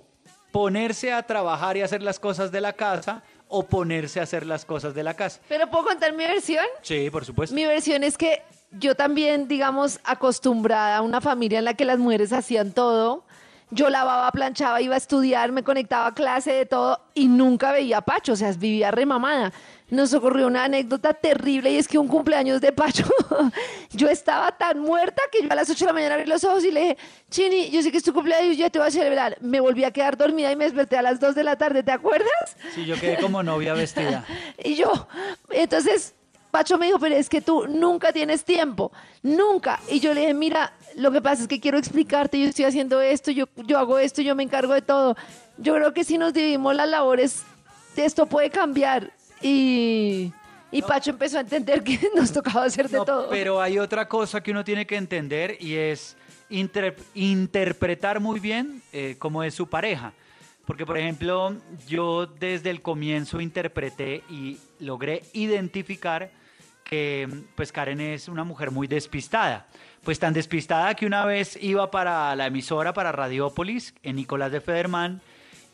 ponerse 0.51 1.13
a 1.13 1.23
trabajar 1.23 1.77
y 1.77 1.81
hacer 1.81 2.01
las 2.01 2.19
cosas 2.19 2.51
de 2.51 2.61
la 2.61 2.73
casa 2.73 3.23
o 3.51 3.63
ponerse 3.63 4.19
a 4.19 4.23
hacer 4.23 4.45
las 4.45 4.65
cosas 4.65 4.95
de 4.95 5.03
la 5.03 5.13
casa. 5.13 5.39
¿Pero 5.47 5.69
puedo 5.69 5.85
contar 5.85 6.13
mi 6.13 6.25
versión? 6.25 6.65
Sí, 6.81 7.09
por 7.11 7.25
supuesto. 7.25 7.53
Mi 7.53 7.65
versión 7.65 8.03
es 8.03 8.17
que 8.17 8.41
yo 8.71 8.95
también, 8.95 9.47
digamos, 9.47 9.99
acostumbrada 10.05 10.97
a 10.97 11.01
una 11.01 11.19
familia 11.19 11.59
en 11.59 11.65
la 11.65 11.73
que 11.73 11.85
las 11.85 11.99
mujeres 11.99 12.31
hacían 12.31 12.71
todo. 12.71 13.23
Yo 13.73 13.89
lavaba, 13.89 14.29
planchaba, 14.31 14.81
iba 14.81 14.95
a 14.95 14.97
estudiar, 14.97 15.53
me 15.53 15.63
conectaba 15.63 16.07
a 16.07 16.13
clase 16.13 16.51
de 16.51 16.65
todo 16.65 16.99
y 17.13 17.29
nunca 17.29 17.71
veía 17.71 17.99
a 17.99 18.01
Pacho, 18.01 18.33
o 18.33 18.35
sea, 18.35 18.51
vivía 18.51 18.91
remamada. 18.91 19.53
Nos 19.89 20.13
ocurrió 20.13 20.47
una 20.47 20.65
anécdota 20.65 21.13
terrible 21.13 21.71
y 21.71 21.77
es 21.77 21.87
que 21.87 21.97
un 21.97 22.09
cumpleaños 22.09 22.59
de 22.59 22.73
Pacho, 22.73 23.05
yo 23.91 24.09
estaba 24.09 24.51
tan 24.57 24.79
muerta 24.79 25.21
que 25.31 25.41
yo 25.43 25.51
a 25.51 25.55
las 25.55 25.69
8 25.69 25.79
de 25.79 25.85
la 25.85 25.93
mañana 25.93 26.15
abrí 26.15 26.25
los 26.27 26.43
ojos 26.43 26.65
y 26.65 26.71
le 26.71 26.79
dije, 26.81 26.97
Chini, 27.29 27.69
yo 27.69 27.81
sé 27.81 27.91
que 27.91 27.97
es 27.97 28.03
tu 28.03 28.13
cumpleaños, 28.13 28.57
yo 28.57 28.65
ya 28.65 28.69
te 28.69 28.79
voy 28.79 28.89
a 28.89 28.91
celebrar. 28.91 29.37
Me 29.39 29.61
volví 29.61 29.85
a 29.85 29.91
quedar 29.91 30.17
dormida 30.17 30.51
y 30.51 30.55
me 30.57 30.65
desperté 30.65 30.97
a 30.97 31.01
las 31.01 31.19
2 31.21 31.33
de 31.33 31.43
la 31.43 31.57
tarde, 31.57 31.81
¿te 31.81 31.91
acuerdas? 31.93 32.57
Sí, 32.75 32.85
yo 32.85 32.99
quedé 32.99 33.17
como 33.17 33.41
novia 33.41 33.73
vestida. 33.73 34.25
Y 34.63 34.75
yo, 34.75 35.07
entonces, 35.49 36.13
Pacho 36.51 36.77
me 36.77 36.87
dijo, 36.87 36.99
pero 36.99 37.15
es 37.15 37.29
que 37.29 37.41
tú 37.41 37.65
nunca 37.67 38.11
tienes 38.11 38.43
tiempo, 38.43 38.91
nunca. 39.23 39.79
Y 39.89 40.01
yo 40.01 40.13
le 40.13 40.21
dije, 40.21 40.33
mira, 40.33 40.73
lo 40.95 41.11
que 41.11 41.21
pasa 41.21 41.43
es 41.43 41.47
que 41.47 41.59
quiero 41.59 41.77
explicarte, 41.77 42.39
yo 42.39 42.47
estoy 42.47 42.65
haciendo 42.65 43.01
esto, 43.01 43.31
yo, 43.31 43.45
yo 43.65 43.77
hago 43.77 43.99
esto, 43.99 44.21
yo 44.21 44.35
me 44.35 44.43
encargo 44.43 44.73
de 44.73 44.81
todo. 44.81 45.15
Yo 45.57 45.75
creo 45.75 45.93
que 45.93 46.03
si 46.03 46.17
nos 46.17 46.33
dividimos 46.33 46.75
las 46.75 46.89
labores, 46.89 47.43
esto 47.95 48.25
puede 48.25 48.49
cambiar. 48.49 49.11
Y, 49.41 50.31
y 50.71 50.81
Pacho 50.81 51.09
empezó 51.11 51.37
a 51.37 51.41
entender 51.41 51.83
que 51.83 51.99
nos 52.15 52.31
tocaba 52.31 52.63
hacer 52.65 52.89
de 52.89 52.97
No, 52.97 53.05
todo. 53.05 53.29
Pero 53.29 53.61
hay 53.61 53.79
otra 53.79 54.07
cosa 54.07 54.41
que 54.41 54.51
uno 54.51 54.63
tiene 54.63 54.85
que 54.85 54.95
entender 54.95 55.57
y 55.59 55.75
es 55.75 56.15
inter- 56.49 56.95
interpretar 57.13 58.19
muy 58.19 58.39
bien 58.39 58.81
eh, 58.93 59.15
cómo 59.19 59.43
es 59.43 59.53
su 59.55 59.67
pareja. 59.67 60.13
Porque, 60.65 60.85
por 60.85 60.97
ejemplo, 60.97 61.55
yo 61.87 62.27
desde 62.27 62.69
el 62.69 62.81
comienzo 62.81 63.41
interpreté 63.41 64.23
y 64.29 64.57
logré 64.79 65.23
identificar 65.33 66.31
que 66.83 67.27
pues 67.55 67.71
Karen 67.71 67.99
es 67.99 68.27
una 68.27 68.43
mujer 68.43 68.69
muy 68.71 68.87
despistada. 68.87 69.67
Pues 70.03 70.19
tan 70.19 70.33
despistada 70.33 70.95
que 70.95 71.05
una 71.05 71.25
vez 71.25 71.57
iba 71.61 71.91
para 71.91 72.35
la 72.35 72.47
emisora, 72.47 72.93
para 72.93 73.11
Radiópolis, 73.11 73.93
en 74.03 74.15
Nicolás 74.15 74.51
de 74.51 74.59
Federman, 74.59 75.21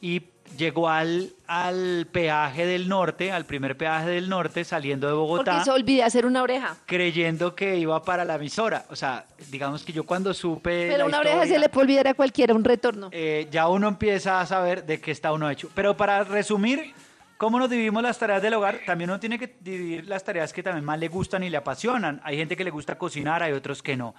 y 0.02 0.24
llegó 0.58 0.90
al, 0.90 1.32
al 1.48 2.08
peaje 2.12 2.66
del 2.66 2.88
norte, 2.90 3.32
al 3.32 3.46
primer 3.46 3.78
peaje 3.78 4.10
del 4.10 4.30
norte, 4.30 4.64
saliendo 4.64 5.08
de 5.08 5.14
Bogotá 5.14 5.52
Porque 5.54 5.66
se 5.66 5.72
olvidé 5.72 6.04
hacer 6.04 6.26
una 6.26 6.44
oreja. 6.44 6.76
creyendo 6.86 7.56
que 7.56 7.78
iba 7.78 8.02
para 8.04 8.26
la 8.26 8.36
emisora. 8.36 8.86
O 8.90 8.96
sea, 8.96 9.26
digamos 9.50 9.84
que 9.84 9.94
yo 9.94 10.04
cuando 10.06 10.34
supe. 10.34 10.88
Pero 10.90 10.98
la 11.00 11.06
una 11.06 11.20
oreja 11.20 11.48
se 11.48 11.58
le 11.60 11.70
puede 11.70 11.86
olvidar 11.86 12.08
a 12.10 12.14
cualquiera, 12.14 12.54
un 12.54 12.64
retorno. 12.64 13.10
eh, 13.14 13.48
ya 13.50 13.68
uno 13.70 13.88
empieza 13.88 14.40
a 14.42 14.46
saber 14.46 14.86
de 14.86 15.00
qué 15.00 15.12
está 15.12 15.32
uno 15.32 15.50
hecho. 15.50 15.70
Pero 15.74 15.96
para 15.98 16.24
resumir, 16.26 16.94
¿cómo 17.38 17.60
nos 17.60 17.70
dividimos 17.70 18.04
las 18.04 18.18
tareas 18.18 18.42
del 18.42 18.54
hogar? 18.54 18.80
También 18.86 19.10
uno 19.10 19.20
tiene 19.20 19.40
que 19.40 19.56
dividir 19.60 20.08
las 20.08 20.24
tareas 20.24 20.54
que 20.54 20.64
también 20.64 20.86
más 20.86 21.00
le 21.00 21.08
gustan 21.08 21.44
y 21.44 21.50
le 21.50 21.58
apasionan. 21.58 22.22
Hay 22.24 22.38
gente 22.38 22.56
que 22.56 22.64
le 22.64 22.72
gusta 22.72 22.98
cocinar, 22.98 23.44
hay 23.44 23.54
otros 23.54 23.82
que 23.82 23.96
no. 23.96 24.16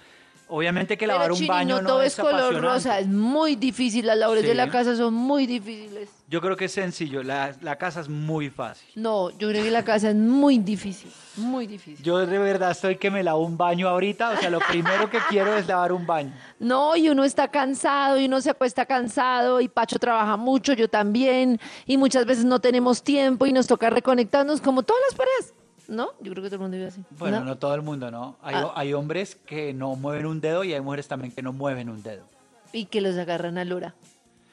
Obviamente 0.49 0.97
que 0.97 1.05
lavar 1.05 1.25
Pero, 1.25 1.33
un 1.35 1.39
Chini, 1.39 1.49
baño 1.49 1.81
no 1.81 1.87
todo 1.87 2.01
es 2.01 2.17
es 2.17 2.25
color 2.25 2.59
rosa, 2.59 2.99
es 2.99 3.07
muy 3.07 3.55
difícil. 3.55 4.07
Las 4.07 4.17
labores 4.17 4.43
de 4.43 4.55
la 4.55 4.69
casa 4.69 4.95
son 4.95 5.13
muy 5.13 5.45
difíciles. 5.45 6.09
Yo 6.27 6.41
creo 6.41 6.55
que 6.55 6.65
es 6.65 6.71
sencillo. 6.71 7.23
La, 7.23 7.55
la 7.61 7.77
casa 7.77 8.01
es 8.01 8.09
muy 8.09 8.49
fácil. 8.49 8.87
No, 8.95 9.29
yo 9.31 9.49
creo 9.49 9.63
que 9.63 9.71
la 9.71 9.83
casa 9.83 10.09
es 10.09 10.15
muy 10.15 10.57
difícil, 10.59 11.11
muy 11.37 11.65
difícil. 11.67 12.03
Yo 12.03 12.17
de 12.25 12.37
verdad 12.37 12.71
estoy 12.71 12.97
que 12.97 13.09
me 13.09 13.23
lavo 13.23 13.43
un 13.43 13.57
baño 13.57 13.87
ahorita. 13.87 14.31
O 14.31 14.37
sea, 14.37 14.49
lo 14.49 14.59
primero 14.59 15.09
que 15.09 15.19
quiero 15.29 15.55
es 15.55 15.67
lavar 15.67 15.91
un 15.91 16.05
baño. 16.05 16.33
No, 16.59 16.95
y 16.95 17.09
uno 17.09 17.23
está 17.23 17.47
cansado 17.47 18.19
y 18.19 18.25
uno 18.25 18.41
se 18.41 18.49
acuesta 18.49 18.85
cansado 18.85 19.61
y 19.61 19.67
Pacho 19.67 19.99
trabaja 19.99 20.35
mucho, 20.37 20.73
yo 20.73 20.87
también, 20.87 21.59
y 21.85 21.97
muchas 21.97 22.25
veces 22.25 22.45
no 22.45 22.59
tenemos 22.59 23.03
tiempo 23.03 23.45
y 23.45 23.53
nos 23.53 23.67
toca 23.67 23.89
reconectarnos 23.89 24.61
como 24.61 24.83
todas 24.83 25.01
las 25.09 25.17
parejas, 25.17 25.53
¿no? 25.89 26.11
Yo 26.21 26.31
creo 26.31 26.43
que 26.43 26.49
todo 26.49 26.55
el 26.55 26.61
mundo 26.61 26.77
vive 26.77 26.87
así. 26.87 27.03
Bueno, 27.11 27.39
¿no? 27.39 27.45
no, 27.45 27.57
todo 27.57 27.73
el 27.75 27.81
mundo, 27.81 28.09
¿no? 28.11 28.37
Hay, 28.41 28.55
Ah. 28.55 28.71
hay 28.75 28.93
hombres 28.93 29.35
que 29.35 29.73
no 29.73 29.95
mueven 29.95 30.25
un 30.25 30.39
dedo 30.39 30.63
y 30.63 30.73
hay 30.73 30.81
mujeres 30.81 31.07
también 31.07 31.33
que 31.33 31.41
no 31.41 31.51
mueven 31.51 31.89
un 31.89 32.01
dedo. 32.03 32.23
Y 32.71 32.85
que 32.85 33.01
los 33.01 33.17
agarran 33.17 33.57
a 33.57 33.65
lora. 33.65 33.95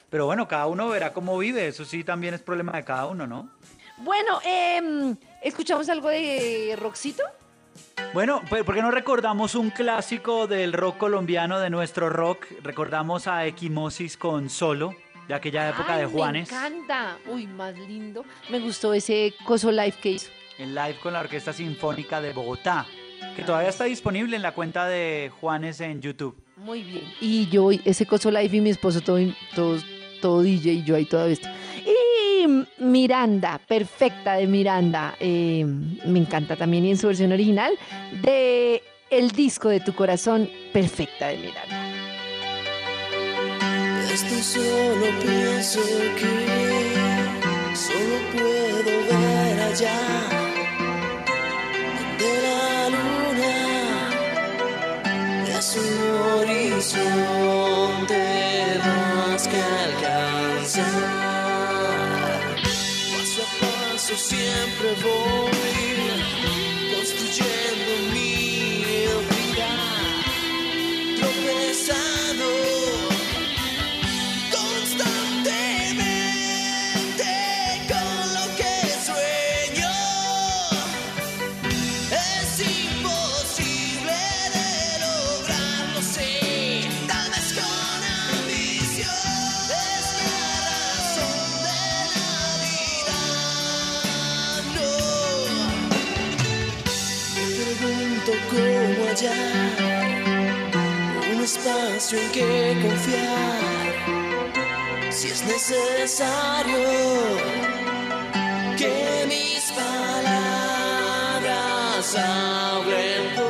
Pero 0.09 0.25
bueno, 0.25 0.47
cada 0.47 0.67
uno 0.67 0.89
verá 0.89 1.13
cómo 1.13 1.37
vive. 1.37 1.67
Eso 1.67 1.85
sí 1.85 2.03
también 2.03 2.33
es 2.33 2.41
problema 2.41 2.71
de 2.73 2.83
cada 2.83 3.05
uno, 3.05 3.27
¿no? 3.27 3.49
Bueno, 3.97 4.39
em, 4.45 5.15
¿escuchamos 5.43 5.89
algo 5.89 6.09
de 6.09 6.75
Roxito? 6.79 7.23
Bueno, 8.13 8.41
pues, 8.49 8.63
¿por 8.63 8.73
qué 8.75 8.81
no 8.81 8.91
recordamos 8.91 9.53
un 9.55 9.69
clásico 9.69 10.47
del 10.47 10.73
rock 10.73 10.97
colombiano, 10.97 11.59
de 11.59 11.69
nuestro 11.69 12.09
rock? 12.09 12.45
Recordamos 12.63 13.27
a 13.27 13.45
Equimosis 13.45 14.17
con 14.17 14.49
Solo, 14.49 14.95
de 15.27 15.33
aquella 15.33 15.69
época 15.69 15.95
Ay, 15.95 16.01
de 16.01 16.05
Juanes. 16.07 16.51
Me 16.51 16.57
encanta. 16.57 17.17
Uy, 17.27 17.45
más 17.47 17.75
lindo. 17.77 18.23
Me 18.49 18.59
gustó 18.59 18.93
ese 18.93 19.33
coso 19.45 19.71
live 19.71 19.93
que 20.01 20.11
hizo. 20.11 20.31
En 20.59 20.73
live 20.73 20.95
con 21.01 21.13
la 21.13 21.19
Orquesta 21.19 21.53
Sinfónica 21.53 22.19
de 22.19 22.33
Bogotá, 22.33 22.85
que 23.35 23.43
todavía 23.43 23.69
está 23.69 23.83
disponible 23.83 24.35
en 24.35 24.41
la 24.41 24.53
cuenta 24.53 24.87
de 24.87 25.31
Juanes 25.39 25.79
en 25.81 26.01
YouTube. 26.01 26.35
Muy 26.55 26.81
bien. 26.81 27.03
Y 27.21 27.47
yo, 27.49 27.69
ese 27.71 28.05
coso 28.07 28.31
live 28.31 28.57
y 28.57 28.61
mi 28.61 28.71
esposo, 28.71 29.01
todo, 29.01 29.19
todo, 29.53 29.77
todo 30.19 30.41
DJ 30.41 30.73
y 30.73 30.83
yo 30.83 30.95
ahí 30.95 31.05
toda 31.05 31.25
vez. 31.25 31.39
Y 31.85 32.47
Miranda, 32.79 33.59
perfecta 33.67 34.33
de 34.33 34.47
Miranda. 34.47 35.15
eh, 35.19 35.63
me 35.63 36.19
encanta 36.19 36.55
también 36.55 36.85
y 36.85 36.91
en 36.91 36.97
su 36.97 37.07
versión 37.07 37.31
original 37.31 37.77
de 38.23 38.81
El 39.11 39.31
disco 39.31 39.69
de 39.69 39.79
tu 39.79 39.93
corazón, 39.93 40.49
perfecta 40.73 41.27
de 41.27 41.37
Miranda. 41.37 41.83
Esto 44.11 44.35
solo 44.41 45.05
pienso 45.21 45.79
que 46.19 47.36
solo 47.77 48.17
puedo 48.31 48.91
ver 49.05 49.61
allá 49.61 50.01
donde 51.95 52.29
la 52.41 52.89
luna 52.89 53.57
es 55.59 55.67
un 55.75 55.97
horizonte 56.33 57.19
más 58.83 59.41
que 59.47 59.59
alcanzar. 59.61 60.85
Paso 63.13 63.41
a 63.43 63.45
paso 63.61 64.13
siempre 64.17 64.87
voy 65.03 65.76
un 99.25 99.33
espacio 101.43 102.19
en 102.19 102.29
que 102.31 102.77
confiar 102.83 103.91
si 105.09 105.29
es 105.29 105.43
necesario 105.43 106.77
que 108.77 109.25
mis 109.27 109.71
palabras 109.71 110.55
hablen 112.15 113.46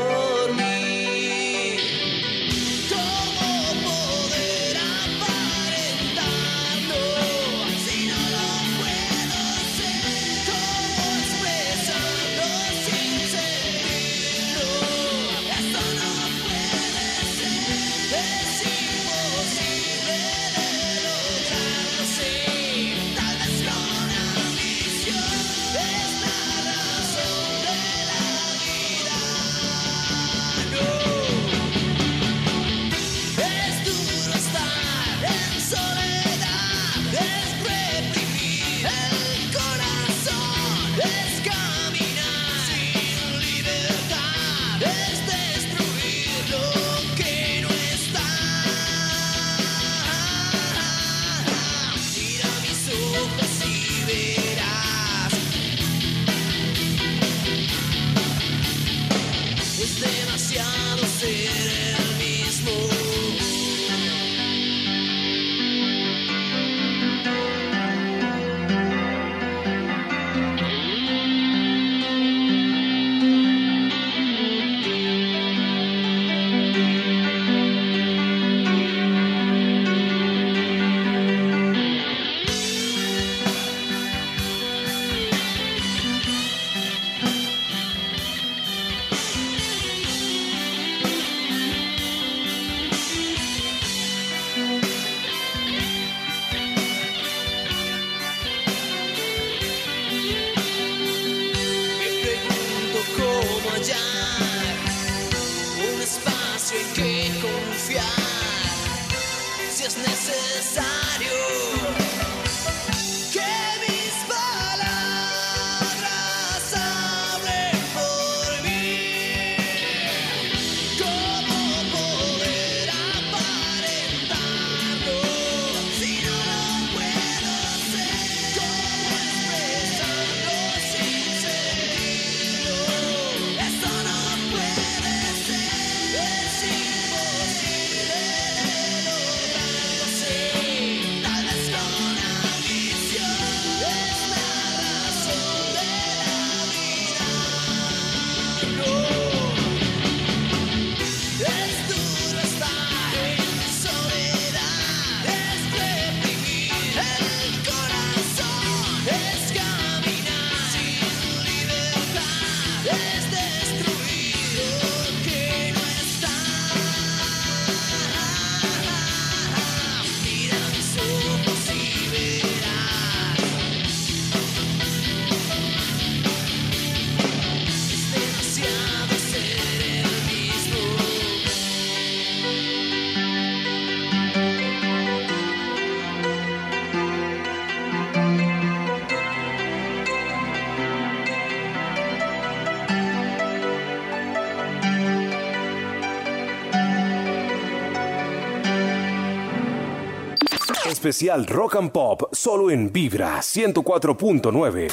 Especial 201.07 201.45
Rock 201.45 201.77
and 201.77 201.91
Pop 201.91 202.23
solo 202.33 202.69
en 202.69 202.91
Vibra 202.91 203.37
104.9. 203.39 204.91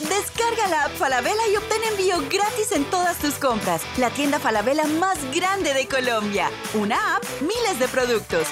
Descarga 0.00 0.68
la 0.68 0.84
app 0.84 0.92
Falabella 0.98 1.48
y 1.50 1.56
obtén 1.56 1.82
envío 1.84 2.18
gratis 2.30 2.72
en 2.72 2.84
todas 2.90 3.16
tus 3.16 3.36
compras. 3.36 3.80
La 3.96 4.10
tienda 4.10 4.38
Falabella 4.38 4.84
más 4.84 5.16
grande 5.34 5.72
de 5.72 5.86
Colombia. 5.86 6.50
Una 6.74 7.16
app, 7.16 7.24
miles 7.40 7.78
de 7.78 7.88
productos. 7.88 8.46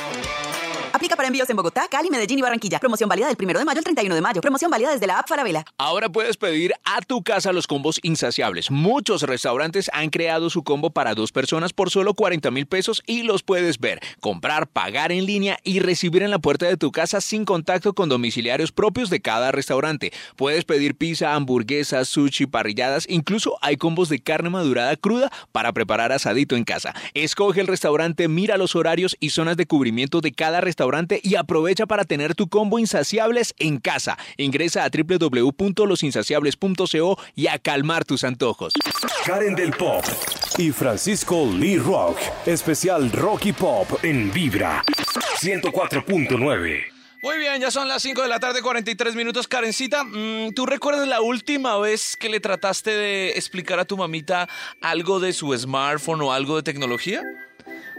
Para 1.25 1.31
envíos 1.31 1.49
en 1.49 1.57
Bogotá, 1.57 1.89
Cali, 1.91 2.11
Medellín 2.11 2.39
y 2.39 2.43
Barranquilla. 2.43 2.79
Promoción 2.79 3.09
válida 3.09 3.29
del 3.29 3.37
1 3.41 3.59
de 3.59 3.65
mayo 3.65 3.79
al 3.79 3.85
31 3.85 4.15
de 4.15 4.21
mayo. 4.21 4.43
Promoción 4.43 4.71
válida 4.71 4.91
desde 4.91 5.07
la 5.07 5.21
app 5.21 5.27
Falabella. 5.27 5.65
Ahora 5.79 6.11
puedes 6.11 6.37
pedir 6.37 6.75
a 6.85 7.01
tu 7.01 7.23
casa 7.23 7.51
los 7.55 7.67
combos 7.67 7.99
insaciables. 8.03 8.71
Muchos 8.71 9.23
restaurantes 9.23 9.91
han 9.95 10.11
creado 10.11 10.51
su 10.51 10.65
combo 10.65 10.91
para 10.91 11.15
dos 11.15 11.33
personas 11.33 11.73
por 11.73 11.89
solo 11.89 12.13
40 12.13 12.51
mil 12.51 12.67
pesos 12.67 13.03
y 13.07 13.23
los 13.23 13.43
puedes 13.43 13.81
ver, 13.81 14.01
comprar, 14.21 14.67
pagar 14.67 15.13
en 15.13 15.25
línea 15.25 15.59
y 15.65 15.81
recibir 15.81 16.23
en 16.23 16.31
la 16.31 16.41
puerta 16.41 16.67
de 16.67 16.77
tu 16.77 16.93
casa 16.93 17.23
sin 17.23 17.47
contacto 17.47 17.95
con 17.95 18.11
domiciliarios 18.11 18.71
propios 18.71 19.09
de 19.09 19.23
cada 19.23 19.51
restaurante. 19.51 20.13
Puedes 20.37 20.67
pedir 20.67 20.95
pizza, 20.95 21.35
hamburguesas, 21.35 22.07
sushi, 22.07 22.45
parrilladas, 22.45 23.07
incluso 23.09 23.57
hay 23.63 23.79
combos 23.79 24.11
de 24.11 24.19
carne 24.19 24.51
madurada 24.51 24.95
cruda 24.97 25.33
para 25.53 25.73
preparar 25.73 26.13
asadito 26.13 26.55
en 26.55 26.65
casa. 26.65 26.93
Escoge 27.15 27.63
el 27.63 27.67
restaurante, 27.67 28.29
mira 28.29 28.59
los 28.59 28.77
horarios 28.77 29.17
y 29.21 29.31
zonas 29.31 29.57
de 29.57 29.65
cubrimiento 29.65 30.21
de 30.21 30.33
cada 30.33 30.61
restaurante 30.61 31.14
y 31.23 31.37
aprovecha 31.37 31.87
para 31.87 32.05
tener 32.05 32.35
tu 32.35 32.49
combo 32.49 32.79
insaciables 32.79 33.55
en 33.59 33.79
casa. 33.79 34.19
Ingresa 34.37 34.85
a 34.85 34.91
www.losinsaciables.co 34.91 37.19
y 37.35 37.47
a 37.47 37.59
calmar 37.59 38.05
tus 38.05 38.25
antojos. 38.25 38.75
Karen 39.25 39.55
del 39.55 39.73
Pop 39.73 40.05
y 40.59 40.71
Francisco 40.71 41.49
Lee 41.59 41.79
Rock. 41.79 42.19
Especial 42.47 43.11
Rocky 43.13 43.53
Pop 43.53 43.89
en 44.03 44.31
Vibra 44.33 44.85
104.9. 45.41 46.95
Muy 47.25 47.39
bien, 47.39 47.59
ya 47.59 47.71
son 47.71 47.89
las 47.89 48.03
5 48.03 48.21
de 48.21 48.29
la 48.29 48.39
tarde, 48.39 48.61
43 48.61 49.15
minutos. 49.15 49.49
Karencita, 49.49 50.05
mm, 50.05 50.53
¿tú 50.55 50.67
recuerdas 50.67 51.09
la 51.09 51.23
última 51.23 51.79
vez 51.79 52.19
que 52.19 52.29
le 52.29 52.39
trataste 52.39 52.91
de 52.91 53.31
explicar 53.31 53.79
a 53.79 53.87
tu 53.87 53.97
mamita 53.97 54.47
algo 54.83 55.21
de 55.21 55.33
su 55.33 55.57
smartphone 55.57 56.21
o 56.21 56.35
algo 56.35 56.57
de 56.57 56.63
tecnología? 56.63 57.23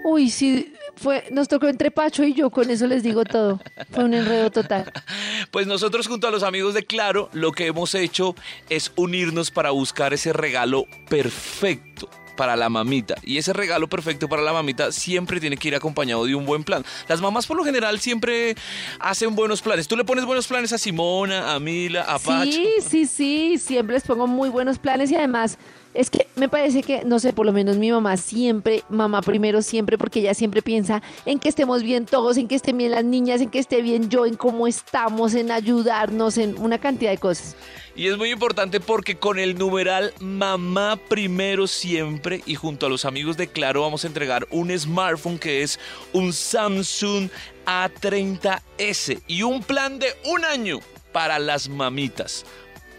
Uy, 0.08 0.30
sí, 0.30 0.72
fue, 0.96 1.24
nos 1.32 1.48
tocó 1.48 1.68
entre 1.68 1.90
Pacho 1.90 2.24
y 2.24 2.36
yo, 2.36 2.52
con 2.52 2.70
eso 2.70 2.86
les 2.86 3.02
digo 3.02 3.24
todo. 3.26 3.60
Fue 3.90 4.04
un 4.04 4.14
enredo 4.14 4.52
total. 4.52 4.92
Pues 5.50 5.68
nosotros 5.68 6.08
junto 6.08 6.28
a 6.28 6.32
los 6.32 6.44
amigos 6.44 6.74
de 6.74 6.84
Claro 6.84 7.30
lo 7.32 7.54
que 7.54 7.68
hemos 7.68 7.96
hecho 7.96 8.36
es 8.70 8.92
unirnos 8.96 9.52
para 9.52 9.72
buscar 9.72 10.14
ese 10.14 10.34
regalo 10.34 10.86
perfecto 11.10 12.10
para 12.36 12.56
la 12.56 12.70
mamita. 12.70 13.16
Y 13.24 13.38
ese 13.38 13.54
regalo 13.54 13.88
perfecto 13.88 14.28
para 14.28 14.42
la 14.42 14.54
mamita 14.54 14.92
siempre 14.92 15.40
tiene 15.40 15.58
que 15.58 15.70
ir 15.70 15.76
acompañado 15.76 16.26
de 16.26 16.36
un 16.36 16.46
buen 16.46 16.64
plan. 16.64 16.84
Las 17.08 17.22
mamás 17.22 17.48
por 17.48 17.58
lo 17.58 17.64
general 17.64 18.00
siempre 18.00 18.56
hacen 19.00 19.34
buenos 19.36 19.62
planes. 19.62 19.88
Tú 19.88 19.96
le 19.96 20.04
pones 20.04 20.26
buenos 20.26 20.48
planes 20.48 20.72
a 20.74 20.78
Simona, 20.78 21.54
a 21.54 21.60
Mila, 21.60 22.04
a 22.04 22.20
Pacho. 22.20 22.52
Sí, 22.52 22.70
sí, 22.82 23.06
sí, 23.08 23.58
siempre 23.58 23.96
les 23.96 24.04
pongo 24.04 24.28
muy 24.28 24.50
buenos 24.50 24.78
planes 24.78 25.10
y 25.10 25.16
además 25.16 25.58
es 25.96 26.10
que 26.10 26.28
me 26.36 26.50
parece 26.50 26.84
que, 26.84 27.04
no 27.06 27.20
sé, 27.20 27.34
por 27.34 27.46
lo 27.46 27.54
menos 27.54 27.78
mi 27.78 27.92
mamá 27.92 28.18
siempre, 28.18 28.84
mamá 28.90 29.22
primero 29.22 29.62
siempre, 29.62 29.98
porque 29.98 30.20
ella 30.20 30.34
siempre 30.34 30.62
piensa 30.62 31.02
en 31.26 31.40
que 31.40 31.50
estemos 31.50 31.82
bien 31.82 32.06
todos, 32.06 32.38
en 32.38 32.48
que 32.48 32.56
estén 32.56 32.78
bien 32.78 32.92
las 32.92 33.06
niñas, 33.06 33.42
en 33.42 33.50
que 33.50 33.60
esté 33.60 33.82
bien 33.82 34.10
yo, 34.10 34.26
en 34.26 34.36
cómo 34.36 34.68
estamos, 34.68 35.34
en 35.34 35.52
ayudarnos, 35.52 36.38
en 36.38 36.58
una 36.60 36.78
cantidad 36.78 37.12
de 37.12 37.18
cosas. 37.18 37.56
Y 37.96 38.08
es 38.08 38.18
muy 38.18 38.32
importante 38.32 38.82
porque 38.82 39.16
con 39.16 39.40
el 39.40 39.58
numeral 39.58 40.14
mamá 40.20 41.00
primero 41.08 41.66
siempre 41.66 42.42
y 42.46 42.56
junto 42.56 42.86
a 42.86 42.90
los 42.90 43.06
amigos 43.06 43.38
de 43.38 43.48
Claro 43.48 43.82
vamos 43.82 44.04
a 44.04 44.08
entregar 44.08 44.46
un 44.52 44.78
smartphone 44.78 45.40
que 45.40 45.64
es 45.64 45.80
un 46.12 46.34
Samsung 46.34 47.30
A30S 47.66 49.22
y 49.28 49.44
un 49.44 49.64
plan 49.64 49.98
de 49.98 50.08
un 50.26 50.44
año 50.44 50.80
para 51.14 51.40
las 51.40 51.70
mamitas. 51.70 52.46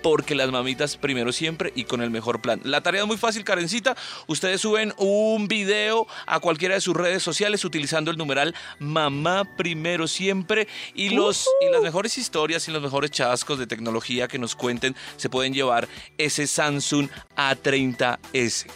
Porque 0.07 0.37
las 0.37 0.53
mamitas 0.53 0.97
primero 0.97 1.33
siempre 1.33 1.73
y 1.75 1.83
con 1.83 2.01
el 2.01 2.11
mejor 2.11 2.41
plan. 2.41 2.61
La 2.63 2.81
tarea 2.81 3.01
es 3.01 3.09
muy 3.09 3.17
fácil, 3.17 3.43
Karencita. 3.43 3.97
Ustedes 4.29 4.61
suben 4.61 4.95
un 4.99 5.49
video 5.49 6.07
a 6.27 6.39
cualquiera 6.39 6.77
de 6.77 6.81
sus 6.81 6.95
redes 6.95 7.25
sociales 7.25 7.65
utilizando 7.65 8.13
el 8.13 8.17
numeral 8.17 8.55
mamá 8.79 9.57
primero 9.57 10.07
siempre. 10.07 10.69
Y, 10.95 11.09
los, 11.09 11.49
y 11.61 11.73
las 11.73 11.83
mejores 11.83 12.19
historias 12.19 12.69
y 12.69 12.71
los 12.71 12.81
mejores 12.81 13.11
chascos 13.11 13.59
de 13.59 13.67
tecnología 13.67 14.29
que 14.29 14.39
nos 14.39 14.55
cuenten 14.55 14.95
se 15.17 15.29
pueden 15.29 15.53
llevar 15.53 15.89
ese 16.19 16.47
Samsung 16.47 17.09
A30S. 17.37 18.67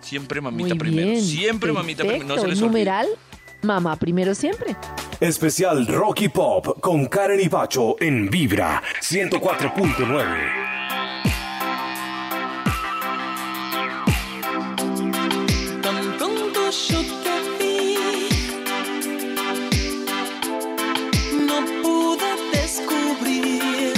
Siempre 0.00 0.40
mamita 0.40 0.76
primero. 0.76 1.20
Siempre 1.20 1.72
mamita 1.72 2.04
primero. 2.04 2.24
No 2.24 2.38
se 2.38 2.48
les 2.48 2.56
olvide. 2.56 2.68
Numeral, 2.68 3.08
mamá 3.62 3.96
primero 3.96 4.34
siempre. 4.34 4.76
Especial 5.20 5.86
Rocky 5.86 6.28
Pop 6.30 6.80
con 6.80 7.06
Karen 7.06 7.40
y 7.40 7.48
Pacho 7.48 7.96
en 8.00 8.30
Vibra 8.30 8.82
104.9. 9.02 10.60
Tan 15.82 16.16
pronto 16.16 16.70
yo 16.70 17.00
te 17.22 17.36
vi, 17.58 17.96
no 21.46 21.56
pude 21.82 22.30
descubrir 22.52 23.92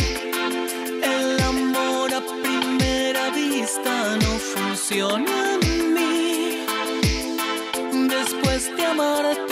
el 1.05 1.41
amor 1.41 2.13
a 2.15 2.21
primera 2.43 3.31
vista 3.31 4.17
no 4.17 4.39
funciona 4.39 5.55
en 5.55 5.95
mí. 5.95 6.59
Después 8.09 8.63
de 8.77 8.85
amarte 8.87 9.52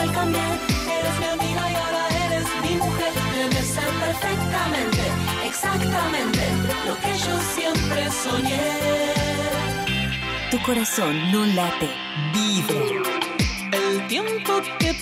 ¿Cómo 0.00 0.12
fue 0.12 0.12
que 0.12 0.12
de 0.12 0.12
papel 0.12 0.12
cambié? 0.12 0.40
eres 0.98 1.18
mi 1.18 1.26
amiga 1.26 1.70
y 1.70 1.74
ahora 1.74 2.08
eres 2.26 2.46
mi 2.62 2.76
mujer. 2.76 3.12
Debe 3.34 3.62
ser 3.62 3.84
perfectamente, 3.84 5.02
exactamente 5.44 6.40
lo 6.86 6.94
que 6.96 7.12
yo 7.18 7.40
siempre 7.54 8.10
soñé. 8.10 8.60
Tu 10.50 10.58
corazón 10.62 11.32
no 11.32 11.44
late, 11.46 11.90
vibra. 12.32 12.80
El 13.72 14.06
tiempo 14.08 14.60
que 14.78 14.94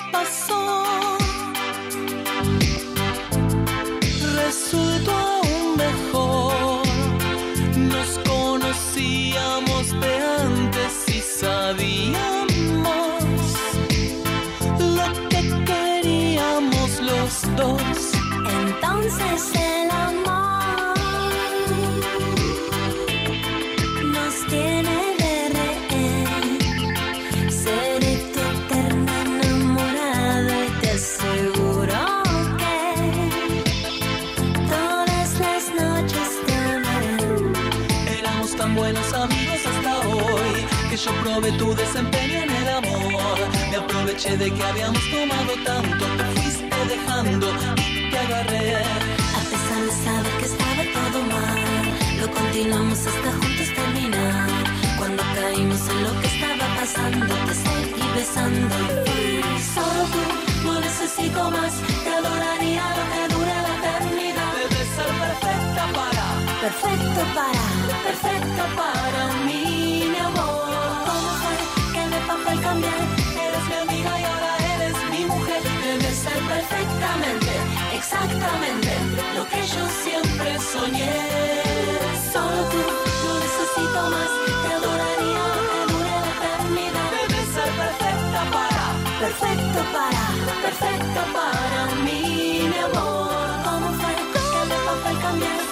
yo 41.04 41.12
probé 41.22 41.52
tu 41.52 41.74
desempeño 41.74 42.42
en 42.42 42.50
el 42.50 42.68
amor. 42.68 43.38
Me 43.70 43.76
aproveché 43.76 44.36
de 44.36 44.50
que 44.52 44.62
habíamos 44.62 45.02
tomado 45.10 45.52
tanto, 45.64 46.06
te 46.06 46.22
fuiste 46.22 46.37
dejando 46.88 47.46
y 47.76 48.10
te 48.10 48.18
agarré. 48.18 48.76
A 49.38 49.42
pesar 49.50 49.80
de 49.86 49.92
saber 50.04 50.32
que 50.38 50.46
estaba 50.52 50.82
todo 50.96 51.18
mal, 51.34 51.60
lo 52.20 52.30
continuamos 52.30 52.98
hasta 53.06 53.30
juntos 53.38 53.68
terminar. 53.74 54.48
Cuando 54.98 55.22
caímos 55.34 55.82
en 55.88 56.02
lo 56.04 56.20
que 56.20 56.26
estaba 56.26 56.66
pasando, 56.80 57.34
te 57.46 57.54
seguí 57.54 58.06
besando. 58.16 58.76
Solo 59.74 60.02
tú, 60.12 60.22
no 60.66 60.80
necesito 60.80 61.50
más, 61.50 61.72
te 62.04 62.10
adoraría 62.20 62.84
lo 62.98 63.04
que 63.12 63.22
dure 63.34 63.54
la 63.66 63.72
eternidad. 63.78 64.52
Debes 64.58 64.88
ser 64.96 65.10
perfecta 65.24 65.84
para, 65.98 66.26
Perfecto 66.64 67.22
para, 67.36 67.64
perfecto 68.08 68.62
para 68.80 69.22
mí, 69.46 70.08
mi 70.12 70.18
amor. 70.18 70.68
¿Cómo 71.06 71.30
fue 71.42 71.56
que 71.92 72.02
de 72.12 72.20
papel 72.26 72.60
cambié? 72.60 73.28
eres 73.46 73.64
mi 73.68 73.74
amiga 73.74 74.20
y 74.20 74.37
perfectamente, 77.08 77.52
exactamente 77.96 78.90
lo 79.34 79.46
que 79.48 79.60
yo 79.62 79.84
siempre 80.04 80.58
soñé. 80.58 81.12
Solo 82.32 82.60
tú, 82.70 82.80
no 83.24 83.32
necesito 83.40 84.00
más, 84.10 84.30
te 84.62 84.74
adoraría 84.74 85.46
que 85.70 85.92
dure 85.92 86.14
la 86.22 86.30
eternidad. 86.36 87.10
Debes 87.16 87.48
ser 87.54 87.70
perfecta 87.82 88.40
para, 88.52 88.84
Perfecto 89.20 89.80
para, 89.96 90.24
perfecto 90.62 91.20
para 91.32 91.80
mí, 92.04 92.68
mi 92.72 92.78
amor. 92.78 93.48
¿Cómo 93.64 93.88
fue 94.00 94.14
que 94.32 94.60
de 94.70 94.78
papel 94.86 95.16
cambié? 95.22 95.48
eres 95.48 95.68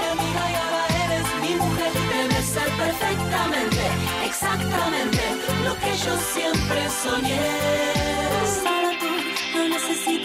mi 0.00 0.06
amiga 0.14 0.42
y 0.50 0.54
ahora 0.62 0.84
eres 1.04 1.26
mi 1.42 1.52
mujer. 1.56 1.92
Debe 2.12 2.42
ser 2.42 2.68
perfectamente, 2.84 3.82
exactamente 4.24 5.22
lo 5.64 5.74
que 5.78 5.92
yo 6.04 6.14
siempre 6.34 6.80
soñé. 7.02 8.79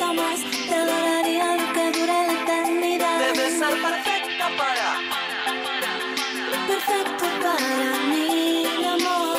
Necesito 0.06 0.14
más, 0.14 0.40
te 0.69 0.76
adoraría 0.76 1.56
lo 1.56 1.73
que 1.73 1.99
dure 1.99 2.27
la 2.27 2.34
eternidad. 2.44 3.19
Debes 3.19 3.53
ser 3.57 3.82
perfecta 3.82 4.45
para, 4.57 4.88
perfecto 6.68 7.26
para 7.41 7.99
mí, 8.10 8.65
mi 8.80 8.86
amor. 8.86 9.36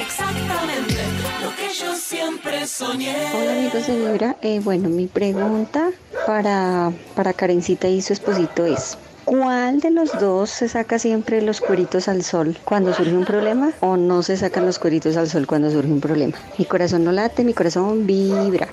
Exactamente 0.00 0.94
lo 1.42 1.54
que 1.56 1.68
yo 1.74 1.94
siempre 1.94 2.66
soñé. 2.66 3.14
Hola 3.34 3.52
amigos 3.52 3.86
de 3.86 3.96
Vibra, 3.96 4.36
Eh, 4.42 4.60
bueno 4.62 4.88
mi 4.88 5.06
pregunta 5.06 5.90
para, 6.26 6.92
para 7.14 7.32
Karencita 7.32 7.88
y 7.88 8.00
su 8.02 8.12
esposito 8.12 8.64
es 8.66 8.96
¿Cuál 9.28 9.80
de 9.80 9.90
los 9.90 10.18
dos 10.18 10.48
se 10.48 10.70
saca 10.70 10.98
siempre 10.98 11.42
los 11.42 11.60
cueritos 11.60 12.08
al 12.08 12.24
sol 12.24 12.56
cuando 12.64 12.94
surge 12.94 13.12
un 13.12 13.26
problema 13.26 13.72
o 13.80 13.98
no 13.98 14.22
se 14.22 14.38
sacan 14.38 14.64
los 14.64 14.78
cueritos 14.78 15.18
al 15.18 15.28
sol 15.28 15.46
cuando 15.46 15.70
surge 15.70 15.92
un 15.92 16.00
problema? 16.00 16.34
Mi 16.56 16.64
corazón 16.64 17.04
no 17.04 17.12
late, 17.12 17.44
mi 17.44 17.52
corazón 17.52 18.06
vibra. 18.06 18.68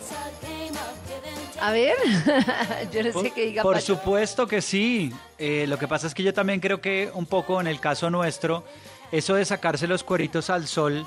A 1.60 1.72
ver, 1.74 1.94
yo 2.94 3.04
no 3.04 3.22
sé 3.22 3.32
qué 3.32 3.48
diga 3.48 3.64
Por 3.64 3.74
Pacho. 3.74 3.98
supuesto 3.98 4.48
que 4.48 4.62
sí. 4.62 5.12
Eh, 5.38 5.66
lo 5.68 5.78
que 5.78 5.90
pasa 5.90 6.08
es 6.08 6.14
que 6.14 6.24
yo 6.24 6.34
también 6.34 6.62
creo 6.62 6.80
que 6.80 7.12
un 7.14 7.26
poco 7.26 7.60
en 7.60 7.68
el 7.68 7.82
caso 7.82 8.10
nuestro, 8.10 8.64
eso 9.12 9.36
de 9.36 9.44
sacarse 9.44 9.88
los 9.88 10.06
cueritos 10.06 10.50
al 10.50 10.68
sol, 10.68 11.06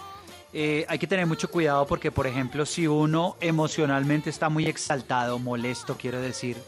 eh, 0.52 0.84
hay 0.90 0.98
que 0.98 1.06
tener 1.06 1.24
mucho 1.24 1.50
cuidado 1.50 1.86
porque, 1.86 2.10
por 2.12 2.26
ejemplo, 2.26 2.66
si 2.66 2.86
uno 2.86 3.34
emocionalmente 3.40 4.28
está 4.28 4.50
muy 4.50 4.66
exaltado, 4.66 5.38
molesto, 5.38 5.96
quiero 5.96 6.20
decir, 6.20 6.58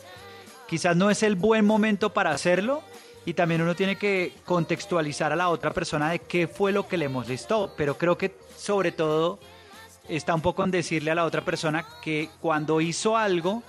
quizás 0.71 0.95
no 0.97 1.11
es 1.11 1.25
el 1.25 1.35
buen 1.35 1.67
momento 1.67 2.15
para 2.15 2.31
hacerlo 2.31 2.83
y 3.27 3.35
también 3.35 3.61
uno 3.61 3.75
tiene 3.75 3.97
que 3.97 4.33
contextualizar 4.45 5.33
a 5.33 5.37
la 5.37 5.49
otra 5.49 5.73
persona 5.73 6.11
de 6.11 6.21
qué 6.21 6.47
fue 6.47 6.71
lo 6.71 6.87
que 6.87 6.97
le 6.97 7.09
molestó, 7.09 7.75
pero 7.77 7.99
creo 7.99 8.17
que 8.17 8.37
sobre 8.57 8.93
todo 8.93 9.41
está 10.09 10.33
un 10.33 10.41
poco 10.43 10.63
en 10.63 10.71
decirle 10.71 11.11
a 11.11 11.17
la 11.17 11.25
otra 11.25 11.45
persona 11.45 11.85
que 12.03 12.31
cuando 12.41 12.81
hizo 12.81 13.17
algo, 13.17 13.65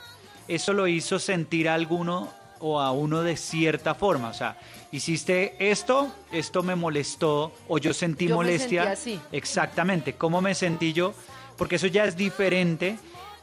eso 0.47 0.73
lo 0.73 0.85
hizo 0.85 1.17
sentir 1.17 1.69
a 1.69 1.73
alguno 1.73 2.29
o 2.59 2.79
a 2.79 2.91
uno 2.91 3.23
de 3.23 3.35
cierta 3.35 3.95
forma. 3.95 4.29
O 4.29 4.33
sea, 4.35 4.57
hiciste 4.91 5.55
esto, 5.57 6.13
esto 6.31 6.61
me 6.61 6.75
molestó 6.75 7.51
o 7.67 7.79
yo 7.79 7.95
sentí 7.95 8.27
Yo 8.27 8.35
me 8.35 8.43
molestia. 8.43 8.95
sentí 8.95 9.15
así. 9.15 9.21
Exactamente, 9.31 10.13
¿cómo 10.13 10.39
me 10.39 10.53
sentí 10.53 10.93
yo? 10.93 11.15
Porque 11.57 11.77
eso 11.77 11.87
ya 11.87 12.05
es 12.05 12.15
diferente 12.15 12.99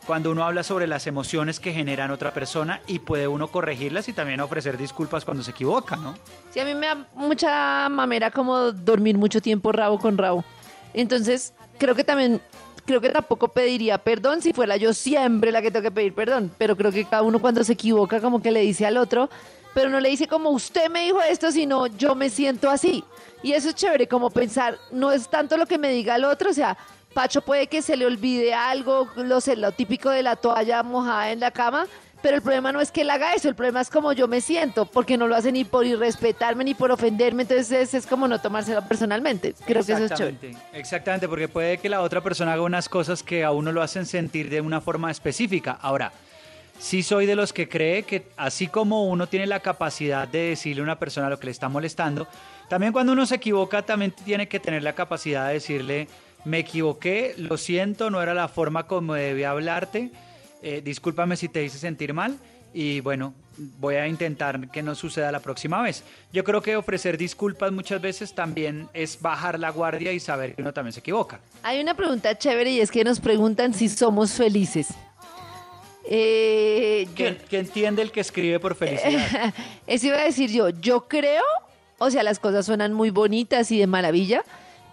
cuando 0.08 0.30
uno 0.30 0.42
habla 0.42 0.62
sobre 0.62 0.86
las 0.86 1.06
emociones 1.06 1.60
que 1.60 1.70
generan 1.70 2.10
otra 2.10 2.32
persona 2.32 2.80
y 2.86 2.98
puede 2.98 3.28
uno 3.28 3.48
corregirlas 3.48 4.08
y 4.08 4.14
también 4.14 4.40
ofrecer 4.40 4.78
disculpas 4.78 5.22
cuando 5.22 5.42
se 5.42 5.50
equivoca, 5.50 5.96
¿no? 5.96 6.14
Sí, 6.50 6.60
a 6.60 6.64
mí 6.64 6.74
me 6.74 6.86
da 6.86 7.06
mucha 7.14 7.90
mamera 7.90 8.30
como 8.30 8.72
dormir 8.72 9.18
mucho 9.18 9.42
tiempo 9.42 9.70
rabo 9.70 9.98
con 9.98 10.16
rabo. 10.16 10.46
Entonces, 10.94 11.52
creo 11.76 11.94
que 11.94 12.04
también, 12.04 12.40
creo 12.86 13.02
que 13.02 13.10
tampoco 13.10 13.48
pediría 13.48 13.98
perdón 13.98 14.40
si 14.40 14.54
fuera 14.54 14.78
yo 14.78 14.94
siempre 14.94 15.52
la 15.52 15.60
que 15.60 15.70
tengo 15.70 15.82
que 15.82 15.90
pedir 15.90 16.14
perdón. 16.14 16.50
Pero 16.56 16.74
creo 16.74 16.90
que 16.90 17.04
cada 17.04 17.20
uno 17.20 17.38
cuando 17.38 17.62
se 17.62 17.74
equivoca 17.74 18.18
como 18.22 18.40
que 18.40 18.50
le 18.50 18.62
dice 18.62 18.86
al 18.86 18.96
otro, 18.96 19.28
pero 19.74 19.90
no 19.90 20.00
le 20.00 20.08
dice 20.08 20.26
como 20.26 20.48
usted 20.48 20.88
me 20.88 21.04
dijo 21.04 21.20
esto, 21.20 21.52
sino 21.52 21.86
yo 21.86 22.14
me 22.14 22.30
siento 22.30 22.70
así. 22.70 23.04
Y 23.42 23.52
eso 23.52 23.68
es 23.68 23.74
chévere, 23.74 24.08
como 24.08 24.30
pensar, 24.30 24.78
no 24.90 25.12
es 25.12 25.28
tanto 25.28 25.58
lo 25.58 25.66
que 25.66 25.76
me 25.76 25.90
diga 25.90 26.16
el 26.16 26.24
otro, 26.24 26.48
o 26.48 26.54
sea, 26.54 26.78
Pacho 27.14 27.42
puede 27.42 27.66
que 27.66 27.82
se 27.82 27.96
le 27.96 28.06
olvide 28.06 28.54
algo, 28.54 29.08
lo, 29.16 29.38
lo 29.56 29.72
típico 29.72 30.10
de 30.10 30.22
la 30.22 30.36
toalla 30.36 30.82
mojada 30.82 31.32
en 31.32 31.40
la 31.40 31.50
cama, 31.50 31.86
pero 32.22 32.36
el 32.36 32.42
problema 32.42 32.72
no 32.72 32.80
es 32.80 32.90
que 32.90 33.02
él 33.02 33.10
haga 33.10 33.34
eso, 33.34 33.48
el 33.48 33.54
problema 33.54 33.80
es 33.80 33.90
como 33.90 34.12
yo 34.12 34.26
me 34.26 34.40
siento, 34.40 34.86
porque 34.86 35.16
no 35.16 35.28
lo 35.28 35.36
hace 35.36 35.52
ni 35.52 35.64
por 35.64 35.86
irrespetarme 35.86 36.64
ni 36.64 36.74
por 36.74 36.90
ofenderme, 36.90 37.42
entonces 37.42 37.94
es, 37.94 38.06
como 38.06 38.26
no 38.26 38.40
tomárselo 38.40 38.82
personalmente. 38.82 39.54
Creo 39.64 39.84
que 39.84 39.92
eso 39.92 40.04
es 40.04 40.12
chévere. 40.12 40.36
Exactamente, 40.36 40.78
Exactamente, 40.78 41.28
porque 41.28 41.48
puede 41.48 41.78
que 41.78 41.88
la 41.88 42.02
otra 42.02 42.20
persona 42.20 42.52
haga 42.52 42.62
unas 42.62 42.88
cosas 42.88 43.22
que 43.22 43.44
a 43.44 43.52
uno 43.52 43.72
lo 43.72 43.82
hacen 43.82 44.04
sentir 44.04 44.50
de 44.50 44.60
una 44.60 44.80
forma 44.80 45.10
específica. 45.10 45.78
Ahora, 45.80 46.12
sí 46.78 47.02
soy 47.02 47.26
de 47.26 47.36
los 47.36 47.52
que 47.52 47.68
cree 47.68 48.02
que 48.02 48.26
así 48.36 48.66
como 48.66 49.06
uno 49.06 49.28
tiene 49.28 49.46
la 49.46 49.60
capacidad 49.60 50.26
de 50.26 50.50
decirle 50.50 50.80
a 50.80 50.84
una 50.84 50.98
persona 50.98 51.30
lo 51.30 51.38
que 51.38 51.46
le 51.46 51.52
está 51.52 51.68
molestando, 51.68 52.26
también 52.68 52.92
cuando 52.92 53.12
uno 53.12 53.26
se 53.26 53.36
equivoca 53.36 53.82
también 53.82 54.10
tiene 54.10 54.48
que 54.48 54.60
tener 54.60 54.82
la 54.82 54.92
capacidad 54.92 55.48
de 55.48 55.54
decirle, 55.54 56.08
me 56.48 56.58
equivoqué, 56.60 57.34
lo 57.36 57.56
siento, 57.56 58.10
no 58.10 58.22
era 58.22 58.32
la 58.34 58.48
forma 58.48 58.86
como 58.86 59.14
debía 59.14 59.50
hablarte, 59.50 60.10
eh, 60.62 60.80
discúlpame 60.84 61.36
si 61.36 61.48
te 61.48 61.62
hice 61.62 61.78
sentir 61.78 62.12
mal 62.14 62.36
y 62.74 63.00
bueno, 63.00 63.34
voy 63.78 63.96
a 63.96 64.06
intentar 64.06 64.70
que 64.70 64.82
no 64.82 64.94
suceda 64.94 65.30
la 65.32 65.40
próxima 65.40 65.82
vez. 65.82 66.04
Yo 66.32 66.44
creo 66.44 66.60
que 66.62 66.76
ofrecer 66.76 67.16
disculpas 67.18 67.72
muchas 67.72 68.00
veces 68.00 68.34
también 68.34 68.88
es 68.94 69.20
bajar 69.20 69.58
la 69.58 69.70
guardia 69.70 70.12
y 70.12 70.20
saber 70.20 70.54
que 70.54 70.62
uno 70.62 70.72
también 70.72 70.92
se 70.92 71.00
equivoca. 71.00 71.40
Hay 71.62 71.80
una 71.80 71.94
pregunta 71.94 72.36
chévere 72.38 72.70
y 72.70 72.80
es 72.80 72.90
que 72.90 73.04
nos 73.04 73.20
preguntan 73.20 73.74
si 73.74 73.88
somos 73.88 74.32
felices. 74.32 74.88
Eh, 76.10 77.06
yo- 77.10 77.14
¿Qué, 77.14 77.36
qué 77.48 77.58
entiende 77.58 78.02
el 78.02 78.10
que 78.10 78.20
escribe 78.20 78.58
por 78.60 78.74
felicidad? 78.74 79.52
Eso 79.86 80.06
iba 80.06 80.16
a 80.18 80.24
decir 80.24 80.50
yo. 80.50 80.70
Yo 80.70 81.06
creo, 81.08 81.42
o 81.98 82.10
sea, 82.10 82.22
las 82.22 82.38
cosas 82.38 82.64
suenan 82.66 82.92
muy 82.94 83.10
bonitas 83.10 83.70
y 83.72 83.78
de 83.78 83.86
maravilla, 83.86 84.42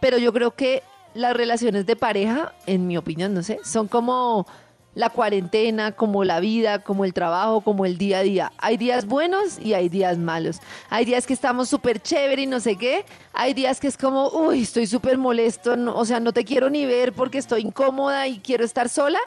pero 0.02 0.18
yo 0.18 0.34
creo 0.34 0.52
que 0.56 0.84
las 1.15 1.35
relaciones 1.35 1.85
de 1.87 1.95
pareja, 1.95 2.53
en 2.67 2.85
mi 2.85 2.97
opinión, 2.97 3.33
no 3.33 3.41
sé, 3.41 3.59
son 3.63 3.87
como 3.87 4.45
la 4.93 5.09
cuarentena, 5.09 5.91
como 5.91 6.23
la 6.23 6.39
vida, 6.39 6.79
como 6.79 7.03
el 7.03 7.13
trabajo, 7.13 7.59
como 7.61 7.85
el 7.85 7.97
día 7.97 8.19
a 8.19 8.21
día. 8.23 8.51
Hay 8.57 8.77
días 8.77 9.05
buenos 9.05 9.59
y 9.59 9.73
hay 9.73 9.89
días 9.89 10.17
malos. 10.17 10.59
Hay 10.89 11.03
días 11.03 11.25
que 11.27 11.33
estamos 11.33 11.67
súper 11.67 12.01
chévere 12.01 12.43
y 12.43 12.47
no 12.47 12.61
sé 12.61 12.77
qué. 12.77 13.03
Hay 13.33 13.53
días 13.53 13.81
que 13.81 13.87
es 13.87 13.97
como, 13.97 14.29
uy, 14.29 14.61
estoy 14.61 14.87
súper 14.87 15.17
molesto, 15.17 15.75
no- 15.75 15.95
o 15.97 16.05
sea, 16.05 16.21
no 16.21 16.31
te 16.31 16.45
quiero 16.45 16.69
ni 16.69 16.85
ver 16.85 17.11
porque 17.11 17.39
estoy 17.39 17.61
incómoda 17.63 18.27
y 18.29 18.39
quiero 18.39 18.63
estar 18.63 18.87
sola. 18.87 19.19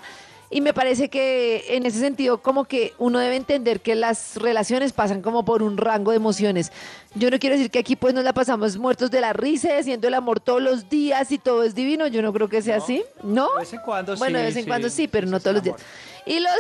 Y 0.51 0.63
me 0.63 0.73
parece 0.73 1.11
que 1.11 1.77
en 1.77 1.85
ese 1.85 1.99
sentido 2.01 2.39
como 2.39 2.65
que 2.65 2.95
uno 2.99 3.19
debe 3.19 3.37
entender 3.37 3.81
que 3.81 3.95
las 3.95 4.37
relaciones 4.37 4.93
pasan 4.93 5.21
como 5.21 5.45
por 5.45 5.63
un 5.63 5.77
rango 5.77 6.13
de 6.13 6.17
emociones. 6.17 6.73
Yo 7.15 7.31
no 7.31 7.39
quiero 7.39 7.57
decir 7.57 7.71
que 7.71 7.79
aquí 7.79 7.97
pues 7.97 8.15
nos 8.15 8.25
la 8.25 8.33
pasamos 8.33 8.79
muertos 8.79 9.11
de 9.11 9.21
la 9.21 9.35
risa, 9.35 9.77
haciendo 9.79 10.09
el 10.09 10.15
amor 10.15 10.41
todos 10.41 10.63
los 10.63 10.89
días 10.89 11.31
y 11.33 11.39
todo 11.39 11.65
es 11.65 11.75
divino. 11.75 12.07
Yo 12.07 12.23
no 12.23 12.33
creo 12.33 12.49
que 12.49 12.63
sea 12.63 12.77
así, 12.77 13.05
¿no? 13.23 13.53
De 13.55 13.61
vez 13.61 13.73
en 13.75 13.81
cuando 13.81 14.17
Bueno, 14.17 14.39
sí, 14.39 14.41
de 14.41 14.47
vez 14.47 14.57
en 14.57 14.63
sí. 14.63 14.69
cuando 14.69 14.89
sí, 14.89 15.09
pero 15.09 15.27
no 15.27 15.39
todos 15.39 15.57
los 15.57 15.63
días. 15.63 15.77
Y, 16.25 16.41
los, 16.41 16.53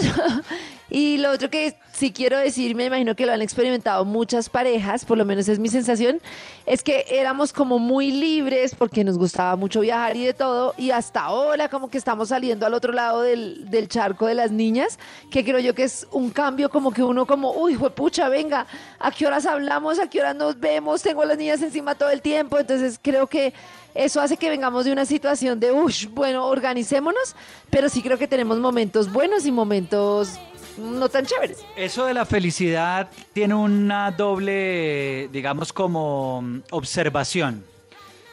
y 0.90 1.18
lo 1.18 1.30
otro 1.32 1.50
que 1.50 1.76
sí 1.92 2.12
quiero 2.12 2.38
decir, 2.38 2.74
me 2.74 2.86
imagino 2.86 3.14
que 3.14 3.26
lo 3.26 3.32
han 3.32 3.42
experimentado 3.42 4.04
muchas 4.04 4.48
parejas, 4.48 5.04
por 5.04 5.18
lo 5.18 5.24
menos 5.24 5.48
es 5.48 5.58
mi 5.58 5.68
sensación, 5.68 6.20
es 6.64 6.82
que 6.82 7.04
éramos 7.10 7.52
como 7.52 7.78
muy 7.78 8.10
libres 8.10 8.74
porque 8.74 9.04
nos 9.04 9.18
gustaba 9.18 9.56
mucho 9.56 9.80
viajar 9.80 10.16
y 10.16 10.24
de 10.24 10.34
todo, 10.34 10.74
y 10.78 10.90
hasta 10.90 11.22
ahora 11.22 11.68
como 11.68 11.90
que 11.90 11.98
estamos 11.98 12.28
saliendo 12.28 12.66
al 12.66 12.74
otro 12.74 12.92
lado 12.92 13.22
del, 13.22 13.68
del 13.70 13.88
charco 13.88 14.26
de 14.26 14.34
las 14.34 14.50
niñas, 14.50 14.98
que 15.30 15.44
creo 15.44 15.58
yo 15.58 15.74
que 15.74 15.84
es 15.84 16.06
un 16.12 16.30
cambio 16.30 16.70
como 16.70 16.92
que 16.92 17.02
uno 17.02 17.26
como, 17.26 17.52
uy, 17.52 17.76
pucha, 17.76 18.28
venga, 18.28 18.66
¿a 18.98 19.10
qué 19.10 19.26
horas 19.26 19.44
hablamos? 19.44 19.98
¿A 19.98 20.08
qué 20.08 20.20
horas 20.20 20.36
nos 20.36 20.58
vemos? 20.58 21.02
Tengo 21.02 21.22
a 21.22 21.26
las 21.26 21.36
niñas 21.38 21.60
encima 21.62 21.94
todo 21.94 22.10
el 22.10 22.22
tiempo, 22.22 22.58
entonces 22.58 22.98
creo 23.02 23.26
que 23.26 23.52
eso 23.94 24.20
hace 24.20 24.36
que 24.36 24.48
vengamos 24.48 24.84
de 24.84 24.92
una 24.92 25.04
situación 25.04 25.58
de, 25.58 25.72
uff, 25.72 26.06
bueno, 26.12 26.46
organicémonos, 26.46 27.34
pero 27.70 27.88
sí 27.88 28.02
creo 28.02 28.18
que 28.18 28.28
tenemos 28.28 28.58
momentos 28.58 29.12
buenos 29.12 29.44
y 29.46 29.52
momentos 29.52 30.38
no 30.78 31.08
tan 31.08 31.26
chéveres. 31.26 31.64
Eso 31.76 32.06
de 32.06 32.14
la 32.14 32.24
felicidad 32.24 33.08
tiene 33.32 33.54
una 33.54 34.10
doble, 34.10 35.28
digamos, 35.32 35.72
como 35.72 36.42
observación. 36.70 37.64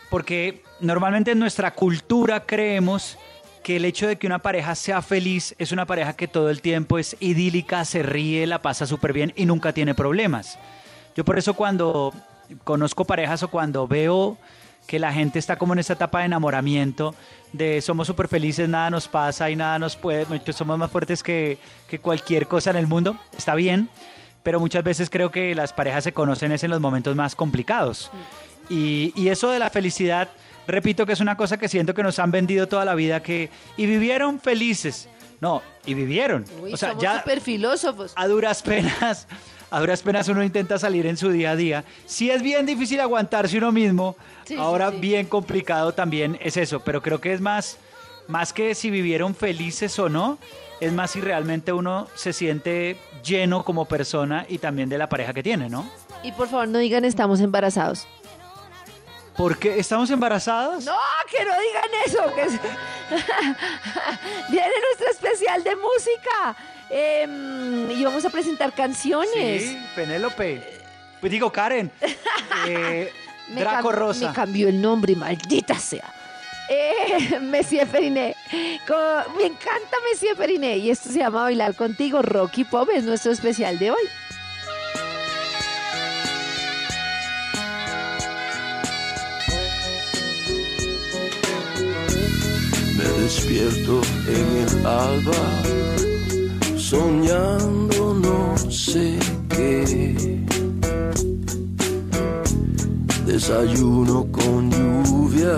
Porque 0.10 0.64
normalmente 0.80 1.32
en 1.32 1.40
nuestra 1.40 1.74
cultura 1.74 2.46
creemos 2.46 3.18
que 3.64 3.78
el 3.78 3.86
hecho 3.86 4.08
de 4.08 4.18
que 4.18 4.28
una 4.28 4.40
pareja 4.40 4.76
sea 4.76 5.02
feliz 5.02 5.56
es 5.58 5.72
una 5.72 5.86
pareja 5.88 6.14
que 6.14 6.28
todo 6.28 6.52
el 6.52 6.62
tiempo 6.62 7.00
es 7.00 7.18
idílica, 7.20 7.84
se 7.84 8.04
ríe, 8.04 8.46
la 8.46 8.62
pasa 8.62 8.86
súper 8.86 9.12
bien 9.12 9.34
y 9.36 9.46
nunca 9.46 9.74
tiene 9.74 9.96
problemas. 9.96 10.60
Yo 11.16 11.26
por 11.26 11.40
eso 11.40 11.56
cuando 11.56 12.14
conozco 12.64 13.06
parejas 13.06 13.42
o 13.42 13.48
cuando 13.48 13.88
veo 13.88 14.38
que 14.88 15.00
la 15.00 15.12
gente 15.12 15.40
está 15.40 15.58
como 15.58 15.74
en 15.74 15.80
esta 15.80 15.94
etapa 15.94 16.20
de 16.20 16.26
enamoramiento, 16.26 17.16
de 17.54 17.82
somos 17.82 18.08
súper 18.08 18.28
felices, 18.28 18.70
nada 18.70 18.90
nos 18.90 19.08
pasa 19.08 19.50
y 19.50 19.56
nada 19.56 19.80
nos 19.80 19.96
puede, 19.96 20.26
que 20.42 20.54
somos 20.54 20.78
más 20.78 20.92
fuertes 20.92 21.24
que, 21.24 21.58
que 21.88 22.00
cualquier 22.00 22.48
cosa 22.48 22.70
en 22.70 22.78
el 22.78 22.88
mundo, 22.88 23.18
está 23.38 23.56
bien, 23.56 23.90
pero 24.44 24.60
muchas 24.60 24.84
veces 24.84 25.10
creo 25.10 25.32
que 25.32 25.56
las 25.56 25.74
parejas 25.74 26.04
se 26.04 26.14
conocen 26.14 26.52
es 26.52 26.64
en 26.64 26.70
los 26.70 26.80
momentos 26.80 27.16
más 27.16 27.36
complicados. 27.36 28.12
Y, 28.70 29.12
y 29.16 29.30
eso 29.30 29.50
de 29.50 29.60
la 29.60 29.70
felicidad, 29.70 30.30
repito 30.68 31.06
que 31.06 31.14
es 31.14 31.20
una 31.20 31.36
cosa 31.38 31.58
que 31.58 31.68
siento 31.68 31.94
que 31.94 32.04
nos 32.04 32.20
han 32.20 32.32
vendido 32.32 32.68
toda 32.68 32.86
la 32.86 32.96
vida, 32.96 33.24
que 33.24 33.50
y 33.78 33.86
vivieron 33.86 34.40
felices. 34.40 35.10
No, 35.42 35.62
y 35.86 35.94
vivieron. 35.94 36.46
Uy, 36.62 36.74
o 36.74 36.78
sea, 36.78 36.90
somos 36.90 37.04
ya 37.04 37.20
súper 37.20 37.42
filósofos. 37.42 38.14
a 38.16 38.28
duras 38.28 38.62
penas, 38.62 39.28
a 39.76 39.80
duras 39.82 40.02
penas 40.02 40.28
uno 40.30 40.42
intenta 40.44 40.80
salir 40.80 41.06
en 41.06 41.18
su 41.18 41.30
día 41.30 41.52
a 41.52 41.56
día. 41.58 41.84
Sí 42.06 42.30
es 42.32 42.42
bien 42.42 42.66
difícil 42.66 43.00
aguantarse 43.02 43.58
uno 43.58 43.72
mismo, 43.74 44.16
Sí, 44.46 44.56
ahora 44.56 44.92
sí. 44.92 44.98
bien 45.02 45.26
complicado 45.26 45.94
también 45.94 46.38
es 46.42 46.56
eso, 46.56 46.80
pero 46.80 47.02
creo 47.02 47.20
que 47.20 47.34
es 47.34 47.42
más, 47.42 47.78
más 48.28 48.54
que 48.54 48.74
si 48.76 48.90
vivieron 48.90 49.36
felices 49.36 49.98
o 50.00 50.08
no, 50.08 50.38
es 50.80 50.94
más 50.94 51.12
si 51.12 51.20
realmente 51.22 51.74
uno 51.74 52.08
se 52.16 52.32
siente 52.32 52.98
lleno 53.24 53.64
como 53.66 53.86
persona 53.86 54.46
y 54.48 54.60
también 54.60 54.88
de 54.88 54.98
la 54.98 55.10
pareja 55.10 55.34
que 55.34 55.44
tiene, 55.44 55.70
¿no? 55.70 55.90
Y 56.24 56.32
por 56.32 56.48
favor 56.48 56.68
no 56.70 56.80
digan 56.80 57.04
estamos 57.04 57.42
embarazados. 57.42 58.08
Porque 59.36 59.78
estamos 59.80 60.10
embarazadas. 60.12 60.86
No, 60.86 60.96
que 61.30 61.44
no 61.44 61.52
digan 61.52 61.90
eso. 62.06 62.34
Que 62.36 62.42
es- 62.44 62.62
Viene 64.50 64.74
nuestro 64.88 65.12
especial 65.12 65.62
de 65.64 65.76
música. 65.76 66.56
Em, 66.90 67.90
y 67.92 68.04
vamos 68.04 68.26
a 68.26 68.30
presentar 68.30 68.74
canciones. 68.74 69.64
Sí, 69.64 69.80
Penélope. 69.96 70.62
Pues 71.20 71.32
digo, 71.32 71.52
Karen. 71.52 71.92
Eh, 72.68 73.12
Draco 73.50 73.92
Rosa. 73.92 74.30
Me 74.30 74.34
cambió 74.34 74.68
el 74.68 74.82
nombre, 74.82 75.16
maldita 75.16 75.78
sea. 75.78 76.12
Eh, 76.68 77.40
Messi 77.42 77.78
Periné. 77.86 78.36
Me 79.38 79.46
encanta 79.46 79.98
Messi 80.10 80.28
Periné. 80.36 80.78
Y 80.78 80.90
esto 80.90 81.10
se 81.10 81.20
llama 81.20 81.44
Bailar 81.44 81.76
Contigo. 81.76 82.22
Rocky 82.24 82.64
Pop 82.64 82.90
es 82.94 83.04
nuestro 83.04 83.32
especial 83.32 83.78
de 83.78 83.92
hoy. 83.92 84.10
Me 92.98 93.04
despierto 93.22 94.02
en 94.28 94.58
el 94.58 94.86
alba, 94.86 95.64
soñando 96.90 98.14
no 98.14 98.56
sé 98.70 99.18
qué. 99.50 100.46
Desayuno 103.26 104.28
con 104.32 104.70
lluvia 104.70 105.58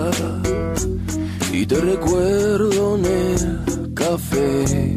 y 1.52 1.66
te 1.66 1.76
recuerdo 1.92 2.96
en 2.96 3.04
el 3.04 3.94
café. 3.94 4.96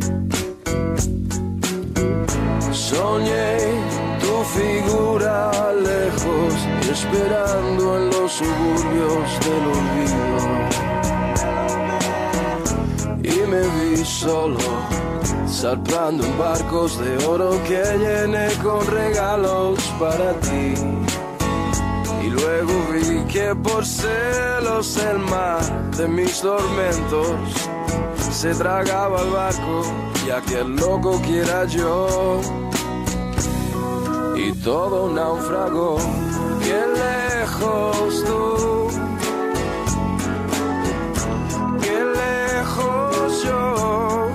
Soñé 2.72 3.58
tu 4.24 4.34
figura 4.58 5.52
lejos, 5.90 6.54
esperando 6.96 7.84
en 7.98 8.06
los 8.16 8.32
suburbios 8.40 9.28
del 9.46 9.64
olvido 9.80 10.36
y 13.22 13.38
me 13.52 13.64
vi 13.76 13.98
solo 14.06 15.11
zarpando 15.48 16.26
en 16.26 16.38
barcos 16.38 17.00
de 17.00 17.18
oro 17.26 17.52
que 17.64 17.84
llené 17.98 18.50
con 18.64 18.86
regalos 18.88 19.80
para 20.00 20.34
ti. 20.40 20.74
Y 22.24 22.30
luego 22.30 22.74
vi 22.92 23.20
que 23.32 23.56
por 23.56 23.86
celos 23.86 24.98
el 24.98 25.20
mar 25.20 25.62
de 25.98 26.08
mis 26.08 26.42
tormentos 26.42 27.36
se 28.32 28.54
tragaba 28.56 29.22
el 29.22 29.30
barco 29.32 29.84
y 30.26 30.32
aquel 30.32 30.76
loco 30.76 31.22
que 31.22 31.40
era 31.40 31.66
yo. 31.66 32.40
Y 34.36 34.52
todo 34.54 35.14
naufragó, 35.14 35.98
que 36.64 36.80
lejos 37.02 38.24
tú 38.26 38.72
que 41.82 42.04
lejos 42.04 43.44
yo. 43.44 44.31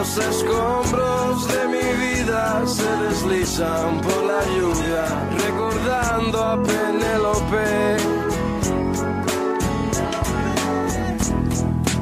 Los 0.00 0.16
escombros 0.16 1.46
de 1.48 1.68
mi 1.68 2.06
vida 2.06 2.66
se 2.66 2.90
deslizan 3.04 4.00
por 4.00 4.24
la 4.24 4.42
lluvia, 4.56 5.04
recordando 5.44 6.42
a 6.42 6.62
Penélope. 6.62 7.98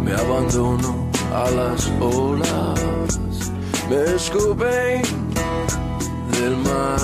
Me 0.05 0.13
abandono 0.13 1.09
a 1.35 1.51
las 1.51 1.91
olas, 2.01 3.51
me 3.91 4.15
escupen 4.15 5.03
del 6.31 6.57
mar. 6.59 7.01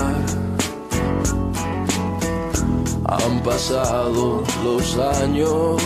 Han 3.09 3.43
pasado 3.43 4.43
los 4.63 4.97
años 4.97 5.81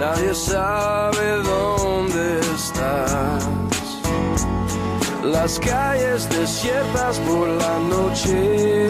Nadie 0.00 0.34
sabe 0.34 1.42
dónde 1.42 1.59
las 5.22 5.58
calles 5.58 6.28
desiertas 6.28 7.18
por 7.20 7.48
la 7.48 7.78
noche 7.78 8.88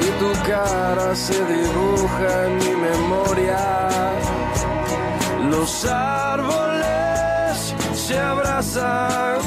y 0.00 0.10
tu 0.20 0.32
cara 0.46 1.14
se 1.14 1.34
dibuja 1.44 2.46
en 2.46 2.56
mi 2.58 2.76
memoria. 2.88 3.88
Los 5.50 5.84
árboles 5.84 7.74
se 7.94 8.18
abrazan 8.18 9.38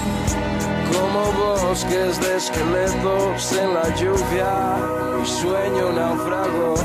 como 0.91 1.31
bosques 1.31 2.19
de 2.19 2.37
esqueletos 2.37 3.51
en 3.53 3.73
la 3.73 3.95
lluvia. 3.95 4.77
Mi 5.19 5.25
sueño 5.25 5.91
naufrago 5.93 6.75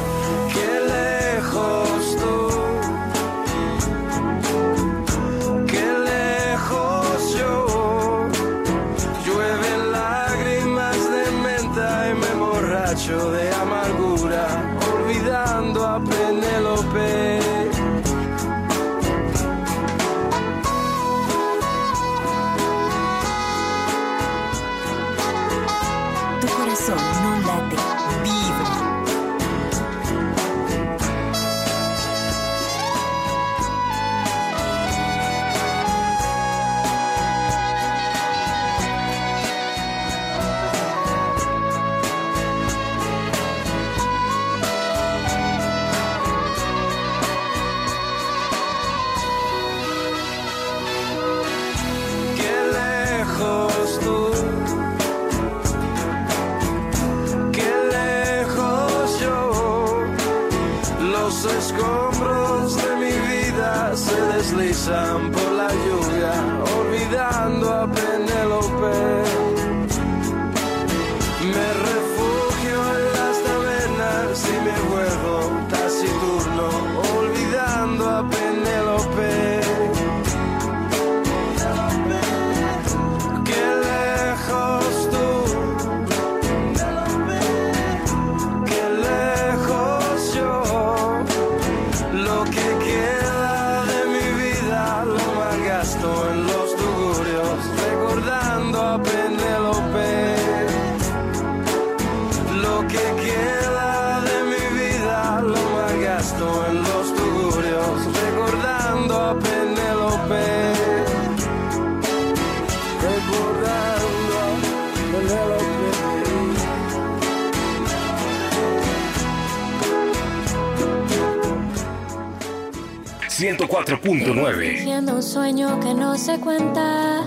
94.9. 123.90 125.12
un 125.12 125.20
sueño 125.20 125.80
que 125.80 125.92
no 125.92 126.16
se 126.16 126.38
cuenta. 126.38 127.24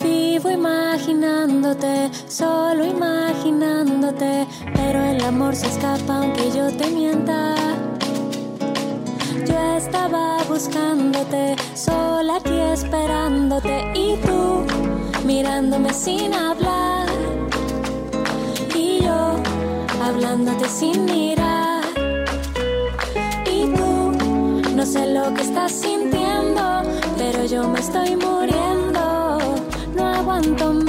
Vivo 0.00 0.50
imaginándote, 0.50 2.10
solo 2.28 2.86
imaginándote. 2.86 4.46
Pero 4.72 5.04
el 5.04 5.24
amor 5.24 5.56
se 5.56 5.66
escapa 5.66 6.18
aunque 6.18 6.48
yo 6.52 6.72
te 6.76 6.88
mienta. 6.92 7.56
Yo 9.44 9.76
estaba 9.76 10.44
buscándote, 10.44 11.56
sola 11.74 12.36
aquí 12.36 12.56
esperándote. 12.56 13.90
Y 13.96 14.16
tú 14.18 14.64
mirándome 15.26 15.92
sin 15.92 16.32
hablar. 16.34 17.08
Y 18.76 19.00
yo 19.02 19.42
hablándote 20.00 20.68
sin 20.68 21.04
mirar. 21.04 21.43
sé 24.94 25.06
lo 25.06 25.34
que 25.34 25.42
estás 25.42 25.72
sintiendo, 25.72 26.82
pero 27.18 27.44
yo 27.46 27.68
me 27.68 27.80
estoy 27.80 28.14
muriendo. 28.14 29.38
No 29.96 30.04
aguanto 30.04 30.72
más. 30.72 30.83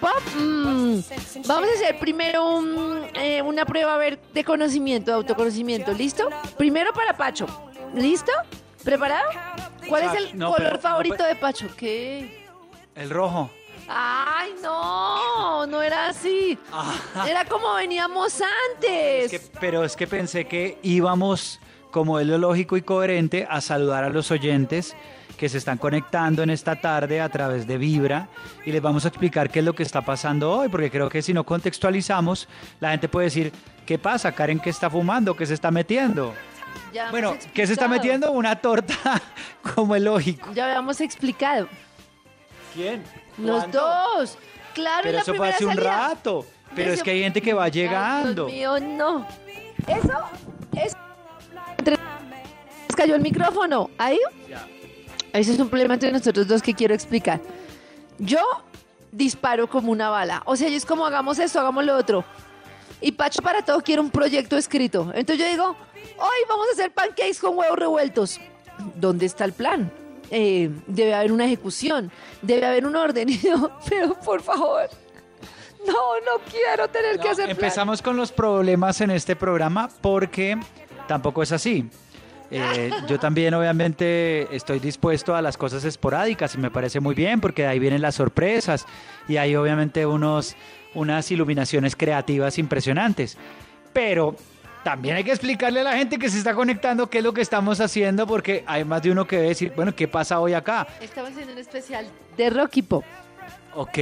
Pop. 0.00 0.10
Mm, 0.36 0.98
Vamos 1.46 1.68
a 1.70 1.74
hacer 1.74 1.98
primero 2.00 2.44
un, 2.56 3.06
eh, 3.14 3.40
una 3.42 3.64
prueba 3.64 3.94
a 3.94 3.98
ver 3.98 4.18
de 4.34 4.44
conocimiento, 4.44 5.10
de 5.12 5.16
autoconocimiento. 5.18 5.92
¿Listo? 5.92 6.28
Primero 6.56 6.92
para 6.92 7.16
Pacho. 7.16 7.46
¿Listo? 7.94 8.32
¿Preparado? 8.84 9.28
¿Cuál 9.88 10.04
es 10.04 10.14
el 10.14 10.38
No, 10.38 10.46
color 10.50 10.58
pero- 10.62 10.72
no, 10.76 10.78
favorito 10.80 11.16
pero- 11.18 11.28
de 11.28 11.34
Pacho? 11.36 11.66
¿Qué? 11.76 12.46
El 12.94 13.10
rojo. 13.10 13.50
Ay, 13.88 14.52
no, 14.62 15.66
no 15.66 15.80
era 15.80 16.08
así. 16.08 16.58
Era 17.26 17.44
como 17.46 17.74
veníamos 17.74 18.40
antes. 18.74 19.32
Es 19.32 19.40
que- 19.40 19.50
pero 19.60 19.84
es 19.84 19.96
que 19.96 20.06
pensé 20.06 20.46
que 20.46 20.78
íbamos, 20.82 21.58
como 21.90 22.18
es 22.20 22.26
lo 22.26 22.36
lógico 22.36 22.76
y 22.76 22.82
coherente, 22.82 23.46
a 23.48 23.60
saludar 23.62 24.04
a 24.04 24.10
los 24.10 24.30
oyentes 24.30 24.94
que 25.38 25.48
se 25.48 25.56
están 25.56 25.78
conectando 25.78 26.42
en 26.42 26.50
esta 26.50 26.76
tarde 26.76 27.20
a 27.20 27.28
través 27.30 27.66
de 27.66 27.78
Vibra 27.78 28.28
y 28.66 28.72
les 28.72 28.82
vamos 28.82 29.04
a 29.04 29.08
explicar 29.08 29.48
qué 29.48 29.60
es 29.60 29.64
lo 29.64 29.72
que 29.72 29.84
está 29.84 30.02
pasando 30.02 30.50
hoy, 30.52 30.68
porque 30.68 30.90
creo 30.90 31.08
que 31.08 31.22
si 31.22 31.32
no 31.32 31.44
contextualizamos, 31.44 32.48
la 32.80 32.90
gente 32.90 33.08
puede 33.08 33.26
decir, 33.26 33.52
¿qué 33.86 33.98
pasa, 33.98 34.32
Karen? 34.32 34.58
¿Qué 34.58 34.70
está 34.70 34.90
fumando? 34.90 35.34
¿Qué 35.36 35.46
se 35.46 35.54
está 35.54 35.70
metiendo? 35.70 36.34
Ya 36.92 37.10
Bueno, 37.10 37.36
¿qué 37.54 37.66
se 37.66 37.72
está 37.74 37.86
metiendo? 37.88 38.32
Una 38.32 38.56
torta, 38.56 38.94
como 39.74 39.94
es 39.94 40.02
lógico. 40.02 40.52
Ya 40.52 40.66
habíamos 40.66 41.00
explicado. 41.00 41.68
¿Quién? 42.74 43.02
Los 43.38 43.70
dos. 43.70 44.36
Claro, 44.74 44.98
en 44.98 45.02
Pero 45.04 45.16
la 45.18 45.22
eso 45.22 45.34
fue 45.34 45.48
hace 45.48 45.64
un 45.64 45.74
salida. 45.74 46.08
rato. 46.08 46.44
Pero 46.74 46.88
es 46.90 46.94
Eso- 46.96 47.04
que 47.04 47.10
hay 47.12 47.22
gente 47.22 47.40
que 47.40 47.54
va 47.54 47.68
llegando. 47.68 48.46
Dios 48.46 48.80
mío, 48.80 48.88
no. 48.96 49.26
Eso 49.86 50.18
es. 50.76 50.92
Entre- 51.78 51.96
Cayó 52.96 53.14
el 53.14 53.22
micrófono. 53.22 53.88
¿Ahí? 53.96 54.18
Ese 55.32 55.52
es 55.52 55.58
un 55.58 55.68
problema 55.68 55.94
entre 55.94 56.12
nosotros 56.12 56.46
dos 56.46 56.62
que 56.62 56.74
quiero 56.74 56.94
explicar. 56.94 57.40
Yo 58.18 58.40
disparo 59.12 59.68
como 59.68 59.92
una 59.92 60.10
bala. 60.10 60.42
O 60.46 60.56
sea, 60.56 60.68
yo 60.68 60.76
es 60.76 60.86
como 60.86 61.06
hagamos 61.06 61.38
esto, 61.38 61.60
hagamos 61.60 61.84
lo 61.84 61.96
otro. 61.96 62.24
Y 63.00 63.12
Pacho 63.12 63.42
para 63.42 63.62
todo 63.62 63.80
quiere 63.80 64.00
un 64.00 64.10
proyecto 64.10 64.56
escrito. 64.56 65.12
Entonces 65.14 65.38
yo 65.38 65.50
digo, 65.50 65.76
hoy 66.18 66.38
vamos 66.48 66.66
a 66.70 66.72
hacer 66.72 66.92
pancakes 66.92 67.38
con 67.40 67.56
huevos 67.56 67.78
revueltos. 67.78 68.40
¿Dónde 68.96 69.26
está 69.26 69.44
el 69.44 69.52
plan? 69.52 69.90
Eh, 70.30 70.70
debe 70.86 71.14
haber 71.14 71.32
una 71.32 71.46
ejecución, 71.46 72.10
debe 72.42 72.66
haber 72.66 72.86
un 72.86 72.96
orden. 72.96 73.28
Yo, 73.42 73.70
pero 73.88 74.14
por 74.14 74.42
favor, 74.42 74.88
no, 75.86 75.92
no 75.92 76.42
quiero 76.50 76.88
tener 76.88 77.18
que 77.18 77.28
hacer 77.28 77.46
plan. 77.46 77.50
Empezamos 77.50 78.02
con 78.02 78.16
los 78.16 78.30
problemas 78.30 79.00
en 79.00 79.10
este 79.10 79.36
programa 79.36 79.88
porque 80.00 80.58
tampoco 81.06 81.42
es 81.42 81.52
así. 81.52 81.88
Eh, 82.50 82.90
yo 83.06 83.18
también 83.18 83.52
obviamente 83.54 84.54
estoy 84.56 84.78
dispuesto 84.78 85.34
a 85.34 85.42
las 85.42 85.58
cosas 85.58 85.84
esporádicas 85.84 86.54
y 86.54 86.58
me 86.58 86.70
parece 86.70 86.98
muy 86.98 87.14
bien 87.14 87.40
porque 87.40 87.62
de 87.62 87.68
ahí 87.68 87.78
vienen 87.78 88.00
las 88.00 88.14
sorpresas 88.14 88.86
y 89.28 89.36
hay 89.36 89.54
obviamente 89.54 90.06
unos, 90.06 90.56
unas 90.94 91.30
iluminaciones 91.30 91.94
creativas 91.94 92.58
impresionantes. 92.58 93.36
Pero 93.92 94.36
también 94.82 95.16
hay 95.16 95.24
que 95.24 95.32
explicarle 95.32 95.80
a 95.80 95.84
la 95.84 95.96
gente 95.96 96.18
que 96.18 96.30
se 96.30 96.38
está 96.38 96.54
conectando 96.54 97.10
qué 97.10 97.18
es 97.18 97.24
lo 97.24 97.34
que 97.34 97.42
estamos 97.42 97.80
haciendo 97.80 98.26
porque 98.26 98.64
hay 98.66 98.84
más 98.84 99.02
de 99.02 99.10
uno 99.10 99.26
que 99.26 99.36
debe 99.36 99.48
decir, 99.48 99.72
bueno, 99.76 99.94
¿qué 99.94 100.08
pasa 100.08 100.40
hoy 100.40 100.54
acá? 100.54 100.86
Estamos 101.00 101.32
haciendo 101.32 101.52
un 101.52 101.58
especial 101.58 102.06
de 102.36 102.50
Rocky 102.50 102.82
Pop. 102.82 103.04
Ok. 103.74 103.98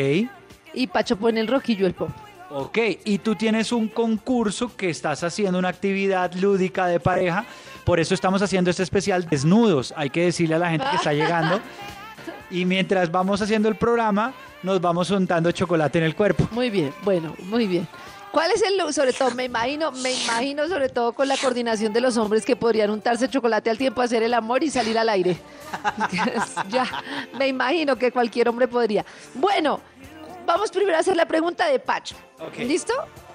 Y 0.74 0.86
Pacho 0.86 1.16
pone 1.16 1.40
el 1.40 1.48
rock 1.48 1.70
y 1.70 1.76
yo 1.76 1.86
el 1.86 1.94
pop. 1.94 2.10
Ok, 2.50 2.78
y 3.04 3.18
tú 3.18 3.34
tienes 3.34 3.72
un 3.72 3.88
concurso 3.88 4.76
que 4.76 4.88
estás 4.88 5.24
haciendo 5.24 5.58
una 5.58 5.68
actividad 5.68 6.32
lúdica 6.34 6.86
de 6.86 7.00
pareja, 7.00 7.44
por 7.86 8.00
eso 8.00 8.14
estamos 8.14 8.42
haciendo 8.42 8.68
este 8.68 8.82
especial 8.82 9.28
desnudos. 9.30 9.94
Hay 9.96 10.10
que 10.10 10.24
decirle 10.24 10.56
a 10.56 10.58
la 10.58 10.70
gente 10.70 10.84
que 10.90 10.96
está 10.96 11.12
llegando. 11.12 11.60
Y 12.50 12.64
mientras 12.64 13.12
vamos 13.12 13.40
haciendo 13.40 13.68
el 13.68 13.76
programa, 13.76 14.34
nos 14.64 14.80
vamos 14.80 15.08
untando 15.12 15.52
chocolate 15.52 15.98
en 15.98 16.04
el 16.04 16.16
cuerpo. 16.16 16.48
Muy 16.50 16.68
bien, 16.68 16.92
bueno, 17.02 17.36
muy 17.44 17.68
bien. 17.68 17.86
¿Cuál 18.32 18.50
es 18.50 18.62
el, 18.62 18.92
sobre 18.92 19.12
todo, 19.12 19.30
me 19.30 19.44
imagino, 19.44 19.92
me 19.92 20.12
imagino 20.12 20.66
sobre 20.66 20.88
todo 20.88 21.12
con 21.12 21.28
la 21.28 21.36
coordinación 21.36 21.92
de 21.92 22.00
los 22.00 22.16
hombres 22.16 22.44
que 22.44 22.56
podrían 22.56 22.90
untarse 22.90 23.28
chocolate 23.28 23.70
al 23.70 23.78
tiempo, 23.78 24.02
hacer 24.02 24.24
el 24.24 24.34
amor 24.34 24.64
y 24.64 24.70
salir 24.70 24.98
al 24.98 25.08
aire? 25.08 25.38
ya, 26.68 26.86
me 27.38 27.46
imagino 27.46 27.94
que 27.94 28.10
cualquier 28.10 28.48
hombre 28.48 28.66
podría. 28.66 29.06
Bueno, 29.32 29.80
vamos 30.44 30.72
primero 30.72 30.96
a 30.96 31.00
hacer 31.00 31.16
la 31.16 31.26
pregunta 31.26 31.68
de 31.68 31.78
Pacho. 31.78 32.16
¿Listo? 32.58 32.94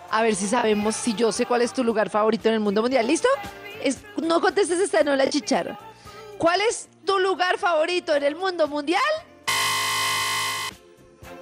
A 0.09 0.21
ver 0.21 0.35
si 0.35 0.45
sabemos, 0.45 0.97
si 0.97 1.13
yo 1.13 1.31
sé 1.31 1.45
cuál 1.45 1.61
es 1.61 1.71
tu 1.71 1.85
lugar 1.85 2.09
favorito 2.09 2.49
en 2.49 2.55
el 2.55 2.59
mundo 2.59 2.81
mundial. 2.81 3.07
¿Listo? 3.07 3.29
Es- 3.83 3.99
no 4.17 4.39
contestes 4.41 4.79
esta 4.79 5.03
no 5.03 5.15
la 5.15 5.29
chicharra. 5.29 5.77
¿Cuál 6.37 6.61
es 6.61 6.89
tu 7.05 7.19
lugar 7.19 7.57
favorito 7.57 8.15
en 8.15 8.23
el 8.23 8.35
mundo 8.35 8.67
mundial? 8.67 9.01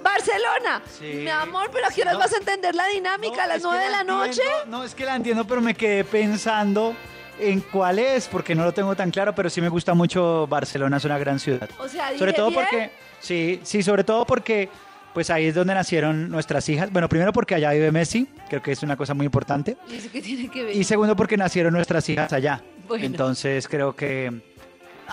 Barcelona. 0.02 0.82
Mi 1.00 1.28
amor, 1.28 1.70
pero 1.72 1.86
¿a 1.86 1.90
qué 1.90 2.02
horas 2.02 2.16
vas 2.18 2.32
a 2.32 2.38
entender 2.38 2.74
la 2.74 2.86
dinámica? 2.88 3.44
¿A 3.44 3.46
las 3.46 3.56
es 3.58 3.62
que 3.62 3.68
nueve 3.68 3.84
de 3.84 3.90
la 3.90 4.04
noche? 4.04 4.42
no, 4.66 4.82
es 4.84 4.94
que 4.94 5.04
la 5.04 5.16
entiendo, 5.16 5.44
pero 5.46 5.60
me 5.60 5.74
quedé 5.74 6.04
pensando 6.04 6.94
en 7.38 7.60
cuál 7.60 7.98
es, 7.98 8.26
porque 8.28 8.54
no 8.54 8.64
lo 8.64 8.72
tengo 8.72 8.94
tan 8.94 9.10
claro, 9.10 9.34
pero 9.34 9.48
sí 9.50 9.60
me 9.60 9.68
gusta 9.68 9.94
mucho 9.94 10.46
Barcelona, 10.46 10.98
es 10.98 11.04
una 11.04 11.18
gran 11.18 11.38
ciudad. 11.38 11.68
O 11.78 11.88
sea, 11.88 12.16
sobre 12.18 12.32
todo 12.32 12.48
bien. 12.50 12.60
porque, 12.60 12.90
sí, 13.20 13.60
sí, 13.62 13.82
sobre 13.82 14.04
todo 14.04 14.24
porque, 14.26 14.68
pues 15.14 15.30
ahí 15.30 15.46
es 15.46 15.54
donde 15.54 15.74
nacieron 15.74 16.30
nuestras 16.30 16.68
hijas. 16.68 16.90
Bueno, 16.92 17.08
primero 17.08 17.32
porque 17.32 17.54
allá 17.54 17.70
vive 17.72 17.90
Messi, 17.90 18.28
creo 18.48 18.62
que 18.62 18.72
es 18.72 18.82
una 18.82 18.96
cosa 18.96 19.14
muy 19.14 19.26
importante. 19.26 19.76
¿Y 19.88 19.96
eso 19.96 20.08
qué 20.12 20.22
tiene 20.22 20.48
que 20.48 20.64
ver? 20.64 20.76
Y 20.76 20.84
segundo 20.84 21.16
porque 21.16 21.36
nacieron 21.36 21.72
nuestras 21.72 22.08
hijas 22.08 22.32
allá. 22.32 22.62
Bueno. 22.86 23.04
Entonces 23.04 23.68
creo 23.68 23.94
que 23.94 24.42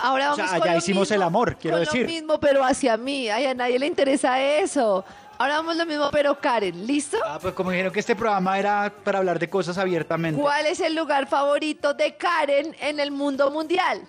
Ahora 0.00 0.32
o 0.32 0.36
sea, 0.36 0.44
vamos 0.44 0.60
con 0.60 0.68
allá 0.68 0.78
hicimos 0.78 1.10
mismo, 1.10 1.14
el 1.16 1.22
amor, 1.22 1.56
quiero 1.56 1.76
con 1.76 1.84
decir. 1.84 2.02
lo 2.02 2.08
mismo, 2.08 2.40
pero 2.40 2.64
hacia 2.64 2.96
mí. 2.96 3.28
Ay, 3.28 3.46
a 3.46 3.54
nadie 3.54 3.78
le 3.78 3.86
interesa 3.86 4.40
eso. 4.40 5.04
Ahora 5.38 5.56
vamos 5.56 5.76
lo 5.76 5.86
mismo, 5.86 6.08
pero 6.10 6.38
Karen, 6.40 6.86
¿listo? 6.86 7.16
Ah, 7.24 7.38
pues 7.40 7.54
como 7.54 7.70
dijeron 7.70 7.92
que 7.92 8.00
este 8.00 8.16
programa 8.16 8.58
era 8.58 8.92
para 9.04 9.18
hablar 9.18 9.38
de 9.38 9.48
cosas 9.48 9.78
abiertamente. 9.78 10.40
¿Cuál 10.40 10.66
es 10.66 10.80
el 10.80 10.96
lugar 10.96 11.28
favorito 11.28 11.94
de 11.94 12.16
Karen 12.16 12.74
en 12.80 12.98
el 12.98 13.12
mundo 13.12 13.50
mundial? 13.50 14.02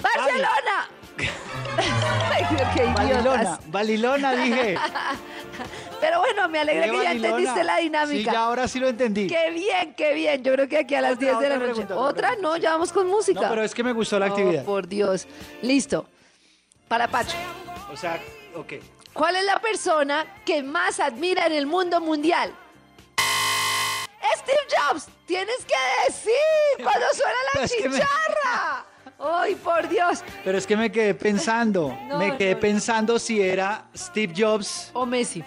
¡Barcelona! 0.00 0.97
Ay, 2.32 2.44
qué. 2.74 2.84
Balilona, 2.84 3.60
Balilona 3.66 4.32
dije. 4.32 4.76
Pero 6.00 6.20
bueno, 6.20 6.48
me 6.48 6.60
alegra 6.60 6.82
que 6.84 6.90
ya 6.92 6.96
Balilona. 6.96 7.12
entendiste 7.28 7.64
la 7.64 7.76
dinámica. 7.78 8.30
Sí, 8.30 8.36
ya 8.36 8.40
ahora 8.44 8.68
sí 8.68 8.78
lo 8.78 8.88
entendí. 8.88 9.26
Qué 9.26 9.50
bien, 9.50 9.94
qué 9.94 10.14
bien. 10.14 10.42
Yo 10.44 10.52
creo 10.52 10.68
que 10.68 10.78
aquí 10.78 10.94
a 10.94 11.00
las 11.00 11.18
10 11.18 11.38
de 11.40 11.48
la 11.48 11.56
noche. 11.56 11.66
pregunta, 11.72 11.96
otra. 11.96 12.36
No, 12.40 12.56
ya 12.56 12.70
vamos 12.72 12.92
con 12.92 13.08
música. 13.08 13.40
No, 13.40 13.48
pero 13.48 13.62
es 13.64 13.74
que 13.74 13.82
me 13.82 13.92
gustó 13.92 14.18
la 14.18 14.26
Oh, 14.26 14.28
actividad. 14.30 14.64
por 14.64 14.86
Dios. 14.86 15.26
Listo. 15.62 16.06
Para 16.86 17.08
Pacho. 17.08 17.36
O 17.92 17.96
sea, 17.96 18.20
ok. 18.54 18.74
¿Cuál 19.12 19.36
es 19.36 19.44
la 19.44 19.58
persona 19.60 20.24
que 20.46 20.62
más 20.62 21.00
admira 21.00 21.46
en 21.46 21.52
el 21.52 21.66
mundo 21.66 22.00
mundial? 22.00 22.54
Steve 24.38 24.58
Jobs, 24.70 25.08
tienes 25.26 25.56
que 25.66 25.74
decir 26.06 26.32
cuando 26.84 27.06
suena 27.12 27.38
la 27.54 27.66
chicharra. 27.68 28.84
¡Ay, 29.18 29.56
por 29.56 29.88
Dios! 29.88 30.22
Pero 30.44 30.58
es 30.58 30.66
que 30.66 30.76
me 30.76 30.92
quedé 30.92 31.14
pensando, 31.14 31.96
No, 32.06 32.18
me 32.18 32.36
quedé 32.36 32.54
no. 32.54 32.60
pensando 32.60 33.18
si 33.18 33.42
era 33.42 33.88
Steve 33.96 34.32
Jobs. 34.36 34.90
O 34.92 35.04
Messi. 35.04 35.42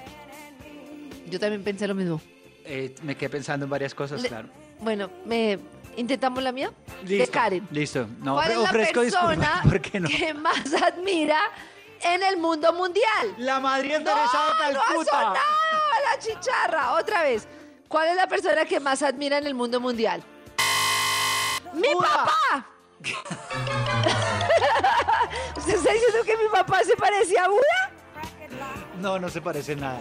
Yo 1.28 1.40
también 1.40 1.64
pensé 1.64 1.88
lo 1.88 1.96
mismo. 1.96 2.20
Eh, 2.66 2.94
me 3.04 3.16
quedé 3.16 3.30
pensando 3.30 3.64
en 3.66 3.70
varias 3.70 3.96
cosas, 3.96 4.22
Le- 4.22 4.28
claro. 4.28 4.50
Bueno, 4.80 5.10
me 5.26 5.58
intentamos 5.96 6.44
la 6.44 6.52
mía. 6.52 6.72
De 7.04 7.18
Listo, 7.20 7.32
Karen. 7.32 7.68
Listo. 7.72 8.08
No, 8.20 8.36
¿Cuál 8.36 8.52
es 8.52 8.58
la 8.58 8.64
ofrezco 8.64 9.02
persona 9.02 9.64
que 10.08 10.34
más 10.34 10.74
admira 10.82 11.40
en 12.02 12.24
el 12.24 12.38
mundo 12.38 12.74
mundial? 12.74 13.36
La 13.38 13.60
Madrid 13.60 13.94
no, 13.94 14.00
de 14.00 14.06
la 14.06 14.28
chicharra. 16.20 16.94
Otra 16.94 17.24
vez. 17.24 17.48
¿Cuál 17.88 18.10
es 18.10 18.16
la 18.16 18.28
persona 18.28 18.66
que 18.66 18.80
más 18.80 19.02
admira 19.02 19.38
en 19.38 19.48
el 19.48 19.54
mundo 19.54 19.80
mundial? 19.80 20.24
¡Mi 21.74 21.94
papá! 21.94 22.68
¿Usted 25.58 25.76
está 25.76 25.94
diciendo 25.94 26.20
que 26.26 26.38
mi 26.38 26.48
papá 26.52 26.82
se 26.86 26.96
parecía 26.96 27.46
a 27.46 27.50
Buda? 27.50 27.92
No, 29.02 29.18
no 29.20 29.30
se 29.30 29.42
parece 29.42 29.76
nada. 29.76 30.00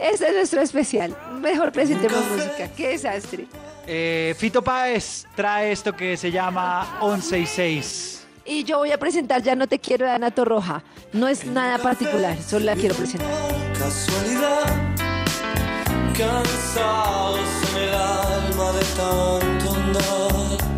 Este 0.00 0.28
es 0.28 0.34
nuestro 0.34 0.60
especial. 0.62 1.14
Mejor 1.40 1.70
presentemos 1.72 2.24
música. 2.30 2.68
¡Qué 2.74 2.88
desastre! 2.88 3.46
Eh, 3.86 4.34
Fito 4.38 4.62
Páez 4.62 5.26
trae 5.36 5.72
esto 5.72 5.92
que 5.92 6.16
se 6.16 6.30
llama 6.30 6.98
11 7.02 7.38
y 7.38 7.46
6. 7.46 8.26
Y 8.46 8.64
yo 8.64 8.78
voy 8.78 8.92
a 8.92 8.98
presentar 8.98 9.42
Ya 9.42 9.54
no 9.54 9.66
te 9.66 9.78
quiero 9.78 10.06
de 10.06 10.12
Ana 10.12 10.30
Torroja. 10.30 10.82
No 11.12 11.28
es 11.28 11.44
nada 11.44 11.78
particular, 11.78 12.36
solo 12.42 12.64
la 12.66 12.74
quiero 12.74 12.94
presentar. 12.94 13.28
casualidad, 13.78 14.64
cansados 16.16 17.40
en 17.70 17.76
el 17.82 17.94
alma 17.94 18.72
de 18.72 18.84
tanto 18.96 19.74
andar. 19.74 20.73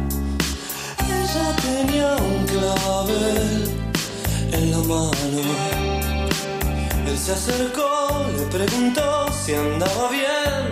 Tenía 1.63 2.17
un 2.17 2.45
clavel 2.47 3.75
en 4.53 4.71
la 4.71 4.79
mano. 4.79 5.41
Él 7.07 7.19
se 7.19 7.33
acercó, 7.33 8.25
le 8.37 8.45
preguntó 8.47 9.27
si 9.33 9.55
andaba 9.55 10.11
bien. 10.11 10.63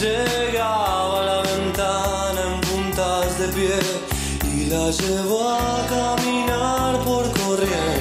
Llegaba 0.00 1.20
a 1.20 1.24
la 1.24 1.42
ventana 1.42 2.40
en 2.54 2.60
puntas 2.60 3.38
de 3.38 3.48
pie 3.48 3.78
y 4.54 4.66
la 4.66 4.90
llevó 4.90 5.50
a 5.50 5.86
caminar 5.88 6.98
por 7.04 7.24
corrientes. 7.40 7.99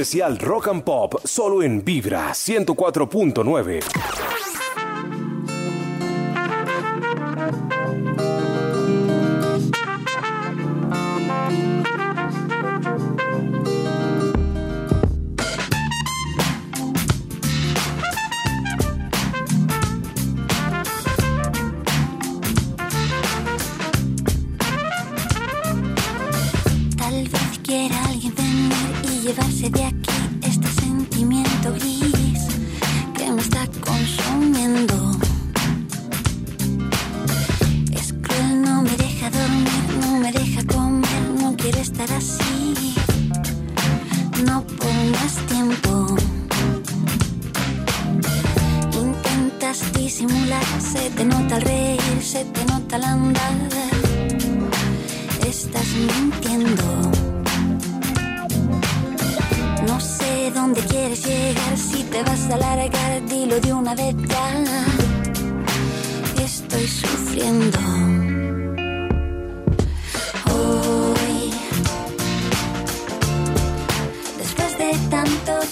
Especial 0.00 0.38
Rock 0.38 0.68
and 0.68 0.82
Pop 0.82 1.20
solo 1.24 1.62
en 1.62 1.84
Vibra 1.84 2.30
104.9. 2.30 4.19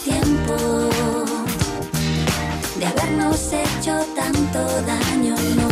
tiempo, 0.05 0.55
de 2.78 2.86
habernos 2.86 3.52
hecho 3.52 4.05
tanto 4.15 4.59
daño, 4.82 5.35
no. 5.56 5.69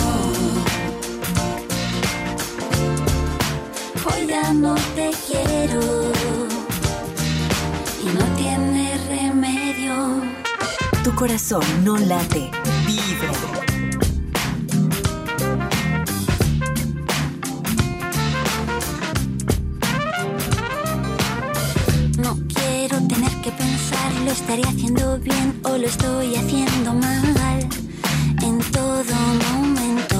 Hoy 4.06 4.26
ya 4.26 4.52
no 4.52 4.74
te 4.94 5.10
quiero 5.26 5.80
y 8.02 8.06
no 8.16 8.24
tiene 8.36 8.98
remedio. 9.08 10.22
Tu 11.04 11.14
corazón 11.14 11.64
no 11.84 11.96
late, 11.96 12.50
estaré 24.36 24.62
haciendo 24.64 25.18
bien 25.18 25.60
o 25.64 25.78
lo 25.78 25.86
estoy 25.86 26.36
haciendo 26.36 26.92
mal 26.92 27.68
en 28.42 28.58
todo 28.70 29.14
momento. 29.48 30.18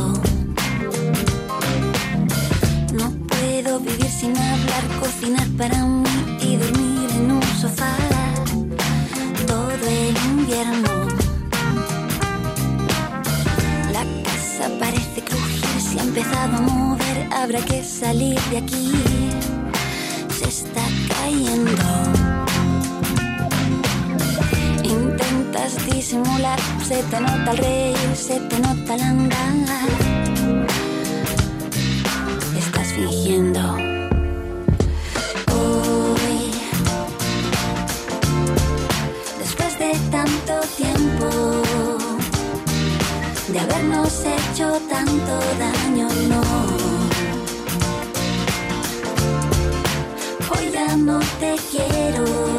No 2.94 3.10
puedo 3.28 3.78
vivir 3.80 4.10
sin 4.20 4.34
hablar, 4.36 4.84
cocinar 5.00 5.48
para 5.58 5.84
mí 5.84 6.38
y 6.40 6.56
dormir 6.56 7.10
en 7.18 7.32
un 7.32 7.42
sofá 7.60 7.94
todo 9.46 9.86
el 9.86 10.16
invierno. 10.30 10.96
empezado 15.98 16.56
a 16.56 16.60
mover, 16.60 17.28
habrá 17.32 17.60
que 17.60 17.82
salir 17.82 18.40
de 18.50 18.58
aquí. 18.58 18.92
Se 20.38 20.48
está 20.48 20.84
cayendo. 21.08 21.95
Se 26.86 27.02
te 27.02 27.20
nota 27.20 27.50
el 27.50 27.58
reír, 27.58 28.16
se 28.16 28.40
te 28.40 28.58
nota 28.60 28.94
el 28.94 29.00
andar. 29.02 29.88
Estás 32.56 32.92
fingiendo. 32.94 33.60
Hoy, 35.52 36.52
después 39.38 39.78
de 39.78 39.92
tanto 40.10 40.60
tiempo 40.76 41.28
de 43.48 43.58
habernos 43.58 44.24
hecho 44.24 44.80
tanto 44.88 45.32
daño, 45.58 46.08
no. 46.28 46.42
Hoy 50.50 50.70
ya 50.72 50.96
no 50.96 51.18
te 51.40 51.56
quiero 51.70 52.55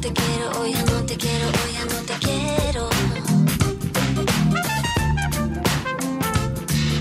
no 0.00 0.08
te 0.08 0.12
quiero, 0.14 0.60
hoy 0.60 0.72
ya 0.72 0.84
no 0.84 1.04
te 1.04 1.16
quiero, 1.16 1.46
hoy 1.46 1.72
ya 1.74 1.84
no 1.84 2.00
te 2.08 2.14
quiero. 2.24 2.88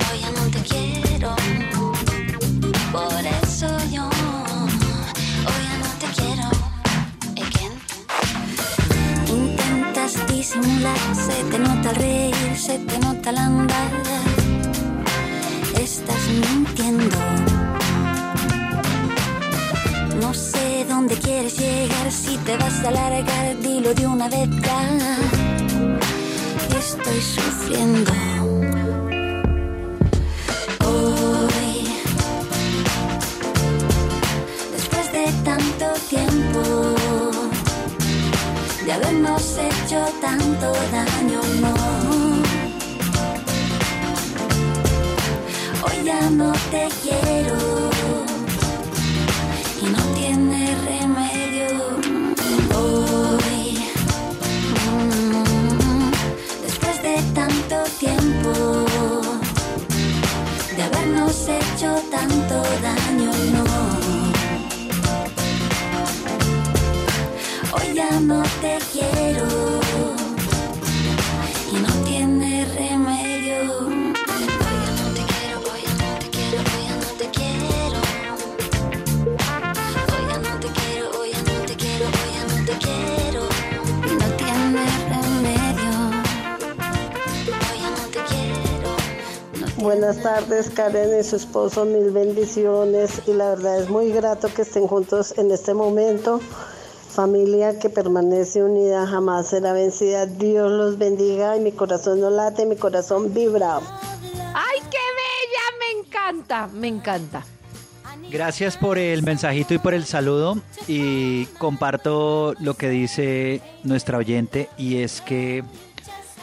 Hoy 0.05 0.19
ya 0.19 0.31
no 0.31 0.43
te 0.51 0.59
quiero. 0.69 1.35
Por 2.91 3.25
eso 3.41 3.67
yo 3.89 4.03
hoy 5.47 5.61
ya 5.67 5.75
no 5.83 5.91
te 6.01 6.07
quiero. 6.17 6.47
Again. 7.43 7.73
Intentas 9.27 10.13
disimular, 10.27 10.99
se 11.15 11.43
te 11.51 11.57
nota 11.57 11.91
el 11.91 11.95
reír, 11.95 12.57
se 12.57 12.79
te 12.79 12.99
nota 12.99 13.29
el 13.29 13.37
andar. 13.37 13.91
Estás 15.75 16.27
mintiendo. 16.27 17.08
Dónde 20.99 21.15
quieres 21.15 21.57
llegar, 21.57 22.11
si 22.11 22.37
te 22.39 22.57
vas 22.57 22.83
a 22.83 22.91
largar, 22.91 23.57
dilo 23.59 23.93
de 23.93 24.05
una 24.05 24.27
vez 24.27 24.49
ya. 24.61 24.81
Estoy 26.77 27.21
sufriendo. 27.21 28.11
Hoy 30.85 31.87
después 34.73 35.13
de 35.13 35.25
tanto 35.45 35.85
tiempo 36.09 36.61
de 38.85 38.91
habernos 38.91 39.57
hecho 39.57 39.99
tanto 40.19 40.67
daño, 40.91 41.41
no. 41.61 41.73
Hoy 45.85 46.03
ya 46.03 46.29
no 46.29 46.51
te 46.71 46.89
quiero 47.01 47.88
Buenas 90.09 90.23
tardes, 90.23 90.71
Karen 90.71 91.19
y 91.19 91.23
su 91.23 91.35
esposo, 91.35 91.85
mil 91.85 92.09
bendiciones 92.09 93.21
y 93.27 93.33
la 93.33 93.49
verdad 93.49 93.79
es 93.79 93.91
muy 93.91 94.11
grato 94.11 94.51
que 94.51 94.63
estén 94.63 94.87
juntos 94.87 95.35
en 95.37 95.51
este 95.51 95.75
momento. 95.75 96.41
Familia 97.11 97.77
que 97.77 97.91
permanece 97.91 98.63
unida 98.63 99.05
jamás 99.05 99.49
será 99.49 99.71
vencida. 99.71 100.25
Dios 100.25 100.71
los 100.71 100.97
bendiga 100.97 101.55
y 101.57 101.59
mi 101.59 101.71
corazón 101.71 102.21
no 102.21 102.31
late, 102.31 102.65
mi 102.65 102.75
corazón 102.75 103.35
vibra. 103.35 103.75
¡Ay, 103.75 104.79
qué 104.89 104.97
bella! 105.19 105.77
Me 105.77 105.99
encanta, 106.01 106.67
me 106.73 106.87
encanta. 106.87 107.45
Gracias 108.31 108.77
por 108.77 108.97
el 108.97 109.21
mensajito 109.21 109.75
y 109.75 109.77
por 109.77 109.93
el 109.93 110.05
saludo 110.05 110.57
y 110.87 111.45
comparto 111.59 112.55
lo 112.59 112.73
que 112.73 112.89
dice 112.89 113.61
nuestra 113.83 114.17
oyente 114.17 114.69
y 114.75 115.03
es 115.03 115.21
que 115.21 115.63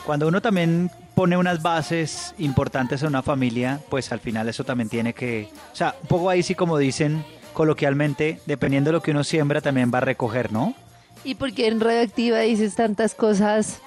cuando 0.05 0.29
uno 0.29 0.41
también 0.41 0.89
pone 1.17 1.39
unas 1.39 1.63
bases 1.63 2.35
importantes 2.37 3.01
en 3.01 3.09
una 3.09 3.23
familia, 3.23 3.81
pues 3.89 4.13
al 4.13 4.21
final 4.21 4.51
eso 4.51 4.65
también 4.65 4.91
tiene 4.91 5.15
que, 5.15 5.49
o 5.73 5.75
sea, 5.75 5.97
un 6.03 6.09
poco 6.09 6.29
ahí 6.29 6.43
sí 6.43 6.55
como 6.55 6.77
dicen 6.77 7.25
coloquialmente, 7.55 8.39
dependiendo 8.45 8.89
de 8.89 8.93
lo 8.93 9.01
que 9.01 9.13
uno 9.13 9.25
siembra 9.25 9.63
también 9.63 9.91
va 9.93 9.97
a 9.97 10.03
recoger, 10.03 10.53
¿no? 10.53 10.75
¿Y 11.25 11.35
porque 11.37 11.69
en 11.69 11.81
Radioactiva 11.81 12.41
dices 12.41 12.75
tantas 12.75 13.15
cosas, 13.15 13.81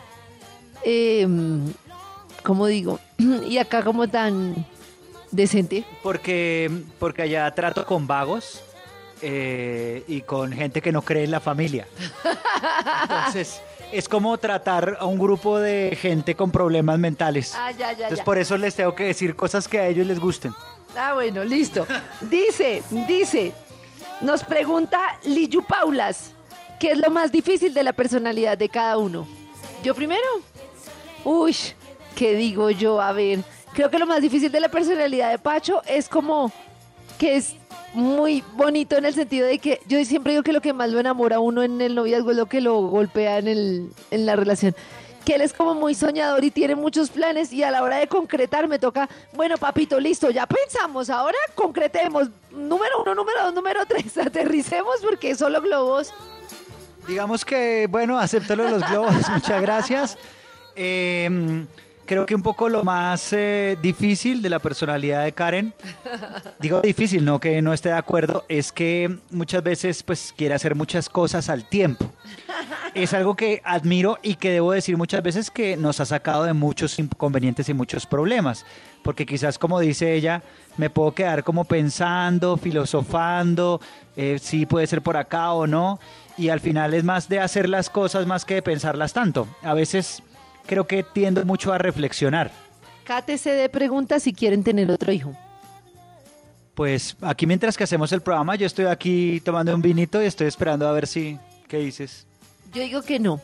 eh, 0.83 1.27
como 2.41 2.65
digo, 2.65 2.99
y 3.47 3.59
acá 3.59 3.83
como 3.83 4.07
tan 4.07 4.65
decente? 5.29 5.85
Porque, 6.01 6.71
porque 6.97 7.21
allá 7.21 7.51
trato 7.51 7.85
con 7.85 8.07
vagos 8.07 8.63
eh, 9.21 10.03
y 10.07 10.21
con 10.21 10.51
gente 10.51 10.81
que 10.81 10.91
no 10.91 11.03
cree 11.03 11.25
en 11.25 11.31
la 11.31 11.39
familia. 11.39 11.87
Entonces, 13.03 13.61
es 13.91 14.07
como 14.07 14.37
tratar 14.37 14.97
a 14.99 15.05
un 15.05 15.17
grupo 15.17 15.59
de 15.59 15.97
gente 15.99 16.35
con 16.35 16.51
problemas 16.51 16.99
mentales. 16.99 17.53
Ah, 17.55 17.71
ya, 17.71 17.77
ya, 17.77 17.91
Entonces, 17.91 18.19
ya. 18.19 18.23
por 18.23 18.37
eso 18.37 18.57
les 18.57 18.75
tengo 18.75 18.93
que 18.95 19.05
decir 19.05 19.35
cosas 19.35 19.67
que 19.67 19.79
a 19.79 19.87
ellos 19.87 20.05
les 20.05 20.19
gusten. 20.19 20.53
Ah, 20.95 21.13
bueno, 21.13 21.43
listo. 21.43 21.85
Dice, 22.21 22.83
dice, 23.07 23.53
nos 24.21 24.43
pregunta 24.43 24.99
Liyu 25.23 25.63
Paulas, 25.63 26.31
¿qué 26.79 26.91
es 26.91 26.97
lo 26.97 27.09
más 27.09 27.31
difícil 27.31 27.73
de 27.73 27.83
la 27.83 27.93
personalidad 27.93 28.57
de 28.57 28.69
cada 28.69 28.97
uno? 28.97 29.27
¿Yo 29.83 29.95
primero? 29.95 30.27
Uy, 31.23 31.55
¿qué 32.15 32.35
digo 32.35 32.69
yo? 32.69 33.01
A 33.01 33.11
ver, 33.13 33.39
creo 33.73 33.89
que 33.89 33.99
lo 33.99 34.05
más 34.05 34.21
difícil 34.21 34.51
de 34.51 34.59
la 34.59 34.69
personalidad 34.69 35.31
de 35.31 35.39
Pacho 35.39 35.81
es 35.85 36.09
como 36.09 36.51
que 37.17 37.35
es 37.35 37.55
muy 37.93 38.43
bonito 38.53 38.97
en 38.97 39.05
el 39.05 39.13
sentido 39.13 39.47
de 39.47 39.59
que 39.59 39.81
yo 39.87 40.03
siempre 40.05 40.33
digo 40.33 40.43
que 40.43 40.53
lo 40.53 40.61
que 40.61 40.73
más 40.73 40.89
lo 40.89 40.99
enamora 40.99 41.37
a 41.37 41.39
uno 41.39 41.63
en 41.63 41.81
el 41.81 41.95
noviazgo 41.95 42.31
es 42.31 42.37
lo 42.37 42.45
que 42.45 42.61
lo 42.61 42.81
golpea 42.81 43.37
en, 43.39 43.47
el, 43.47 43.89
en 44.11 44.25
la 44.25 44.35
relación. 44.35 44.75
Que 45.25 45.35
él 45.35 45.41
es 45.41 45.53
como 45.53 45.75
muy 45.75 45.95
soñador 45.95 46.43
y 46.43 46.51
tiene 46.51 46.75
muchos 46.75 47.09
planes 47.09 47.51
y 47.51 47.63
a 47.63 47.71
la 47.71 47.83
hora 47.83 47.97
de 47.97 48.07
concretar 48.07 48.67
me 48.67 48.79
toca, 48.79 49.09
bueno 49.33 49.57
papito, 49.57 49.99
listo, 49.99 50.29
ya 50.29 50.47
pensamos, 50.47 51.09
ahora 51.09 51.37
concretemos. 51.55 52.29
Número 52.51 53.01
uno, 53.01 53.15
número 53.15 53.43
dos, 53.43 53.53
número 53.53 53.85
tres, 53.85 54.17
aterricemos 54.25 54.97
porque 55.01 55.35
solo 55.35 55.61
globos. 55.61 56.13
Digamos 57.07 57.43
que, 57.43 57.87
bueno, 57.89 58.19
acepto 58.19 58.55
lo 58.55 58.65
de 58.65 58.71
los 58.71 58.89
globos, 58.89 59.29
muchas 59.33 59.61
gracias. 59.61 60.17
Eh, 60.75 61.65
creo 62.09 62.25
que 62.25 62.33
un 62.33 62.41
poco 62.41 62.69
lo 62.69 62.83
más 62.83 63.33
eh, 63.33 63.77
difícil 63.83 64.41
de 64.41 64.49
la 64.49 64.57
personalidad 64.57 65.25
de 65.25 65.31
Karen, 65.31 65.75
digo 66.59 66.81
difícil, 66.81 67.23
no 67.23 67.39
que 67.39 67.61
no 67.61 67.71
esté 67.71 67.89
de 67.89 67.95
acuerdo, 67.97 68.45
es 68.49 68.71
que 68.71 69.19
muchas 69.29 69.61
veces 69.61 70.01
pues 70.01 70.33
quiere 70.35 70.55
hacer 70.55 70.73
muchas 70.73 71.07
cosas 71.07 71.49
al 71.49 71.69
tiempo. 71.69 72.11
Es 72.95 73.13
algo 73.13 73.35
que 73.35 73.61
admiro 73.63 74.17
y 74.23 74.33
que 74.35 74.49
debo 74.49 74.71
decir 74.71 74.97
muchas 74.97 75.21
veces 75.21 75.51
que 75.51 75.77
nos 75.77 75.99
ha 75.99 76.05
sacado 76.05 76.45
de 76.45 76.53
muchos 76.53 76.97
inconvenientes 76.97 77.69
y 77.69 77.75
muchos 77.75 78.07
problemas, 78.07 78.65
porque 79.03 79.27
quizás 79.27 79.59
como 79.59 79.79
dice 79.79 80.15
ella, 80.15 80.41
me 80.77 80.89
puedo 80.89 81.11
quedar 81.11 81.43
como 81.43 81.65
pensando, 81.65 82.57
filosofando, 82.57 83.81
eh, 84.17 84.39
si 84.41 84.65
puede 84.65 84.87
ser 84.87 85.03
por 85.03 85.15
acá 85.15 85.51
o 85.51 85.67
no, 85.67 85.99
y 86.39 86.49
al 86.49 86.59
final 86.59 86.95
es 86.95 87.03
más 87.03 87.29
de 87.29 87.39
hacer 87.39 87.69
las 87.69 87.91
cosas 87.91 88.25
más 88.25 88.45
que 88.45 88.55
de 88.55 88.61
pensarlas 88.63 89.13
tanto. 89.13 89.47
A 89.61 89.75
veces 89.75 90.23
creo 90.65 90.85
que 90.87 91.03
tiendo 91.03 91.43
mucho 91.45 91.71
a 91.73 91.77
reflexionar. 91.77 92.51
Kate 93.03 93.37
se 93.37 93.51
de 93.51 93.69
pregunta 93.69 94.19
si 94.19 94.33
quieren 94.33 94.63
tener 94.63 94.89
otro 94.91 95.11
hijo. 95.11 95.33
Pues 96.75 97.17
aquí 97.21 97.45
mientras 97.45 97.75
que 97.75 97.83
hacemos 97.83 98.11
el 98.13 98.21
programa, 98.21 98.55
yo 98.55 98.65
estoy 98.65 98.85
aquí 98.85 99.41
tomando 99.43 99.73
un 99.75 99.81
vinito 99.81 100.21
y 100.23 100.25
estoy 100.25 100.47
esperando 100.47 100.87
a 100.87 100.91
ver 100.93 101.07
si, 101.07 101.37
¿qué 101.67 101.77
dices? 101.79 102.25
Yo 102.71 102.83
digo 102.83 103.01
que 103.01 103.19
no. 103.19 103.41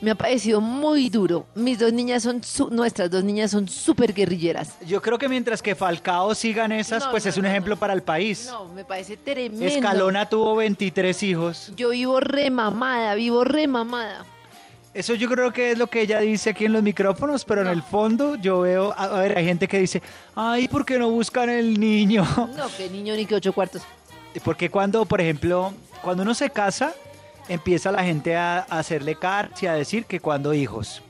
Me 0.00 0.12
ha 0.12 0.14
parecido 0.14 0.60
muy 0.60 1.10
duro. 1.10 1.46
Mis 1.56 1.80
dos 1.80 1.92
niñas 1.92 2.22
son, 2.22 2.44
su- 2.44 2.70
nuestras 2.70 3.10
dos 3.10 3.24
niñas 3.24 3.50
son 3.50 3.66
súper 3.68 4.14
guerrilleras. 4.14 4.74
Yo 4.86 5.02
creo 5.02 5.18
que 5.18 5.28
mientras 5.28 5.60
que 5.60 5.74
Falcao 5.74 6.32
sigan 6.36 6.70
esas, 6.70 7.04
No, 7.04 7.10
pues 7.10 7.24
no, 7.24 7.30
es 7.30 7.36
un 7.36 7.42
no, 7.42 7.48
ejemplo 7.50 7.76
para 7.76 7.92
el 7.92 8.02
país. 8.02 8.46
No, 8.46 8.66
me 8.68 8.84
parece 8.84 9.16
tremendo. 9.16 9.66
Escalona 9.66 10.28
tuvo 10.28 10.54
23 10.54 11.22
hijos. 11.24 11.72
Yo 11.76 11.88
vivo 11.90 12.20
remamada, 12.20 13.16
vivo 13.16 13.42
remamada. 13.42 14.24
Eso 14.94 15.14
yo 15.14 15.28
creo 15.28 15.52
que 15.52 15.72
es 15.72 15.78
lo 15.78 15.86
que 15.86 16.00
ella 16.00 16.18
dice 16.20 16.50
aquí 16.50 16.64
en 16.64 16.72
los 16.72 16.82
micrófonos, 16.82 17.44
pero 17.44 17.60
en 17.60 17.68
el 17.68 17.82
fondo 17.82 18.34
yo 18.36 18.60
veo, 18.60 18.92
a 18.96 19.04
a 19.04 19.20
ver, 19.20 19.38
hay 19.38 19.44
gente 19.44 19.68
que 19.68 19.78
dice, 19.78 20.02
ay, 20.34 20.66
¿por 20.66 20.84
qué 20.84 20.98
no 20.98 21.08
buscan 21.10 21.48
el 21.50 21.78
niño? 21.78 22.26
No, 22.56 22.66
que 22.76 22.88
niño 22.90 23.14
ni 23.14 23.24
que 23.26 23.34
ocho 23.36 23.52
cuartos. 23.52 23.82
Porque 24.42 24.70
cuando, 24.70 25.04
por 25.04 25.20
ejemplo, 25.20 25.72
cuando 26.02 26.22
uno 26.22 26.34
se 26.34 26.50
casa, 26.50 26.94
empieza 27.48 27.92
la 27.92 28.02
gente 28.02 28.34
a, 28.36 28.58
a 28.68 28.78
hacerle 28.78 29.14
cartas 29.14 29.62
y 29.62 29.66
a 29.66 29.74
decir 29.74 30.04
que 30.04 30.20
cuando 30.20 30.52
hijos. 30.54 31.02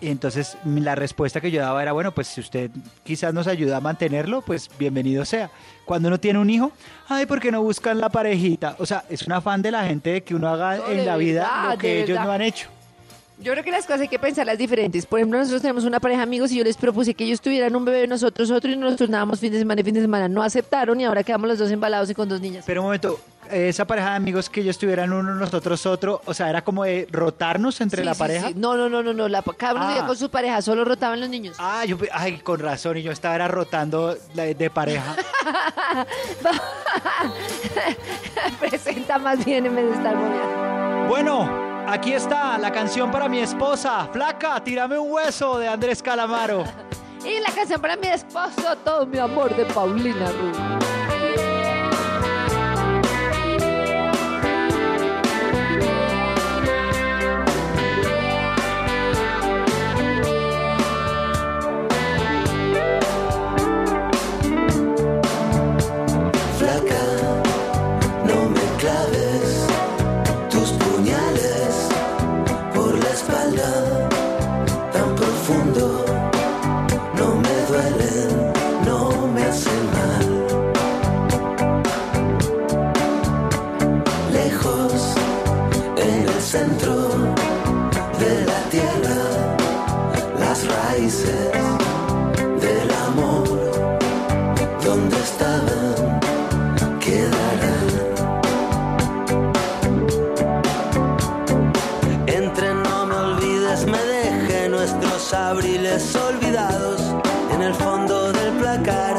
Y 0.00 0.08
entonces 0.08 0.56
mi- 0.64 0.80
la 0.80 0.94
respuesta 0.94 1.40
que 1.40 1.50
yo 1.50 1.60
daba 1.62 1.82
era, 1.82 1.92
bueno, 1.92 2.12
pues 2.12 2.28
si 2.28 2.40
usted 2.40 2.70
quizás 3.04 3.32
nos 3.34 3.46
ayuda 3.46 3.78
a 3.78 3.80
mantenerlo, 3.80 4.42
pues 4.42 4.70
bienvenido 4.78 5.24
sea. 5.24 5.50
Cuando 5.84 6.08
uno 6.08 6.20
tiene 6.20 6.38
un 6.38 6.48
hijo, 6.50 6.70
ay, 7.08 7.26
¿por 7.26 7.40
qué 7.40 7.50
no 7.50 7.62
buscan 7.62 7.98
la 8.00 8.08
parejita? 8.10 8.76
O 8.78 8.86
sea, 8.86 9.04
es 9.08 9.22
un 9.26 9.32
afán 9.32 9.60
de 9.62 9.70
la 9.70 9.84
gente 9.86 10.10
de 10.10 10.22
que 10.22 10.34
uno 10.34 10.48
haga 10.48 10.76
No, 10.78 10.88
en 10.90 11.04
la 11.06 11.16
vida 11.16 11.68
lo 11.72 11.78
que 11.78 11.96
ellos 11.98 12.08
verdad. 12.10 12.24
no 12.24 12.32
han 12.32 12.42
hecho. 12.42 12.68
Yo 13.38 13.52
creo 13.52 13.62
que 13.62 13.70
las 13.70 13.84
cosas 13.84 14.00
hay 14.00 14.08
que 14.08 14.18
pensarlas 14.18 14.56
diferentes. 14.56 15.04
Por 15.04 15.18
ejemplo, 15.18 15.38
nosotros 15.38 15.60
tenemos 15.60 15.84
una 15.84 16.00
pareja 16.00 16.20
de 16.20 16.24
amigos 16.24 16.50
y 16.52 16.56
yo 16.56 16.64
les 16.64 16.76
propuse 16.76 17.12
que 17.12 17.24
ellos 17.24 17.40
tuvieran 17.40 17.76
un 17.76 17.84
bebé, 17.84 18.06
nosotros 18.06 18.50
otro, 18.50 18.70
y 18.70 18.76
nos 18.76 18.96
turnábamos 18.96 19.40
fin 19.40 19.52
de 19.52 19.58
semana 19.58 19.82
y 19.82 19.84
fin 19.84 19.94
de 19.94 20.00
semana. 20.00 20.26
No 20.26 20.42
aceptaron 20.42 20.98
y 21.00 21.04
ahora 21.04 21.22
quedamos 21.22 21.46
los 21.48 21.58
dos 21.58 21.70
embalados 21.70 22.08
y 22.08 22.14
con 22.14 22.28
dos 22.30 22.40
niñas. 22.40 22.64
Pero 22.66 22.80
un 22.80 22.86
momento, 22.86 23.20
esa 23.50 23.84
pareja 23.86 24.10
de 24.10 24.16
amigos 24.16 24.48
que 24.48 24.62
ellos 24.62 24.78
tuvieran 24.78 25.12
uno, 25.12 25.34
nosotros 25.34 25.84
otro, 25.84 26.22
o 26.24 26.32
sea, 26.32 26.48
era 26.48 26.64
como 26.64 26.84
de 26.84 27.06
rotarnos 27.12 27.78
entre 27.82 28.00
Sí, 28.00 28.06
la 28.06 28.14
sí, 28.14 28.18
pareja. 28.18 28.48
sí. 28.48 28.54
No, 28.56 28.74
no, 28.74 28.88
no, 28.88 29.02
no, 29.02 29.12
no. 29.12 29.28
La, 29.28 29.42
cada 29.42 29.74
uno 29.74 29.84
Ah. 29.84 29.88
vivía 29.88 30.06
con 30.06 30.16
su 30.16 30.30
pareja, 30.30 30.62
solo 30.62 30.86
rotaban 30.86 31.20
los 31.20 31.28
niños. 31.28 31.56
Ah, 31.58 31.84
yo, 31.84 31.98
ay, 32.12 32.38
con 32.38 32.58
razón, 32.58 32.96
y 32.96 33.02
yo 33.02 33.12
estaba 33.12 33.34
era 33.34 33.48
rotando 33.48 34.16
de 34.34 34.70
pareja. 34.70 35.14
Presenta 38.60 39.18
más 39.18 39.44
bien 39.44 39.66
en 39.66 39.76
vez 39.76 39.84
de 39.90 39.94
estar 39.94 40.16
moviendo. 40.16 41.08
Bueno, 41.08 41.75
aquí 41.86 42.12
está 42.12 42.58
la 42.58 42.70
canción 42.72 43.10
para 43.10 43.28
mi 43.28 43.40
esposa. 43.40 44.08
Flaca, 44.12 44.62
tírame 44.62 44.98
un 44.98 45.10
hueso 45.10 45.58
de 45.58 45.68
Andrés 45.68 46.02
Calamaro. 46.02 46.64
Y 47.24 47.40
la 47.40 47.50
canción 47.50 47.80
para 47.80 47.96
mi 47.96 48.06
esposo, 48.06 48.76
todo 48.84 49.04
mi 49.04 49.18
amor 49.18 49.52
de 49.56 49.64
Paulina 49.64 50.30
Rubio. 50.30 51.05
Centro 86.56 86.96
de 88.22 88.32
la 88.50 88.60
tierra, 88.74 89.20
las 90.38 90.58
raíces 90.76 91.50
del 92.64 92.88
amor, 93.08 93.46
donde 94.84 95.16
estaban, 95.30 96.20
quedarán. 97.04 97.88
Entre 102.26 102.74
no 102.74 103.06
me 103.06 103.16
olvides, 103.26 103.86
me 103.86 104.02
dejé 104.16 104.68
nuestros 104.68 105.34
abriles 105.34 106.16
olvidados 106.16 107.00
en 107.54 107.60
el 107.68 107.74
fondo 107.74 108.32
del 108.32 108.52
placar 108.62 109.14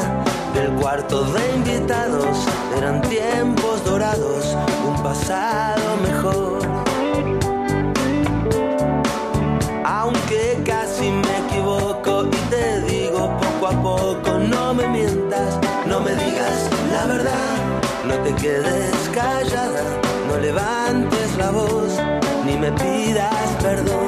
del 0.54 0.70
cuarto 0.80 1.24
de 1.34 1.42
invitados. 1.56 2.36
Eran 2.76 3.00
tiempos 3.02 3.84
dorados, 3.84 4.56
un 4.88 5.02
pasado 5.02 5.87
perdón. 23.68 24.07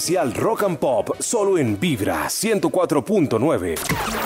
Especial 0.00 0.32
Rock 0.32 0.62
and 0.62 0.78
Pop 0.78 1.10
solo 1.18 1.58
en 1.58 1.78
Vibra 1.78 2.26
104.9. 2.26 4.19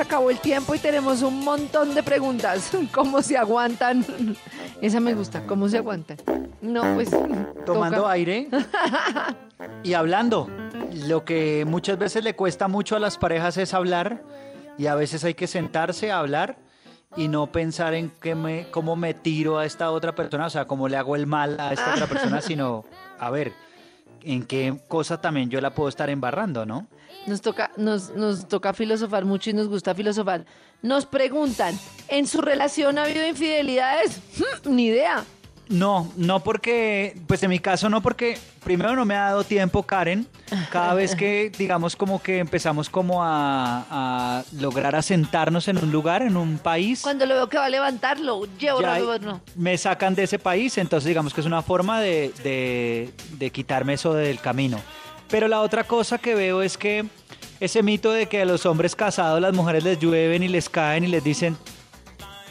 acabó 0.00 0.30
el 0.30 0.38
tiempo 0.38 0.74
y 0.74 0.78
tenemos 0.78 1.22
un 1.22 1.44
montón 1.44 1.94
de 1.94 2.02
preguntas. 2.02 2.70
¿Cómo 2.92 3.22
se 3.22 3.36
aguantan? 3.36 4.04
Esa 4.82 5.00
me 5.00 5.14
gusta, 5.14 5.46
¿cómo 5.46 5.68
se 5.68 5.78
aguantan? 5.78 6.18
No, 6.60 6.82
pues. 6.94 7.10
Tomando 7.66 7.98
toca. 7.98 8.10
aire 8.12 8.48
y 9.82 9.94
hablando. 9.94 10.48
Lo 10.92 11.24
que 11.24 11.64
muchas 11.66 11.98
veces 11.98 12.24
le 12.24 12.34
cuesta 12.34 12.66
mucho 12.66 12.96
a 12.96 12.98
las 12.98 13.16
parejas 13.16 13.56
es 13.56 13.74
hablar 13.74 14.22
y 14.76 14.86
a 14.86 14.94
veces 14.94 15.24
hay 15.24 15.34
que 15.34 15.46
sentarse 15.46 16.10
a 16.10 16.18
hablar 16.18 16.56
y 17.16 17.28
no 17.28 17.50
pensar 17.50 17.94
en 17.94 18.10
qué 18.20 18.34
me, 18.34 18.66
cómo 18.70 18.96
me 18.96 19.14
tiro 19.14 19.58
a 19.58 19.66
esta 19.66 19.90
otra 19.90 20.14
persona, 20.14 20.46
o 20.46 20.50
sea, 20.50 20.66
cómo 20.66 20.88
le 20.88 20.96
hago 20.96 21.16
el 21.16 21.26
mal 21.26 21.58
a 21.60 21.72
esta 21.72 21.94
otra 21.94 22.06
persona, 22.06 22.40
sino, 22.40 22.84
a 23.18 23.30
ver, 23.30 23.52
en 24.24 24.44
qué 24.44 24.74
cosa 24.88 25.20
también 25.20 25.50
yo 25.50 25.60
la 25.60 25.74
puedo 25.74 25.88
estar 25.88 26.10
embarrando, 26.10 26.66
¿no? 26.66 26.86
Nos 27.26 27.40
toca, 27.40 27.70
nos, 27.76 28.10
nos 28.14 28.48
toca 28.48 28.72
filosofar 28.72 29.24
mucho 29.24 29.50
y 29.50 29.52
nos 29.52 29.68
gusta 29.68 29.94
filosofar. 29.94 30.44
Nos 30.82 31.04
preguntan, 31.06 31.78
¿en 32.08 32.26
su 32.26 32.40
relación 32.40 32.98
ha 32.98 33.04
habido 33.04 33.26
infidelidades? 33.26 34.20
Hmm, 34.38 34.74
Ni 34.74 34.86
idea. 34.86 35.24
No, 35.70 36.12
no 36.16 36.40
porque, 36.42 37.16
pues 37.28 37.42
en 37.44 37.50
mi 37.50 37.60
caso 37.60 37.88
no 37.88 38.02
porque 38.02 38.36
primero 38.64 38.94
no 38.96 39.04
me 39.04 39.14
ha 39.14 39.26
dado 39.26 39.44
tiempo 39.44 39.84
Karen, 39.84 40.26
cada 40.70 40.94
vez 40.94 41.14
que 41.14 41.50
digamos 41.56 41.94
como 41.94 42.20
que 42.20 42.40
empezamos 42.40 42.90
como 42.90 43.22
a, 43.22 43.86
a 43.88 44.44
lograr 44.58 44.96
asentarnos 44.96 45.68
en 45.68 45.78
un 45.78 45.92
lugar, 45.92 46.22
en 46.22 46.36
un 46.36 46.58
país, 46.58 47.02
Cuando 47.02 47.24
lo 47.24 47.34
veo 47.36 47.48
que 47.48 47.56
va 47.56 47.66
a 47.66 47.68
levantarlo, 47.70 48.42
llevo 48.58 48.82
ya 48.82 48.98
no. 49.20 49.40
me 49.54 49.78
sacan 49.78 50.16
de 50.16 50.24
ese 50.24 50.40
país, 50.40 50.76
entonces 50.76 51.06
digamos 51.06 51.32
que 51.32 51.40
es 51.40 51.46
una 51.46 51.62
forma 51.62 52.00
de, 52.00 52.32
de- 52.42 53.14
de 53.38 53.50
quitarme 53.50 53.94
eso 53.94 54.12
del 54.12 54.40
camino. 54.40 54.78
Pero 55.28 55.46
la 55.46 55.60
otra 55.60 55.84
cosa 55.84 56.18
que 56.18 56.34
veo 56.34 56.62
es 56.62 56.76
que 56.76 57.06
ese 57.60 57.84
mito 57.84 58.10
de 58.10 58.26
que 58.26 58.42
a 58.42 58.44
los 58.44 58.66
hombres 58.66 58.96
casados 58.96 59.40
las 59.40 59.54
mujeres 59.54 59.84
les 59.84 60.00
llueven 60.00 60.42
y 60.42 60.48
les 60.48 60.68
caen 60.68 61.04
y 61.04 61.06
les 61.06 61.22
dicen, 61.22 61.56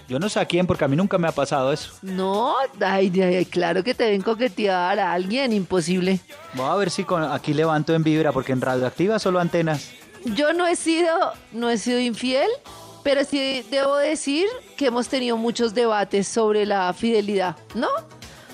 yo 0.10 0.20
no 0.20 0.28
sé 0.28 0.40
a 0.40 0.46
quién 0.46 0.66
porque 0.66 0.84
a 0.84 0.88
mí 0.88 0.96
nunca 0.96 1.20
me 1.20 1.28
ha 1.28 1.32
pasado 1.32 1.72
eso. 1.72 1.92
No, 2.02 2.56
ay, 2.82 3.46
claro 3.46 3.84
que 3.84 3.94
te 3.94 4.10
ven 4.10 4.24
coquetear 4.24 5.00
a 5.00 5.14
alguien, 5.14 5.54
imposible. 5.54 6.20
Voy 6.56 6.66
a 6.66 6.76
ver 6.76 6.90
si 6.90 7.04
con, 7.04 7.24
aquí 7.24 7.54
levanto 7.54 7.94
en 7.94 8.04
vibra, 8.04 8.32
porque 8.32 8.52
en 8.52 8.60
radioactiva 8.60 9.20
solo 9.20 9.40
antenas. 9.40 9.92
Yo 10.26 10.52
no 10.54 10.66
he 10.66 10.76
sido, 10.76 11.16
no 11.52 11.70
he 11.70 11.78
sido 11.78 12.00
infiel, 12.00 12.50
pero 13.04 13.24
sí 13.24 13.64
debo 13.70 13.96
decir 13.98 14.48
que 14.78 14.88
hemos 14.88 15.08
tenido 15.08 15.38
muchos 15.38 15.76
debates 15.76 16.28
sobre 16.28 16.66
la 16.66 16.92
fidelidad, 16.94 17.56
¿no? 17.76 17.88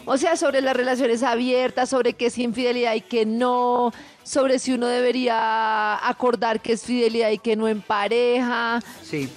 O 0.05 0.17
sea, 0.17 0.35
sobre 0.35 0.61
las 0.61 0.75
relaciones 0.75 1.23
abiertas, 1.23 1.89
sobre 1.89 2.13
qué 2.13 2.27
es 2.27 2.37
infidelidad 2.37 2.93
y 2.95 3.01
qué 3.01 3.25
no, 3.25 3.93
sobre 4.23 4.59
si 4.59 4.73
uno 4.73 4.87
debería 4.87 6.05
acordar 6.07 6.61
que 6.61 6.73
es 6.73 6.83
fidelidad 6.83 7.31
y 7.31 7.39
que 7.39 7.55
no 7.55 7.67
en 7.67 7.81
pareja. 7.81 8.81
Sí, 9.01 9.29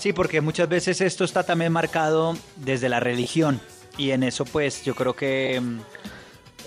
sí, 0.00 0.12
porque 0.12 0.40
muchas 0.40 0.68
veces 0.68 1.00
esto 1.00 1.24
está 1.24 1.44
también 1.44 1.72
marcado 1.72 2.34
desde 2.56 2.88
la 2.88 3.00
religión 3.00 3.60
y 3.98 4.12
en 4.12 4.22
eso 4.22 4.44
pues 4.46 4.82
yo 4.82 4.94
creo 4.94 5.14
que 5.14 5.60
mm, 5.60 5.80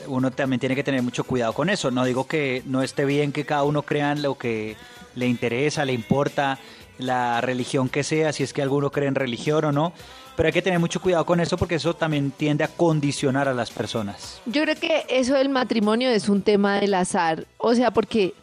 uno 0.07 0.31
también 0.31 0.59
tiene 0.59 0.75
que 0.75 0.83
tener 0.83 1.01
mucho 1.01 1.23
cuidado 1.23 1.53
con 1.53 1.69
eso. 1.69 1.89
No 1.89 2.05
digo 2.05 2.27
que 2.27 2.61
no 2.65 2.83
esté 2.83 3.05
bien 3.05 3.31
que 3.31 3.45
cada 3.45 3.63
uno 3.63 3.81
crea 3.81 4.11
en 4.11 4.21
lo 4.21 4.37
que 4.37 4.75
le 5.15 5.27
interesa, 5.27 5.83
le 5.83 5.93
importa, 5.93 6.59
la 6.99 7.41
religión 7.41 7.89
que 7.89 8.03
sea, 8.03 8.31
si 8.33 8.43
es 8.43 8.53
que 8.53 8.61
alguno 8.61 8.91
cree 8.91 9.07
en 9.07 9.15
religión 9.15 9.65
o 9.65 9.71
no, 9.71 9.93
pero 10.35 10.47
hay 10.47 10.53
que 10.53 10.61
tener 10.61 10.79
mucho 10.79 11.01
cuidado 11.01 11.25
con 11.25 11.39
eso 11.39 11.57
porque 11.57 11.75
eso 11.75 11.95
también 11.95 12.31
tiende 12.31 12.63
a 12.63 12.67
condicionar 12.67 13.47
a 13.47 13.53
las 13.53 13.71
personas. 13.71 14.41
Yo 14.45 14.61
creo 14.63 14.75
que 14.75 15.05
eso 15.09 15.33
del 15.33 15.49
matrimonio 15.49 16.09
es 16.09 16.29
un 16.29 16.43
tema 16.43 16.79
del 16.79 16.93
azar. 16.93 17.45
O 17.57 17.73
sea, 17.73 17.91
porque 17.91 18.33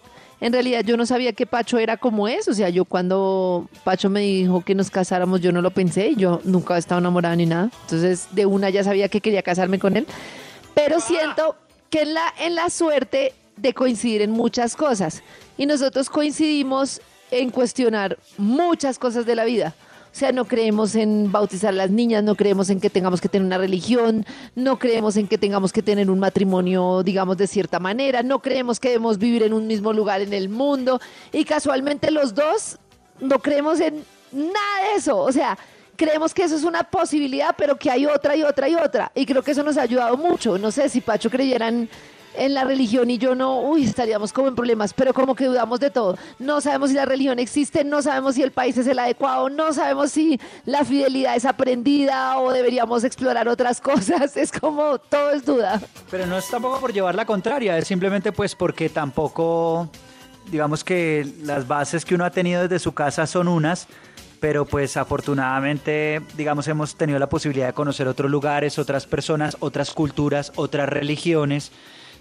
en 0.40 0.52
realidad 0.52 0.82
yo 0.84 0.96
no 0.96 1.04
sabía 1.04 1.32
que 1.32 1.46
Pacho 1.46 1.78
era 1.78 1.96
como 1.96 2.26
es. 2.28 2.48
O 2.48 2.54
sea, 2.54 2.68
yo 2.70 2.84
cuando 2.84 3.68
Pacho 3.84 4.08
me 4.08 4.20
dijo 4.20 4.62
que 4.62 4.74
nos 4.74 4.90
casáramos, 4.90 5.40
yo 5.40 5.52
no 5.52 5.60
lo 5.60 5.70
pensé. 5.70 6.08
y 6.08 6.16
Yo 6.16 6.40
nunca 6.44 6.76
he 6.76 6.78
estado 6.78 7.00
enamorada 7.00 7.36
ni 7.36 7.46
nada. 7.46 7.70
Entonces, 7.82 8.28
de 8.32 8.46
una 8.46 8.70
ya 8.70 8.82
sabía 8.82 9.08
que 9.08 9.20
quería 9.20 9.42
casarme 9.42 9.78
con 9.78 9.96
él. 9.96 10.06
Pero 10.74 11.00
siento 11.00 11.56
que 11.90 12.02
en 12.02 12.14
la, 12.14 12.32
en 12.40 12.54
la 12.54 12.70
suerte 12.70 13.34
de 13.56 13.74
coincidir 13.74 14.22
en 14.22 14.30
muchas 14.30 14.76
cosas. 14.76 15.22
Y 15.58 15.66
nosotros 15.66 16.08
coincidimos 16.08 17.02
en 17.30 17.50
cuestionar 17.50 18.18
muchas 18.38 18.98
cosas 18.98 19.26
de 19.26 19.36
la 19.36 19.44
vida. 19.44 19.74
O 20.12 20.14
sea, 20.20 20.32
no 20.32 20.44
creemos 20.44 20.96
en 20.96 21.30
bautizar 21.30 21.70
a 21.70 21.76
las 21.76 21.90
niñas, 21.90 22.24
no 22.24 22.34
creemos 22.34 22.68
en 22.68 22.80
que 22.80 22.90
tengamos 22.90 23.20
que 23.20 23.28
tener 23.28 23.46
una 23.46 23.58
religión, 23.58 24.26
no 24.56 24.78
creemos 24.78 25.16
en 25.16 25.28
que 25.28 25.38
tengamos 25.38 25.72
que 25.72 25.82
tener 25.82 26.10
un 26.10 26.18
matrimonio, 26.18 27.02
digamos, 27.04 27.36
de 27.36 27.46
cierta 27.46 27.78
manera, 27.78 28.22
no 28.24 28.40
creemos 28.40 28.80
que 28.80 28.88
debemos 28.88 29.18
vivir 29.18 29.44
en 29.44 29.52
un 29.52 29.68
mismo 29.68 29.92
lugar 29.92 30.20
en 30.20 30.32
el 30.32 30.48
mundo. 30.48 31.00
Y 31.32 31.44
casualmente 31.44 32.10
los 32.10 32.34
dos 32.34 32.78
no 33.20 33.38
creemos 33.38 33.80
en 33.80 34.04
nada 34.32 34.90
de 34.90 34.98
eso. 34.98 35.16
O 35.16 35.30
sea, 35.30 35.56
creemos 35.96 36.34
que 36.34 36.42
eso 36.42 36.56
es 36.56 36.64
una 36.64 36.82
posibilidad, 36.82 37.54
pero 37.56 37.76
que 37.76 37.90
hay 37.90 38.06
otra 38.06 38.34
y 38.34 38.42
otra 38.42 38.68
y 38.68 38.74
otra. 38.74 39.12
Y 39.14 39.26
creo 39.26 39.42
que 39.42 39.52
eso 39.52 39.62
nos 39.62 39.76
ha 39.76 39.82
ayudado 39.82 40.16
mucho. 40.16 40.58
No 40.58 40.70
sé 40.70 40.88
si 40.88 41.00
Pacho 41.00 41.30
creyera 41.30 41.70
en, 42.34 42.54
la 42.54 42.64
religión 42.64 43.10
y 43.10 43.18
yo 43.18 43.34
no, 43.34 43.60
uy, 43.60 43.84
estaríamos 43.84 44.32
como 44.32 44.48
en 44.48 44.54
problemas, 44.54 44.92
pero 44.92 45.12
como 45.14 45.34
que 45.34 45.46
dudamos 45.46 45.80
de 45.80 45.90
todo. 45.90 46.16
No 46.38 46.60
sabemos 46.60 46.90
si 46.90 46.96
la 46.96 47.04
religión 47.04 47.38
existe, 47.38 47.84
no 47.84 48.02
sabemos 48.02 48.34
si 48.34 48.42
el 48.42 48.52
país 48.52 48.76
es 48.76 48.86
el 48.86 48.98
adecuado, 48.98 49.48
no 49.50 49.72
sabemos 49.72 50.12
si 50.12 50.40
la 50.64 50.84
fidelidad 50.84 51.36
es 51.36 51.44
aprendida 51.44 52.38
o 52.38 52.52
deberíamos 52.52 53.04
explorar 53.04 53.48
otras 53.48 53.80
cosas. 53.80 54.36
Es 54.36 54.52
como 54.52 54.98
todo 54.98 55.30
es 55.30 55.44
duda. 55.44 55.80
Pero 56.10 56.26
no 56.26 56.38
es 56.38 56.48
tampoco 56.48 56.80
por 56.80 56.92
llevar 56.92 57.14
la 57.14 57.24
contraria, 57.24 57.78
es 57.78 57.86
simplemente 57.86 58.32
pues 58.32 58.54
porque 58.54 58.88
tampoco, 58.88 59.88
digamos 60.50 60.84
que 60.84 61.26
las 61.42 61.66
bases 61.66 62.04
que 62.04 62.14
uno 62.14 62.24
ha 62.24 62.30
tenido 62.30 62.62
desde 62.62 62.78
su 62.78 62.92
casa 62.92 63.26
son 63.26 63.48
unas, 63.48 63.88
pero 64.40 64.64
pues 64.64 64.96
afortunadamente, 64.96 66.22
digamos, 66.36 66.66
hemos 66.66 66.96
tenido 66.96 67.18
la 67.18 67.28
posibilidad 67.28 67.66
de 67.66 67.72
conocer 67.74 68.08
otros 68.08 68.30
lugares, 68.30 68.78
otras 68.78 69.06
personas, 69.06 69.56
otras 69.60 69.92
culturas, 69.92 70.52
otras 70.56 70.88
religiones. 70.88 71.70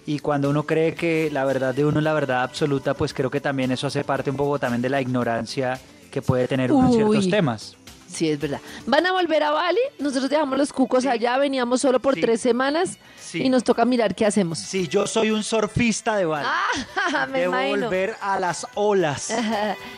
Y 0.09 0.17
cuando 0.17 0.49
uno 0.49 0.63
cree 0.63 0.95
que 0.95 1.29
la 1.31 1.45
verdad 1.45 1.75
de 1.75 1.85
uno 1.85 1.99
es 1.99 2.03
la 2.03 2.13
verdad 2.13 2.41
absoluta, 2.41 2.95
pues 2.95 3.13
creo 3.13 3.29
que 3.29 3.39
también 3.39 3.71
eso 3.71 3.85
hace 3.85 4.03
parte 4.03 4.31
un 4.31 4.37
poco 4.37 4.57
también 4.57 4.81
de 4.81 4.89
la 4.89 4.99
ignorancia 5.01 5.79
que 6.09 6.23
puede 6.23 6.47
tener 6.47 6.71
uno 6.71 6.87
en 6.87 6.93
ciertos 6.95 7.29
temas. 7.29 7.75
Sí, 8.07 8.27
es 8.27 8.39
verdad. 8.39 8.59
¿Van 8.87 9.05
a 9.05 9.11
volver 9.11 9.43
a 9.43 9.51
Bali? 9.51 9.77
Nosotros 9.99 10.31
dejamos 10.31 10.57
los 10.57 10.73
cucos 10.73 11.05
allá, 11.05 11.37
veníamos 11.37 11.81
solo 11.81 11.99
por 11.99 12.15
tres 12.15 12.41
semanas 12.41 12.97
Sí. 13.19 13.43
y 13.43 13.49
nos 13.49 13.63
toca 13.63 13.85
mirar 13.85 14.15
qué 14.15 14.25
hacemos. 14.25 14.57
Sí, 14.57 14.87
yo 14.87 15.05
soy 15.05 15.29
un 15.29 15.43
surfista 15.43 16.15
de 16.17 16.25
Bali. 16.25 16.47
Ah, 16.49 17.27
me 17.31 17.41
Debo 17.41 17.53
imagino. 17.53 17.85
volver 17.85 18.15
a 18.19 18.39
las 18.39 18.65
olas. 18.73 19.31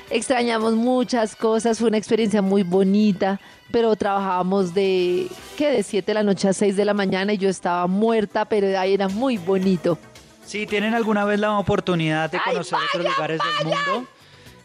Extrañamos 0.09 0.73
muchas 0.73 1.38
cosas, 1.38 1.80
fue 1.80 1.88
una 1.88 1.98
experiencia 1.98 2.41
muy 2.41 2.64
bonita, 2.64 3.40
pero 3.72 3.95
trabajábamos 3.95 4.74
de, 4.74 5.27
¿qué? 5.58 5.72
De 5.72 5.83
7 5.83 6.06
de 6.08 6.14
la 6.14 6.24
noche 6.24 6.48
a 6.48 6.53
6 6.53 6.75
de 6.75 6.85
la 6.85 6.93
mañana 6.93 7.33
y 7.33 7.38
yo 7.38 7.50
estaba 7.50 7.88
muerta, 7.88 8.45
pero 8.45 8.77
ahí 8.80 8.93
era 8.93 9.08
muy 9.08 9.38
bonito. 9.38 9.98
Si 10.45 10.66
tienen 10.67 10.93
alguna 10.93 11.24
vez 11.25 11.40
la 11.40 11.58
oportunidad 11.58 12.30
de 12.30 12.40
conocer 12.43 12.77
otros 12.93 13.06
lugares 13.16 13.40
del 13.59 13.67
mundo, 13.67 14.08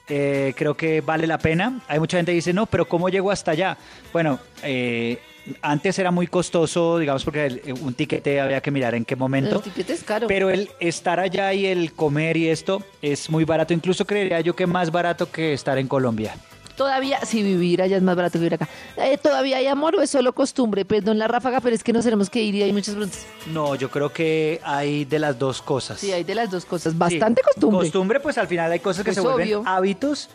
eh, 0.08 0.52
creo 0.56 0.76
que 0.76 1.00
vale 1.00 1.26
la 1.26 1.38
pena. 1.38 1.80
Hay 1.88 1.98
mucha 1.98 2.16
gente 2.16 2.32
que 2.32 2.36
dice, 2.36 2.52
no, 2.52 2.66
pero 2.66 2.86
¿cómo 2.88 3.08
llego 3.08 3.30
hasta 3.30 3.52
allá? 3.52 3.76
Bueno, 4.12 4.38
eh, 4.62 5.18
antes 5.62 5.96
era 5.98 6.10
muy 6.10 6.26
costoso, 6.26 6.98
digamos, 6.98 7.22
porque 7.24 7.46
el- 7.46 7.62
un 7.80 7.94
tiquete 7.94 8.40
había 8.40 8.60
que 8.60 8.70
mirar 8.72 8.94
en 8.96 9.04
qué 9.04 9.14
momento. 9.14 9.56
El 9.56 9.62
tiquete 9.62 9.92
es 9.92 10.02
caro. 10.02 10.26
Pero 10.26 10.50
el 10.50 10.68
estar 10.80 11.20
allá 11.20 11.52
y 11.52 11.66
el 11.66 11.92
comer 11.92 12.36
y 12.36 12.48
esto 12.48 12.82
es 13.02 13.30
muy 13.30 13.44
barato. 13.44 13.72
Incluso 13.72 14.04
creería 14.04 14.40
yo 14.40 14.56
que 14.56 14.66
más 14.66 14.90
barato 14.90 15.30
que 15.30 15.52
estar 15.52 15.78
en 15.78 15.86
Colombia. 15.86 16.34
Todavía, 16.76 17.24
si 17.24 17.42
vivir 17.42 17.80
allá 17.82 17.96
es 17.96 18.02
más 18.02 18.14
barato 18.16 18.32
que 18.34 18.38
vivir 18.40 18.54
acá. 18.54 18.68
Eh, 18.98 19.16
¿Todavía 19.18 19.56
hay 19.56 19.66
amor 19.66 19.96
o 19.96 20.02
es 20.02 20.10
solo 20.10 20.34
costumbre? 20.34 20.84
Perdón 20.84 21.18
la 21.18 21.26
ráfaga, 21.26 21.60
pero 21.60 21.74
es 21.74 21.82
que 21.82 21.92
nos 21.92 22.04
tenemos 22.04 22.28
que 22.28 22.42
ir 22.42 22.54
y 22.54 22.62
hay 22.62 22.72
muchas 22.72 22.94
preguntas. 22.94 23.24
No, 23.46 23.74
yo 23.74 23.90
creo 23.90 24.12
que 24.12 24.60
hay 24.62 25.04
de 25.06 25.18
las 25.18 25.38
dos 25.38 25.62
cosas. 25.62 25.98
Sí, 26.00 26.12
hay 26.12 26.22
de 26.24 26.34
las 26.34 26.50
dos 26.50 26.64
cosas. 26.66 26.96
Bastante 26.96 27.42
costumbre. 27.42 27.80
Costumbre, 27.86 28.20
pues 28.20 28.36
al 28.38 28.46
final 28.46 28.70
hay 28.70 28.80
cosas 28.80 29.04
que 29.04 29.12
Pues 29.12 29.16
se 29.16 29.20
vuelven 29.22 29.62
hábitos. 29.66 30.28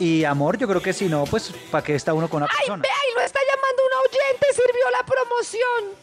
Y 0.00 0.22
amor, 0.24 0.56
yo 0.58 0.68
creo 0.68 0.80
que 0.80 0.92
si 0.92 1.06
no, 1.06 1.24
pues 1.24 1.52
¿para 1.72 1.82
qué 1.82 1.94
está 1.96 2.14
uno 2.14 2.28
con 2.28 2.42
una 2.42 2.50
¡Ay, 2.52 2.58
persona? 2.58 2.82
vea! 2.82 2.92
Y 3.10 3.14
lo 3.18 3.20
está 3.22 3.40
llamando 3.40 3.82
un 3.82 3.98
oyente, 4.06 4.46
sirvió 4.52 4.90
la 4.92 5.04
promoción. 5.04 5.98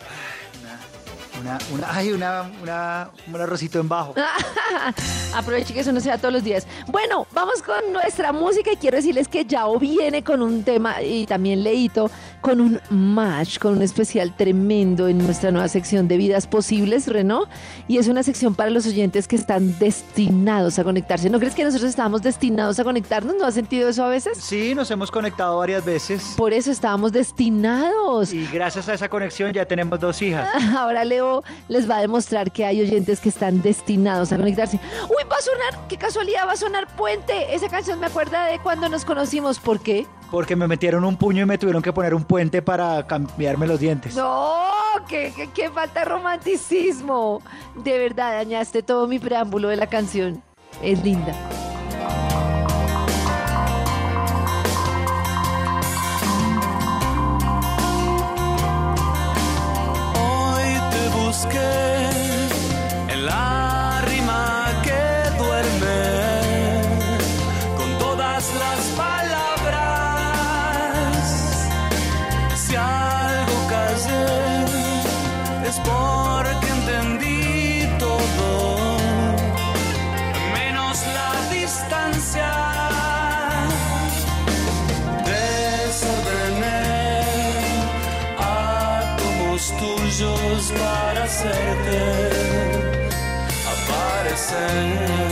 Una, 1.45 1.59
una, 1.71 1.87
ay, 1.95 2.11
una, 2.11 2.51
una, 2.63 3.09
un 3.31 3.39
arrocito 3.39 3.79
en 3.79 3.87
bajo. 3.87 4.15
Aproveche 5.35 5.75
que 5.75 5.81
eso 5.81 5.91
no 5.91 5.99
sea 5.99 6.17
todos 6.17 6.33
los 6.33 6.43
días. 6.43 6.65
Bueno, 6.87 7.27
vamos 7.33 7.61
con 7.61 7.93
nuestra 7.93 8.31
música 8.31 8.71
y 8.71 8.77
quiero 8.77 8.97
decirles 8.97 9.27
que 9.27 9.45
Yao 9.45 9.77
viene 9.77 10.23
con 10.23 10.41
un 10.41 10.63
tema 10.63 11.03
y 11.03 11.27
también 11.27 11.63
Leito 11.63 12.09
con 12.41 12.61
un 12.61 12.79
match, 12.89 13.59
con 13.59 13.73
un 13.73 13.83
especial 13.83 14.35
tremendo 14.35 15.07
en 15.07 15.19
nuestra 15.19 15.51
nueva 15.51 15.67
sección 15.67 16.07
de 16.07 16.17
Vidas 16.17 16.47
Posibles, 16.47 17.07
Renault. 17.07 17.47
Y 17.87 17.99
es 17.99 18.07
una 18.07 18.23
sección 18.23 18.55
para 18.55 18.71
los 18.71 18.87
oyentes 18.87 19.27
que 19.27 19.35
están 19.35 19.77
destinados 19.77 20.79
a 20.79 20.83
conectarse. 20.83 21.29
¿No 21.29 21.37
crees 21.37 21.53
que 21.53 21.63
nosotros 21.63 21.89
estábamos 21.89 22.23
destinados 22.23 22.79
a 22.79 22.83
conectarnos? 22.83 23.35
¿No 23.35 23.45
has 23.45 23.53
sentido 23.53 23.89
eso 23.89 24.03
a 24.03 24.09
veces? 24.09 24.39
Sí, 24.39 24.73
nos 24.73 24.89
hemos 24.89 25.11
conectado 25.11 25.59
varias 25.59 25.85
veces. 25.85 26.33
Por 26.37 26.53
eso 26.53 26.71
estábamos 26.71 27.11
destinados. 27.11 28.33
Y 28.33 28.47
gracias 28.47 28.89
a 28.89 28.95
esa 28.95 29.09
conexión 29.09 29.53
ya 29.53 29.65
tenemos 29.65 29.99
dos 29.99 30.19
hijas. 30.23 30.49
Ahora 30.75 31.05
Leo 31.05 31.34
les 31.67 31.89
va 31.89 31.97
a 31.97 32.01
demostrar 32.01 32.51
que 32.51 32.65
hay 32.65 32.81
oyentes 32.81 33.19
que 33.19 33.29
están 33.29 33.61
destinados 33.61 34.31
a 34.31 34.37
conectarse. 34.37 34.79
Uy, 35.09 35.23
va 35.31 35.35
a 35.37 35.41
sonar, 35.41 35.87
qué 35.87 35.97
casualidad, 35.97 36.47
va 36.47 36.53
a 36.53 36.57
sonar 36.57 36.87
Puente. 36.95 37.53
Esa 37.55 37.67
canción 37.69 37.99
me 37.99 38.05
acuerda 38.07 38.45
de 38.45 38.59
cuando 38.59 38.87
nos 38.89 39.05
conocimos. 39.05 39.59
¿Por 39.59 39.79
qué? 39.79 40.05
Porque 40.31 40.55
me 40.55 40.67
metieron 40.67 41.03
un 41.05 41.17
puño 41.17 41.43
y 41.43 41.45
me 41.45 41.57
tuvieron 41.57 41.81
que 41.81 41.93
poner 41.93 42.13
un 42.13 42.23
puente 42.23 42.61
para 42.61 43.05
cambiarme 43.07 43.67
los 43.67 43.79
dientes. 43.79 44.15
No, 44.15 44.63
qué, 45.07 45.31
qué- 45.35 45.49
qué 45.53 45.69
falta 45.69 45.99
de 46.01 46.05
romanticismo. 46.05 47.41
De 47.83 47.97
verdad, 47.99 48.33
dañaste 48.33 48.81
todo 48.83 49.07
mi 49.07 49.19
preámbulo 49.19 49.69
de 49.69 49.75
la 49.75 49.87
canción. 49.87 50.41
Es 50.81 51.03
linda. 51.03 51.33
sun. 94.45 95.24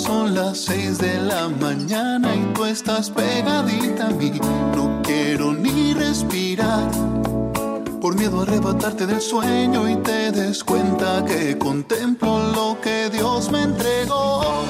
son 0.00 0.34
las 0.34 0.58
seis 0.58 0.98
de 0.98 1.20
la 1.20 1.48
mañana 1.48 2.34
y 2.34 2.54
tú 2.54 2.64
estás 2.64 3.10
pegadita 3.10 4.06
a 4.06 4.10
mí. 4.10 4.32
No 4.74 5.00
quiero 5.02 5.52
ni 5.52 5.92
respirar. 5.92 6.90
Por 8.00 8.14
miedo 8.14 8.40
a 8.40 8.42
arrebatarte 8.44 9.06
del 9.06 9.20
sueño 9.20 9.88
y 9.88 9.96
te 9.96 10.32
des 10.32 10.64
cuenta 10.64 11.24
que 11.26 11.58
contemplo 11.58 12.50
lo 12.52 12.80
que 12.80 13.10
Dios 13.10 13.50
me 13.50 13.62
entregó. 13.62 14.64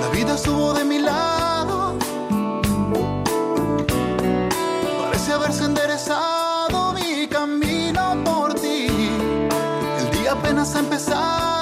La 0.00 0.08
vida 0.10 0.34
estuvo 0.34 0.72
de 0.74 0.84
mi 0.84 1.00
lado. 1.00 1.96
Parece 5.02 5.32
haberse 5.32 5.64
enderezado 5.64 6.92
mi 6.92 7.26
camino 7.26 8.22
por 8.24 8.54
ti. 8.54 8.86
El 9.98 10.10
día 10.16 10.32
apenas 10.32 10.76
ha 10.76 10.80
empezado. 10.80 11.55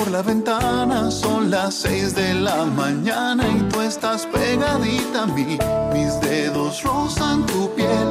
por 0.00 0.10
la 0.10 0.22
ventana, 0.22 1.10
son 1.10 1.50
las 1.50 1.74
seis 1.74 2.14
de 2.14 2.32
la 2.32 2.64
mañana 2.64 3.44
y 3.46 3.60
tú 3.68 3.82
estás 3.82 4.26
pegadita 4.26 5.24
a 5.24 5.26
mí. 5.26 5.58
Mis 5.92 6.18
dedos 6.22 6.82
rozan 6.82 7.44
tu 7.44 7.70
piel, 7.74 8.08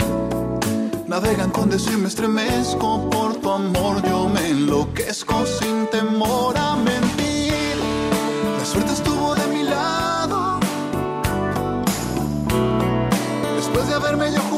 navegan 1.07 1.49
con 1.49 1.69
deseo 1.69 1.97
me 1.97 2.07
estremezco. 2.07 3.09
Por 3.09 3.37
tu 3.37 3.49
amor 3.51 4.03
yo 4.07 4.29
me 4.29 4.49
enloquezco 4.49 5.45
sin 5.47 5.87
temor 5.87 6.55
a 6.57 6.75
mentir. 6.75 7.75
La 8.59 8.65
suerte 8.65 8.93
estuvo 8.93 9.33
de 9.33 9.47
mi 9.47 9.63
lado. 9.63 10.59
Después 13.55 13.87
de 13.87 13.93
haberme 13.95 14.31
yo 14.31 14.48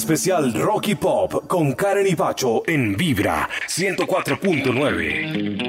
especial 0.00 0.54
Rocky 0.54 0.94
Pop 0.94 1.46
con 1.46 1.72
Karen 1.72 2.06
y 2.06 2.14
Pacho 2.14 2.62
en 2.66 2.96
Vibra 2.96 3.46
104.9. 3.68 5.59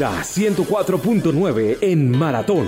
Vibra 0.00 0.22
104.9 0.22 1.76
en 1.82 2.10
Maratón. 2.10 2.66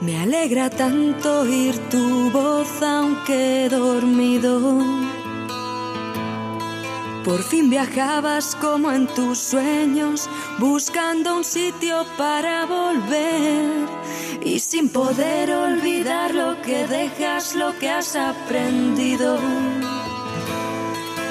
Me 0.00 0.18
alegra 0.18 0.70
tanto 0.70 1.42
oír 1.42 1.78
tu 1.88 2.32
voz 2.32 2.82
aunque 2.82 3.68
dormido. 3.70 4.80
Por 7.24 7.44
fin 7.44 7.70
viajabas 7.70 8.56
como 8.56 8.90
en 8.90 9.06
tus 9.06 9.38
sueños, 9.38 10.28
buscando 10.58 11.36
un 11.36 11.44
sitio 11.44 12.06
para 12.18 12.66
volver. 12.66 13.86
Y 14.44 14.58
sin 14.58 14.88
poder 14.88 15.52
olvidar 15.52 16.34
lo 16.34 16.60
que 16.62 16.88
dejas, 16.88 17.54
lo 17.54 17.78
que 17.78 17.88
has 17.88 18.16
aprendido. 18.16 19.38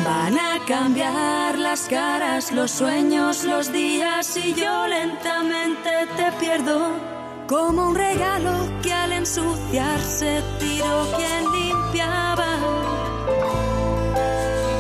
Van 0.05 0.37
a 0.37 0.63
cambiar 0.67 1.57
las 1.57 1.87
caras, 1.87 2.51
los 2.51 2.69
sueños, 2.69 3.43
los 3.43 3.73
días 3.73 4.37
y 4.37 4.53
yo 4.53 4.85
lentamente 4.85 5.89
te 6.15 6.31
pierdo. 6.39 6.91
Como 7.47 7.87
un 7.87 7.95
regalo 7.95 8.69
que 8.83 8.93
al 8.93 9.13
ensuciarse 9.13 10.43
tiró 10.59 11.07
quien 11.17 11.51
limpiaba. 11.51 12.51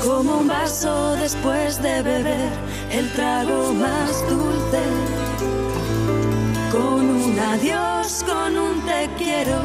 Como 0.05 0.37
un 0.41 0.47
vaso 0.47 1.15
después 1.15 1.81
de 1.81 2.03
beber 2.03 2.51
el 2.91 3.11
trago 3.13 3.73
más 3.73 4.29
dulce. 4.29 4.83
Con 6.71 7.09
un 7.09 7.39
adiós, 7.39 8.23
con 8.27 8.59
un 8.59 8.79
te 8.85 9.09
quiero 9.17 9.59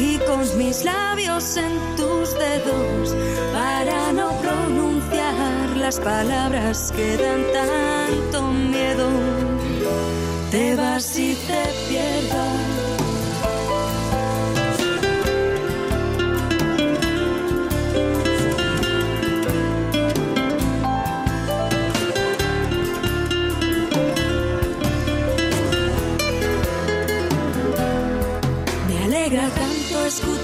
y 0.00 0.18
con 0.18 0.58
mis 0.58 0.84
labios 0.84 1.09
en 1.40 1.96
tus 1.96 2.34
dedos 2.34 3.16
para 3.50 4.12
no 4.12 4.30
pronunciar 4.42 5.74
las 5.74 5.98
palabras 5.98 6.92
que 6.94 7.16
dan 7.16 7.42
tanto 7.54 8.42
miedo. 8.42 9.08
Te 10.50 10.76
vas 10.76 11.18
y 11.18 11.34
te 11.34 11.59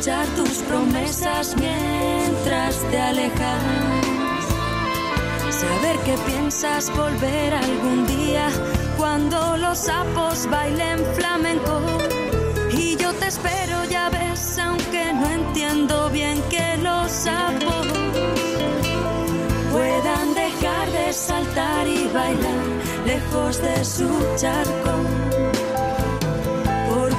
tus 0.07 0.63
promesas 0.69 1.57
mientras 1.57 2.77
te 2.91 3.01
alejas. 3.01 3.63
Saber 5.51 5.97
que 6.05 6.17
piensas 6.31 6.97
volver 6.97 7.53
algún 7.53 8.07
día 8.07 8.49
cuando 8.97 9.57
los 9.57 9.79
sapos 9.79 10.49
bailen 10.49 11.05
flamenco. 11.17 11.81
Y 12.71 12.97
yo 12.97 13.13
te 13.15 13.27
espero, 13.27 13.85
ya 13.91 14.09
ves, 14.11 14.57
aunque 14.59 15.13
no 15.13 15.29
entiendo 15.29 16.09
bien 16.11 16.41
que 16.51 16.77
los 16.77 17.11
sapos 17.11 17.87
puedan 19.73 20.35
dejar 20.35 20.89
de 20.93 21.13
saltar 21.13 21.89
y 21.89 22.07
bailar 22.15 22.65
lejos 23.07 23.61
de 23.61 23.85
su 23.85 24.09
charco. 24.37 25.56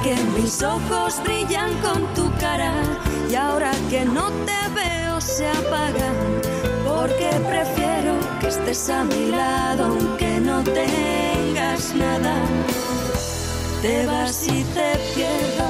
Porque 0.08 0.40
mis 0.40 0.62
ojos 0.62 1.20
brillan 1.22 1.70
con 1.82 2.02
tu 2.14 2.32
cara 2.38 2.72
y 3.30 3.34
ahora 3.34 3.72
que 3.90 4.06
no 4.06 4.30
te 4.30 4.60
veo 4.74 5.20
se 5.20 5.46
apagan. 5.46 6.16
Porque 6.86 7.28
prefiero 7.46 8.14
que 8.40 8.48
estés 8.48 8.88
a 8.88 9.04
mi 9.04 9.30
lado 9.30 9.84
aunque 9.84 10.40
no 10.40 10.62
tengas 10.64 11.94
nada. 11.94 12.36
Te 13.82 14.06
vas 14.06 14.46
y 14.48 14.64
te 14.76 14.96
pierdo. 15.14 15.68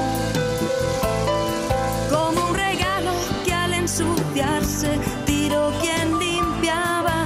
Como 2.09 2.47
un 2.47 2.55
regalo 2.55 3.11
que 3.43 3.53
al 3.53 3.73
ensuciarse 3.73 4.99
tiró 5.25 5.73
quien 5.81 6.17
limpiaba. 6.17 7.25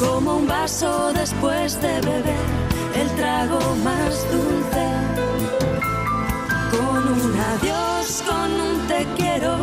Como 0.00 0.36
un 0.36 0.46
vaso 0.46 1.12
después 1.12 1.78
de 1.82 2.00
beber 2.00 2.57
el 3.00 3.08
trago 3.16 3.60
más 3.84 4.26
dulce. 4.32 4.86
Con 6.70 7.02
un 7.16 7.40
adiós, 7.52 8.22
con 8.26 8.50
un 8.60 8.86
te 8.88 9.06
quiero 9.16 9.56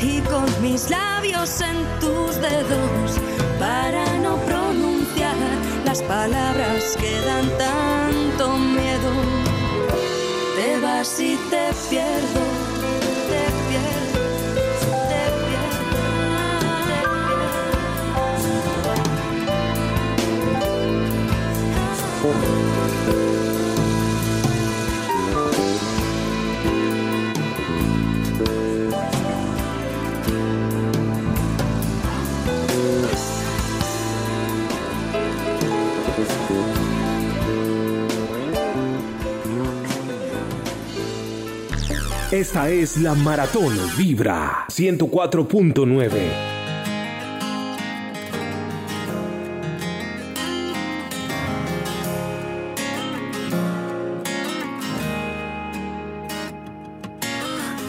y 0.00 0.20
con 0.20 0.46
mis 0.62 0.88
labios 0.88 1.60
en 1.60 1.78
tus 2.00 2.36
dedos 2.40 3.18
para 3.58 4.04
no 4.18 4.36
pronunciar 4.48 5.36
las 5.84 6.02
palabras 6.02 6.96
que 7.00 7.20
dan 7.22 7.48
tanto 7.58 8.56
miedo. 8.56 9.12
Te 10.56 10.80
vas 10.80 11.18
y 11.20 11.36
te 11.50 11.64
pierdo, 11.88 12.42
Esta 42.32 42.70
es 42.70 42.96
la 42.96 43.14
Maratón 43.16 43.76
Vibra 43.98 44.64
104.9. 44.68 46.10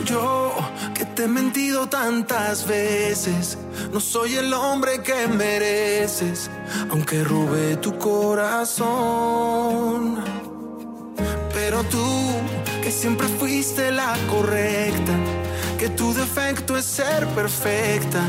Yo 0.06 0.56
que 0.95 1.06
te 1.06 1.26
he 1.26 1.28
mentido 1.28 1.88
tantas 1.88 2.68
veces, 2.68 3.60
no 3.94 4.00
soy 4.00 4.38
el 4.38 4.52
hombre 4.56 5.03
que 5.03 5.28
mereces, 5.28 6.50
aunque 6.90 7.24
robé 7.24 7.76
tu 7.76 7.95
corazón. 8.00 8.92
Pero 11.53 11.84
tú, 11.84 12.32
siempre 12.92 13.28
fuiste 13.28 13.92
la 13.92 14.16
correcta, 14.30 15.14
que 15.80 15.90
tu 15.90 16.14
defecto 16.14 16.78
es 16.78 16.86
ser 16.86 17.26
perfecta 17.28 18.22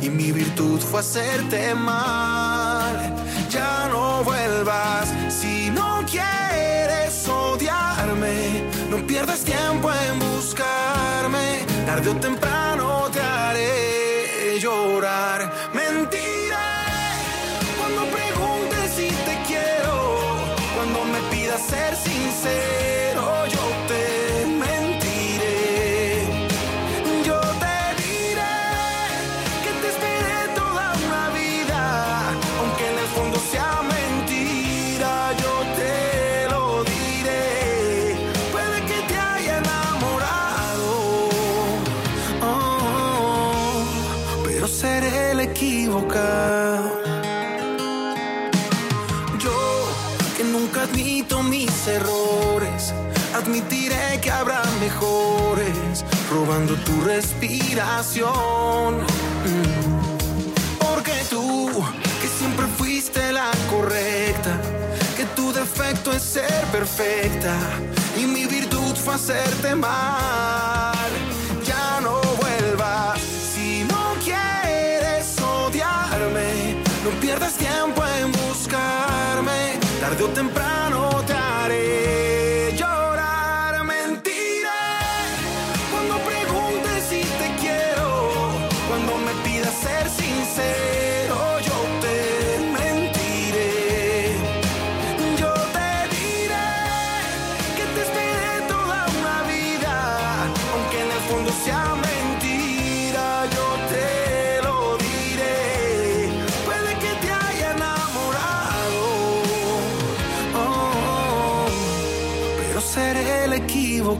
y 0.00 0.08
mi 0.08 0.32
virtud 0.32 0.80
fue 0.80 1.00
hacerte 1.00 1.74
mal. 1.74 3.14
Ya 3.50 3.88
no 3.90 4.24
vuelvas 4.24 5.12
si 5.28 5.70
no 5.70 6.04
quieres 6.10 7.28
odiarme, 7.28 8.64
no 8.90 9.06
pierdas 9.06 9.40
tiempo 9.40 9.90
en 9.92 10.18
buscarme, 10.18 11.60
tarde 11.84 12.08
o 12.08 12.16
temprano 12.16 13.10
te 13.12 13.20
haré 13.20 14.58
llorar. 14.58 15.52
mejores, 54.86 56.04
robando 56.30 56.74
tu 56.86 56.94
respiración. 57.00 58.90
Mm. 59.46 59.86
Porque 60.78 61.16
tú, 61.28 61.48
que 62.20 62.28
siempre 62.38 62.66
fuiste 62.78 63.32
la 63.32 63.50
correcta, 63.72 64.52
que 65.16 65.24
tu 65.36 65.52
defecto 65.52 66.12
es 66.12 66.22
ser 66.22 66.62
perfecta 66.78 67.54
y 68.20 68.22
mi 68.34 68.44
virtud 68.46 68.94
fue 69.04 69.14
hacerte 69.14 69.74
mal. 69.74 71.10
Ya 71.70 72.00
no 72.06 72.14
vuelvas 72.42 73.18
si 73.52 73.68
no 73.92 74.04
quieres 74.26 75.26
odiarme, 75.40 76.50
no 77.04 77.10
pierdas 77.22 77.54
tiempo 77.54 78.00
en 78.20 78.28
buscarme, 78.40 79.60
tarde 80.00 80.22
o 80.22 80.28
temprano 80.28 80.95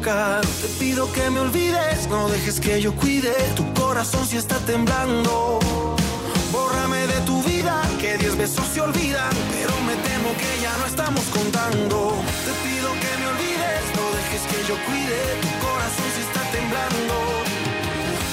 Te 0.07 0.69
pido 0.79 1.13
que 1.13 1.29
me 1.31 1.41
olvides, 1.41 2.07
no 2.09 2.29
dejes 2.29 2.61
que 2.61 2.81
yo 2.81 2.95
cuide 2.95 3.33
tu 3.57 3.65
corazón 3.75 4.25
si 4.25 4.37
está 4.37 4.57
temblando. 4.59 5.59
Bórrame 6.53 7.09
de 7.09 7.21
tu 7.23 7.43
vida, 7.43 7.83
que 7.99 8.17
diez 8.17 8.37
besos 8.37 8.65
se 8.73 8.81
olvidan, 8.81 9.35
pero 9.51 9.75
me 9.81 9.97
temo 10.07 10.31
que 10.39 10.63
ya 10.63 10.77
no 10.79 10.87
estamos 10.87 11.25
contando. 11.35 12.13
Te 12.47 12.53
pido 12.63 12.89
que 13.03 13.13
me 13.19 13.27
olvides, 13.33 13.83
no 13.99 14.07
dejes 14.15 14.43
que 14.47 14.59
yo 14.69 14.77
cuide 14.87 15.19
tu 15.43 15.51
corazón 15.67 16.09
si 16.15 16.21
está 16.23 16.43
temblando. 16.53 17.15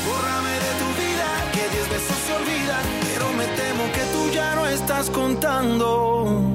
Bórrame 0.06 0.54
de 0.66 0.72
tu 0.78 0.90
vida, 1.02 1.28
que 1.54 1.64
diez 1.74 1.90
besos 1.90 2.20
se 2.28 2.34
olvidan, 2.34 2.86
pero 3.02 3.34
me 3.34 3.48
temo 3.58 3.84
que 3.96 4.06
tú 4.14 4.30
ya 4.32 4.54
no 4.54 4.68
estás 4.68 5.10
contando. 5.10 6.53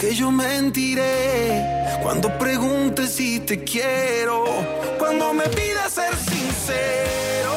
Porque 0.00 0.14
yo 0.14 0.30
mentiré 0.30 1.62
cuando 2.02 2.30
preguntes 2.38 3.10
si 3.10 3.38
te 3.38 3.62
quiero. 3.62 4.46
Cuando 4.98 5.34
me 5.34 5.46
pidas 5.50 5.92
ser 5.92 6.16
sincero, 6.16 7.49